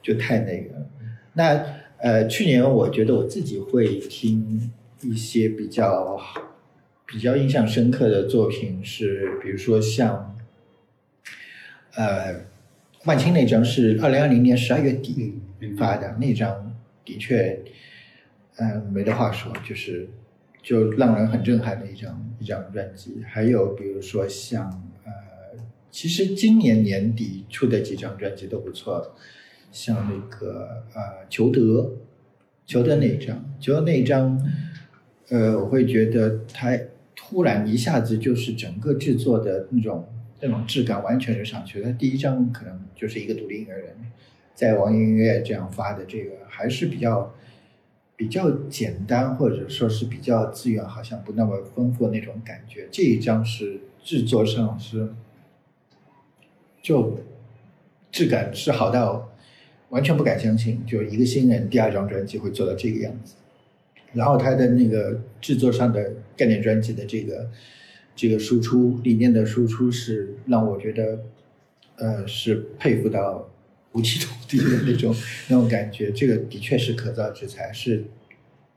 [0.01, 0.87] 就太那个了。
[1.33, 1.67] 那
[1.99, 4.71] 呃，去年我觉得我自己会听
[5.03, 6.17] 一些比较
[7.05, 10.37] 比较印象深刻的作品是，比如说像
[11.97, 12.37] 呃
[13.05, 16.73] 万青那张是二零二零年十二月底嗯，发的那张，
[17.05, 17.59] 的确，
[18.59, 20.09] 嗯、没得话说，就是
[20.67, 23.23] 就让人很震撼的一张一张专辑。
[23.25, 24.69] 还有比如说像
[25.05, 25.13] 呃，
[25.93, 29.15] 其实今年年底出的几张专辑都不错，
[29.71, 31.93] 像那个呃裘德，
[32.67, 34.37] 裘德那一张，裘德那一张，
[35.29, 36.77] 呃，我会觉得他
[37.15, 40.05] 突然一下子就是整个制作的那种
[40.41, 41.93] 那种质感完全就上去了。
[41.93, 43.95] 他第一张可能就是一个独立音乐人，
[44.53, 47.33] 在网易音乐这样发的这个还是比较
[48.17, 52.89] 比较简单，或者说是比较资源好像不那么丰富那种感觉。
[52.91, 55.09] 这一张是制作上是
[56.83, 57.19] 就
[58.11, 59.31] 质感是好到
[59.91, 63.35] 完全不敢相信，就一个新人第二张专辑会做到这个样子。
[64.13, 67.51] 然后他的那个制作上的概念专辑的这个
[68.15, 71.19] 这个输出理念的输出是让我觉得，
[71.97, 73.47] 呃，是佩服到
[73.93, 75.15] 五体投地的那种
[75.49, 76.11] 那种感觉。
[76.13, 78.05] 这个的确是可造之材，是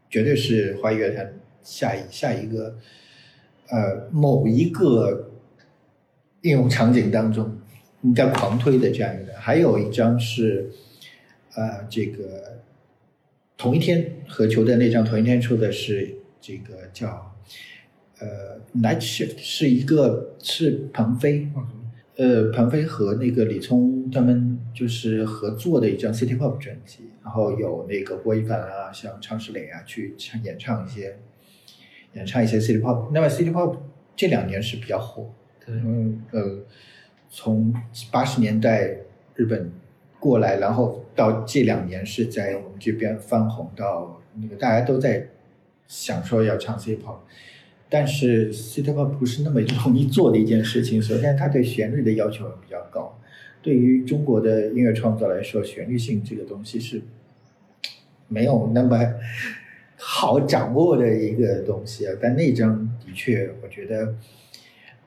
[0.10, 2.78] 绝对是华语乐坛下一下一个
[3.68, 5.32] 呃某一个
[6.42, 7.58] 应用场景当中
[8.04, 9.34] 应该狂推的这样一个。
[9.34, 10.70] 还有一张是
[11.56, 12.62] 呃这个
[13.58, 17.36] 同一天和球的那张同一天出的是这个叫
[18.20, 21.50] 呃 Night Shift，是一个是鹏飞。
[22.16, 24.49] 呃，鹏飞和那个李聪他们
[24.80, 31.18] 就是合作的一张 City Pop 专辑，然后有那个郭一凡啊，像常石磊啊去唱演唱一些
[32.14, 33.12] 演唱一些 City Pop。
[33.12, 33.76] 那么 City Pop
[34.16, 35.34] 这两年是比较火，
[35.68, 36.60] 嗯呃，
[37.30, 37.74] 从
[38.10, 38.96] 八十年代
[39.36, 39.70] 日本
[40.18, 45.28] 过来，然后到这两年是在我们这边翻红到那个大家都在
[45.88, 47.18] 想说要唱 City Pop
[47.90, 51.02] 但是 City Pop 不是那么容易做的一件事情。
[51.02, 53.20] 首先，它对旋律的要求比较高，
[53.62, 57.02] 对于中国的音乐创作来说，旋律性这个东西是
[58.28, 58.98] 没有那么
[59.98, 62.14] 好掌握的一个东西啊。
[62.22, 64.16] 但那张的确，我觉得。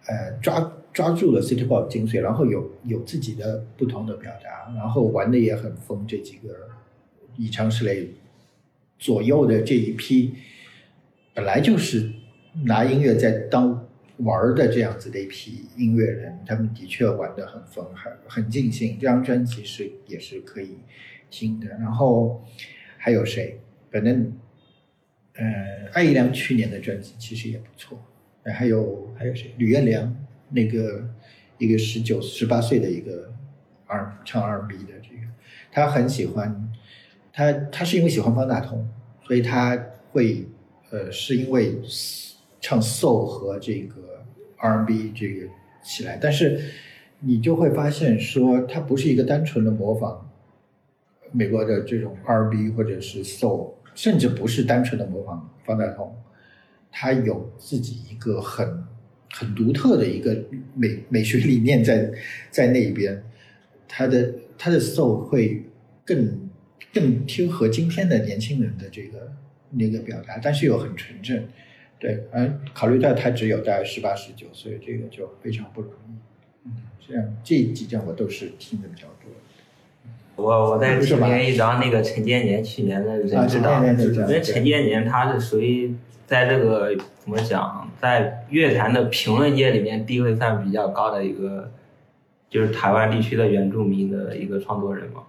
[0.04, 6.04] 呃，抓抓住了 City Pop 精髓，然后有有自己的不同的表达，然后玩的也很疯。
[6.08, 6.48] 这几个
[7.36, 8.10] 以常石磊
[8.98, 10.34] 左右的这一批，
[11.32, 12.10] 本来就是
[12.64, 13.86] 拿音乐在当
[14.18, 18.98] 玩的这样子的一批音乐人，他们的确玩的很疯，很很尽兴。
[19.00, 20.78] 这张专辑是也是可以
[21.30, 21.68] 听的。
[21.68, 22.44] 然后
[22.98, 23.58] 还有谁？
[23.90, 24.32] 反正，
[25.34, 25.44] 呃，
[25.92, 27.98] 艾怡良去年的专辑其实也不错。
[28.44, 29.54] 还有还有谁？
[29.56, 30.14] 吕彦良，
[30.50, 31.08] 那个
[31.58, 33.32] 一个十九十八岁的一个
[33.86, 35.22] 二唱二 B 的这个，
[35.70, 36.72] 他很喜欢，
[37.32, 38.88] 他他是因为喜欢方大同，
[39.24, 39.76] 所以他
[40.10, 40.46] 会
[40.90, 41.78] 呃是因为
[42.62, 44.24] 唱 soul 和这个
[44.56, 45.46] R&B 这个
[45.82, 46.58] 起来，但是
[47.18, 50.30] 你就会发现说，他不是一个单纯的模仿
[51.32, 56.16] 美国的这种 R&B 或者是 soul，甚至不是单纯的模仿方大同。
[56.90, 58.84] 他有自己一个很
[59.32, 60.44] 很独特的一个
[60.74, 62.12] 美美学理念在
[62.50, 63.22] 在那边，
[63.88, 65.64] 他的他的 soul 会
[66.04, 66.48] 更
[66.92, 69.32] 更贴合今天的年轻人的这个
[69.70, 71.42] 那个表达，但是又很纯正，
[72.02, 76.66] 对，而考虑到他只有大概十八十九岁，这个就非常不容易。
[76.66, 80.44] 嗯，这样这几张我都是听的比较多。
[80.44, 85.94] 我我在听一张那个陈建年去年的人知道，因为陈建年他是属于。
[86.24, 91.70] 在这个怎么讲，在乐坛的评论界里面地位算比较高的一个，
[92.48, 95.24] 就是台湾地区的原住民的一个创作人嘛。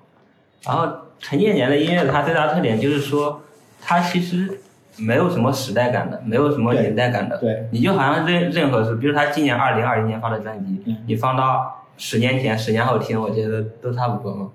[0.63, 0.87] 然后
[1.19, 3.41] 陈建年的音乐，它最大特点就是说，
[3.81, 4.61] 它其实
[4.97, 7.37] 没有什么时代感的，没有什么年代感的。
[7.37, 7.67] 对。
[7.71, 14.49] 你就好像任任何事，比如他今年二零二零年发的专辑，你放到十年前、十年后听，我觉得都差不多嘛。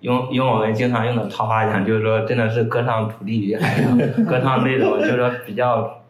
[0.00, 6.02] 用用我们经常用的套话讲，就是说，真的是歌唱土地与海洋， 歌唱那种就是说比较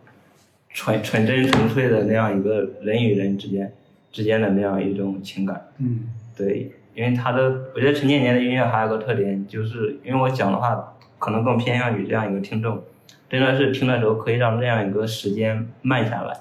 [0.68, 3.72] 纯纯真纯粹的那样一个人与人之间
[4.12, 5.68] 之间的那样一种情感。
[5.78, 6.00] 嗯，
[6.36, 7.44] 对，因为他的，
[7.74, 12.82] 我觉得陈建年的音乐还有个特点，就是因为我讲的话可能更偏向于这样一个听众，
[13.28, 16.34] 真的是听的时候可以让这样一个时间慢下来，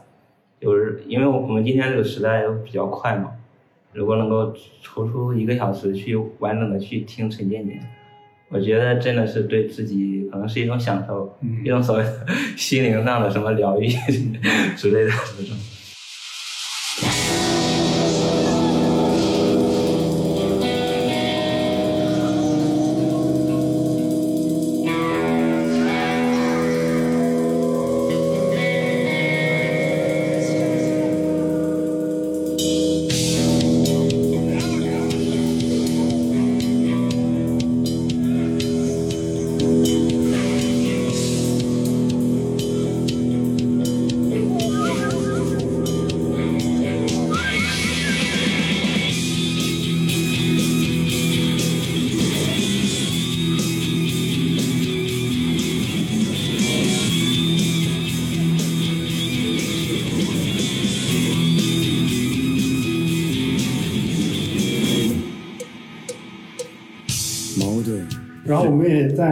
[0.61, 3.31] 就是因为我们今天这个时代都比较快嘛。
[3.93, 7.79] 如果能够抽出一个小时去完整的去听陈建年，
[8.49, 11.35] 我觉得真的是对自己可能是一种享受，
[11.65, 13.87] 一种所谓的 心灵上的什么疗愈
[14.77, 15.57] 之类的这种。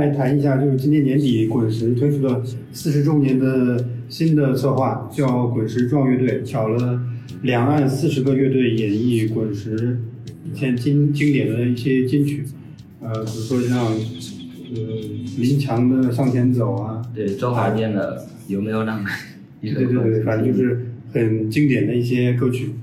[0.05, 7.01] 再谈一下，就是今年年底滚石推出的四十周年的新的策划，叫“滚石壮乐队”，巧了
[7.41, 9.99] 两岸四十个乐队演绎滚石
[10.43, 12.45] 以前经经典的一些金曲，
[13.01, 13.97] 呃，比如说像呃
[15.39, 18.19] 林强的《向前走》啊，对，周华健的
[18.53, 19.05] 《有没有那么》，
[19.73, 22.75] 对对对，反正就是很经典的一些歌曲。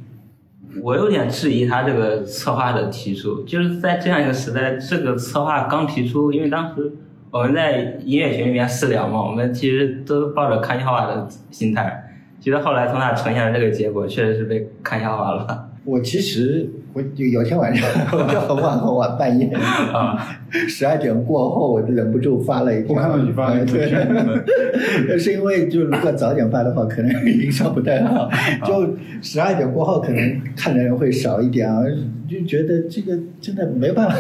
[0.81, 6.93] 我有点质疑他这个策划的提出，就是在这样一个时代，这个策划刚提出，因为当时
[7.33, 15.71] 我们在音乐群里面私聊嘛，我们其实都抱着看笑话的心态，其实后来从那呈现的这个结果，确实是被看笑话了。
[15.87, 20.39] 我其实我就有天晚上，我就很晚很晚半夜啊，
[20.69, 22.95] 十二点过后，我就忍不住发了一条。
[22.95, 28.31] 我看到你发了，对，是因为就如果早点发的话，可能影响不太好。
[28.67, 31.83] 就十二点过后，可能看的人会少一点啊，
[32.29, 34.17] 就觉得这个真的没办法，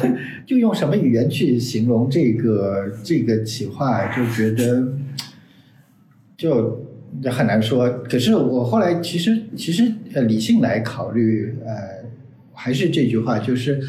[0.46, 4.88] 就用什么语言去形容这个这个企划，就觉得
[6.36, 6.86] 就
[7.22, 7.88] 就很难说。
[8.08, 12.01] 可是我后来其实其实呃理性来考虑，呃，
[12.52, 13.80] 还是这句话，就是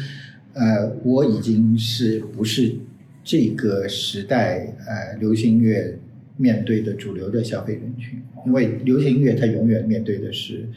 [0.52, 2.74] 呃，我已经是不是
[3.22, 5.98] 这个时代呃流行音乐
[6.36, 8.20] 面对的主流的消费人群？
[8.46, 10.68] 因为流行音乐它永远面对的是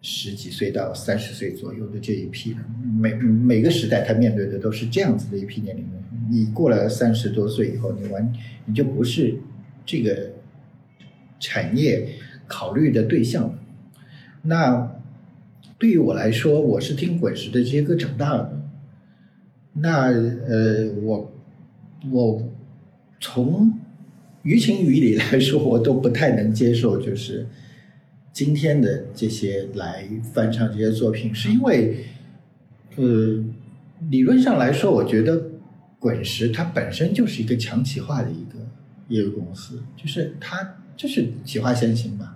[0.00, 2.60] 十几岁到三十岁左右的这一批人，
[2.98, 5.92] 每每个时代它面对的都是这样子的一批年龄人。
[6.30, 8.32] 你过了三十多岁以后，你完
[8.64, 9.34] 你就不是
[9.84, 10.32] 这个
[11.38, 12.08] 产业
[12.46, 13.58] 考虑的对象了。
[14.42, 14.95] 那
[15.78, 18.62] 对于我来说，我是听滚石的这些歌长大的。
[19.74, 21.32] 那呃，我
[22.10, 22.42] 我
[23.20, 23.72] 从
[24.42, 27.46] 于情于理来说，我都不太能接受，就是
[28.32, 32.06] 今天的这些来翻唱这些作品，是因为
[32.96, 33.44] 呃，
[34.10, 35.42] 理论上来说，我觉得
[35.98, 38.66] 滚石它本身就是一个强企划的一个
[39.08, 42.35] 一个公司，就是它就是企划先行嘛。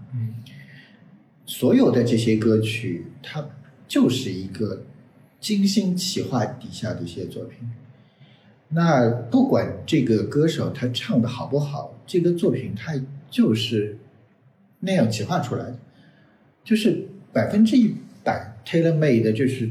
[1.51, 3.45] 所有的这些歌曲，它
[3.89, 4.85] 就是一个
[5.41, 7.69] 精心企划底下的一些作品。
[8.69, 12.95] 那不管这个歌手他唱的好不好，这个作品他
[13.29, 13.99] 就是
[14.79, 15.77] 那样企划出来的，
[16.63, 19.69] 就是百分之一百 tailor made 的，就是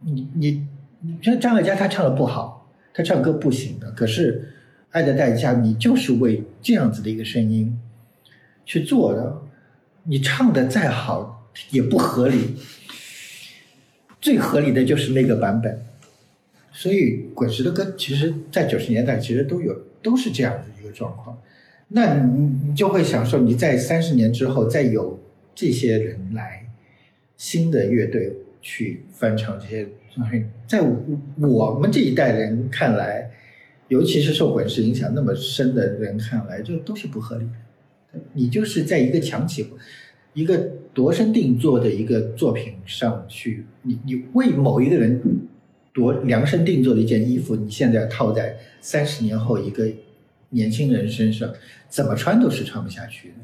[0.00, 0.66] 你你
[1.00, 4.42] 你像张艾嘉他唱的不好，他唱歌不行的，可是
[4.90, 7.80] 《爱的代价》你就是为这样子的一个声音
[8.66, 9.40] 去做的，
[10.04, 12.56] 你唱的再好也不合理，
[14.20, 15.84] 最合理的就是那个版本。
[16.72, 21.38] 所以滚石的歌，其实在九十年代其实都有都是这样的一个状况。
[21.88, 25.20] 那你你就会想说，你在三十年之后，再有
[25.54, 26.66] 这些人来
[27.36, 29.86] 新的乐队去翻唱这些，
[30.66, 33.30] 在我们这一代人看来，
[33.88, 37.52] 尤其是受滚石影响那么深的人看来，这都是不合理的。
[38.32, 39.66] 你就是在一个强起
[40.34, 40.56] 一个
[40.94, 45.20] 度身定做的一个作品上去，你你为某一个人
[45.92, 49.90] 多量身定做的一件衣服，你现在套在三十年后一个
[50.50, 51.52] 年轻人身上，
[51.88, 53.34] 怎么穿都是穿不下去的。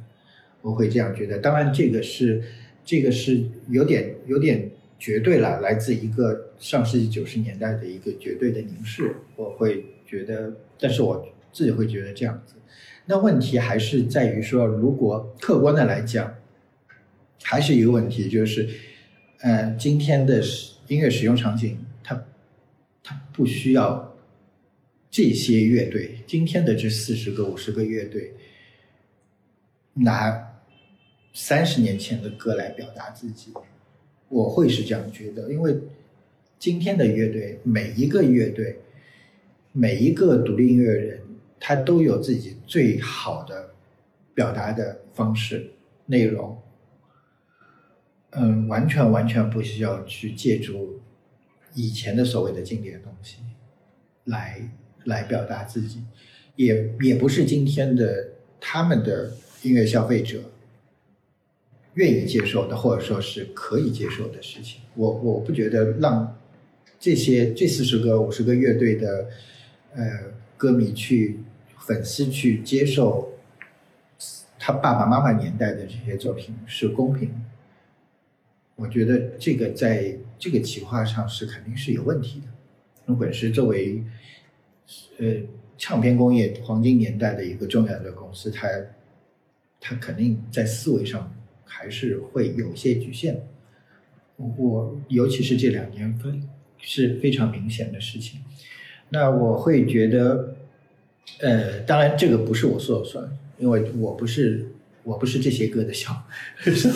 [0.62, 1.39] 我会这样觉得。
[1.39, 2.43] 当然，这个是
[2.85, 9.15] 这个是有点有点绝对了，来自一个上世纪九十年代的一个绝对的凝视。
[9.36, 12.55] 我会觉得，但是我自己会觉得这样子。
[13.10, 16.35] 那问题还是在于说，如果客观的来讲，
[17.43, 18.68] 还是一个问题，就是，
[19.40, 20.43] 呃，今天的
[20.89, 22.22] 音乐使用场景，它
[23.02, 24.14] 它不需要
[25.10, 28.35] 这些乐队，今天的这四十个、五十个乐队，
[29.94, 30.60] 拿
[31.32, 33.55] 三十年前的歌来表达自己，
[34.28, 35.74] 我会是这样觉得，因为
[36.59, 38.76] 今天的乐队，每一个乐队，
[39.72, 41.20] 每一个独立音乐人，
[41.59, 43.70] 他都有自己最好的
[44.35, 45.70] 表达的方式、
[46.06, 46.56] 内容。
[48.32, 51.01] 嗯，完全完全不需要去借助
[51.74, 53.39] 以前的所谓的经典东西
[54.24, 54.70] 来
[55.05, 56.02] 来表达自己，
[56.55, 58.28] 也也不是今天的
[58.60, 59.32] 他们的
[59.62, 60.40] 音乐消费者
[61.94, 64.82] 愿意接受的，或者说是可以接受的事情。
[64.94, 66.39] 我我不觉得让
[67.01, 69.26] 这些这四十个五十个乐队的
[69.94, 70.05] 呃
[70.59, 71.40] 歌迷去
[71.89, 73.32] 粉丝去接受
[74.59, 77.35] 他爸爸妈妈年代的这些作品是公平。
[78.77, 82.47] 我觉得这个在这个企划上是肯定是有问题的。
[83.06, 84.05] 那滚石作为
[85.16, 85.35] 呃
[85.78, 88.69] 唱片工业黄金年代的一个重要的公司，它
[89.81, 91.35] 它肯定在思维上
[91.65, 93.40] 还是会有些局限。
[94.36, 96.47] 我尤其是这两年分
[96.77, 98.43] 是非常明显的事情。
[99.09, 100.55] 那我会觉得，
[101.40, 103.28] 呃，当然这个不是我说了算，
[103.59, 104.66] 因为我不是。
[105.05, 106.12] 我不是这些歌的消
[106.76, 106.90] 消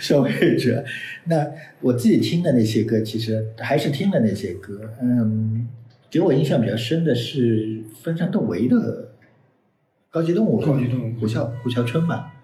[0.00, 0.84] 消费者，
[1.26, 1.46] 那
[1.80, 4.80] 我自己听的那些歌，其实还是听的那些歌。
[5.00, 5.68] 嗯，
[6.10, 8.76] 给我印象比较深的是分山窦唯的
[10.10, 12.34] 《高级动物》，高级动物胡啸胡啸春吧，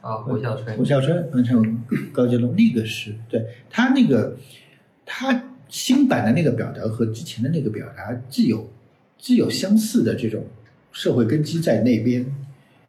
[0.00, 1.60] 啊，胡小春胡，啸春翻唱
[2.12, 4.36] 《高级动物》，那个是对他那个
[5.04, 8.70] 他新版的那个表达和之前的那个表达，既有
[9.18, 10.46] 既有相似的这种
[10.92, 12.24] 社会根基在那边。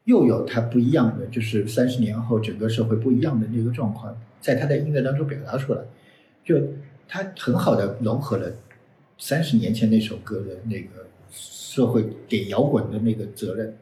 [0.06, 5.82] 又有它不一样的，就是三十年后整个社会不一样的那个状况，在他的音乐当中表达出来，
[6.44, 6.60] 就
[7.08, 8.52] 他很好的融合了
[9.20, 13.78] 三十年前那首歌的那个社会给摇滚的那个责任，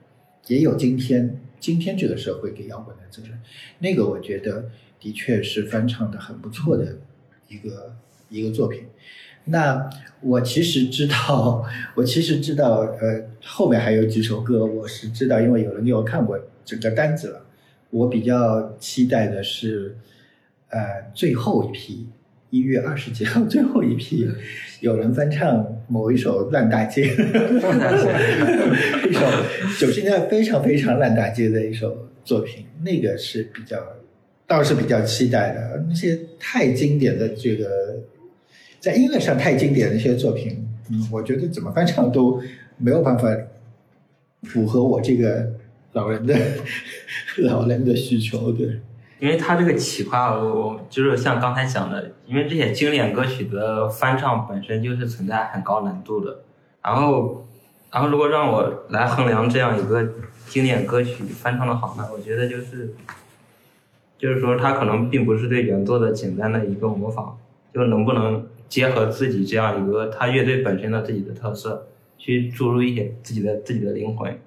[0.48, 3.40] 也有今天今天这个社会给摇滚的责任，
[3.80, 4.70] 那个我觉得
[5.00, 6.98] 的确是翻唱的很不错的
[7.48, 7.96] 一个
[8.28, 8.84] 一个作品。
[9.48, 9.90] 那
[10.22, 11.64] 我其实知道，
[11.96, 17.42] 我其实知道，呃，后面还有几首歌，我是知道，因为有人给我看过整个单子了。
[17.90, 19.96] 我比较期待的是，
[20.70, 20.80] 呃，
[21.14, 22.10] 最后一批
[22.50, 24.28] 一月二十几号最后一批，
[24.82, 27.14] 有人翻唱某一首烂大街，
[27.64, 28.10] 烂大街
[29.10, 29.22] 一首
[29.80, 33.82] 九十年代非常非常烂大街的一首作品，那个是比较
[34.46, 35.86] 倒是比较期待的。
[35.88, 37.98] 那些太经典的这个，
[38.88, 42.42] 在音乐上太经典的一些作品，嗯，我觉得怎么翻唱都
[42.78, 43.28] 没有办法
[44.44, 45.46] 符合我这个
[45.92, 46.34] 老人的
[47.44, 48.80] 老人的需求，对。
[49.20, 56.44] 因为他这个企划，我就是像刚才讲的，因为这些经典歌曲的翻唱本身就是存在很高难度的。
[56.82, 57.46] 然后，
[57.92, 60.08] 然后如果让我来衡量这样一个
[60.48, 62.94] 经典歌曲翻唱的好坏，我觉得就是，
[64.18, 67.36] 就是说他可能并不是对原作的简单的一个模仿，
[67.74, 71.88] 就能不能结合自己这样一个他乐队本身的自己的特色，
[72.18, 74.38] 去注入一些自己的自己的灵魂，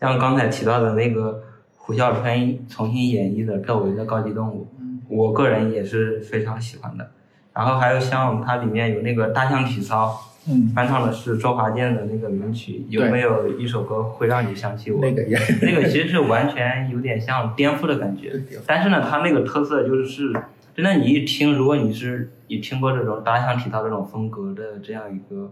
[0.00, 1.42] 像刚才提到的那个。
[1.88, 4.66] 胡啸春重新演绎的窦唯的《高级动物》，
[5.08, 7.08] 我个人也是非常喜欢的。
[7.54, 15.00] 然后还有像它里面有那个大象体操，嗯，翻唱的是周华健的那个名曲，有没有一首歌会让你想起我？
[15.00, 15.22] 那个
[15.62, 18.32] 那个其实是完全有点像颠覆的感觉。
[18.66, 20.32] 但是呢，它那个特色就是
[20.76, 25.50] 真的，你一听，如果你是你听过这种大象体操这种风格的这样一个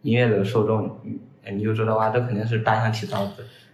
[0.00, 1.18] 音乐的受众，你
[1.52, 3.30] 你就知道哇，这肯定是大象体操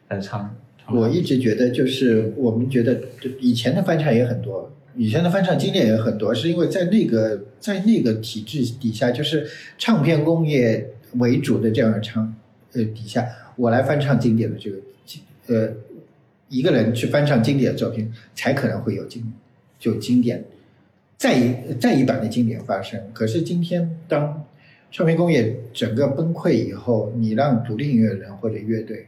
[0.09, 0.53] 在唱。
[0.91, 3.01] 我一直觉得，就是我们觉得，
[3.39, 9.47] 以前的翻唱也很多，以前的翻唱经典也很多，是因为在那个在那个体制底下，就是
[9.79, 12.35] 唱片工业为主的这样的唱
[12.73, 13.25] 呃底下，
[13.55, 14.77] 我来翻唱经典的这个
[15.47, 15.73] 呃
[16.49, 19.33] 一个人去翻唱经典的作品，才可能会有经
[19.79, 20.45] 就经典
[21.17, 23.01] 再一再一版的经典发生。
[23.13, 24.45] 可是今天，当
[24.91, 29.07] 唱片工业整个崩溃以后，你让独立音乐人或者乐队。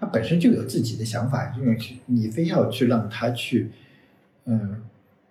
[0.00, 3.70] 他本身就有自己的想法，因为你非要去让他去，
[4.44, 4.82] 嗯，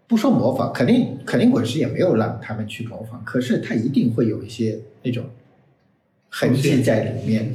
[0.08, 5.26] 不说模仿，肯定肯定滚石也没有让他们去模仿，可是他一定会有一些那种
[6.30, 7.54] 痕迹在里面。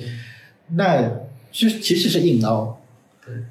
[0.68, 1.10] 那
[1.50, 2.78] 其实其实是硬凹，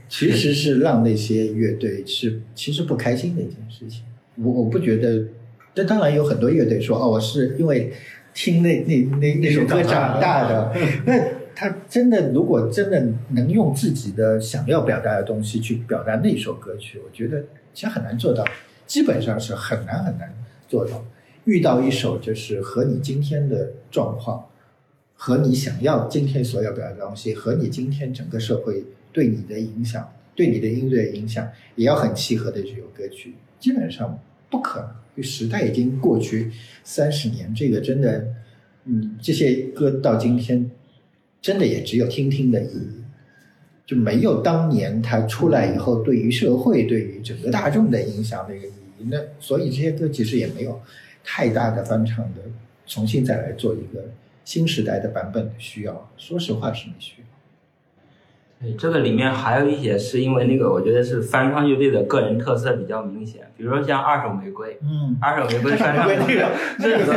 [0.07, 4.03] 其实是让那些乐队是其实不开心的一件事情。
[4.41, 5.25] 我我不觉得，
[5.73, 7.91] 这当然有很多乐队说哦，我是因为
[8.33, 10.73] 听那那那那首歌长大的，
[11.05, 11.37] 那。
[11.59, 17.43] 他真的，如果真的能用自己的想要表达的东西去表达那首歌曲，我觉得
[17.73, 18.45] 其实很难做到，
[18.85, 20.31] 基本上是很难很难
[20.67, 21.03] 做到。
[21.45, 24.45] 遇到一首就是和你今天的状况，
[25.15, 34.19] 和你想要今天所要表达的东西，和你今天整个社会对你的影响，对你的音乐影响，也要很契合的这首歌曲，基本上
[34.49, 34.89] 不可能。
[35.15, 36.51] 因为时代已经过去
[36.83, 38.27] 三十年，这个真的，
[38.85, 40.69] 嗯，这些歌到今天。
[41.39, 43.03] 真的也只有听听的意义，
[43.85, 49.05] 就没有当年他出来以后对于社会、对于整个大众的影响的一个意义。
[49.09, 50.81] 那所以这些歌其实也没有
[51.23, 52.41] 太大的翻唱的，
[52.87, 54.09] 重新再来做一个
[54.43, 56.11] 新时代的版本的需要。
[56.17, 57.26] 说实话是没需要。
[58.59, 67.13] 对，这个里面还有一些是因为那个，我觉得是翻唱乐队的个人特色比较明显，比如说像二手玫瑰，嗯，二手玫瑰 翻唱这个这个歌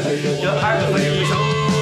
[0.00, 1.81] 曲，就二手玫瑰。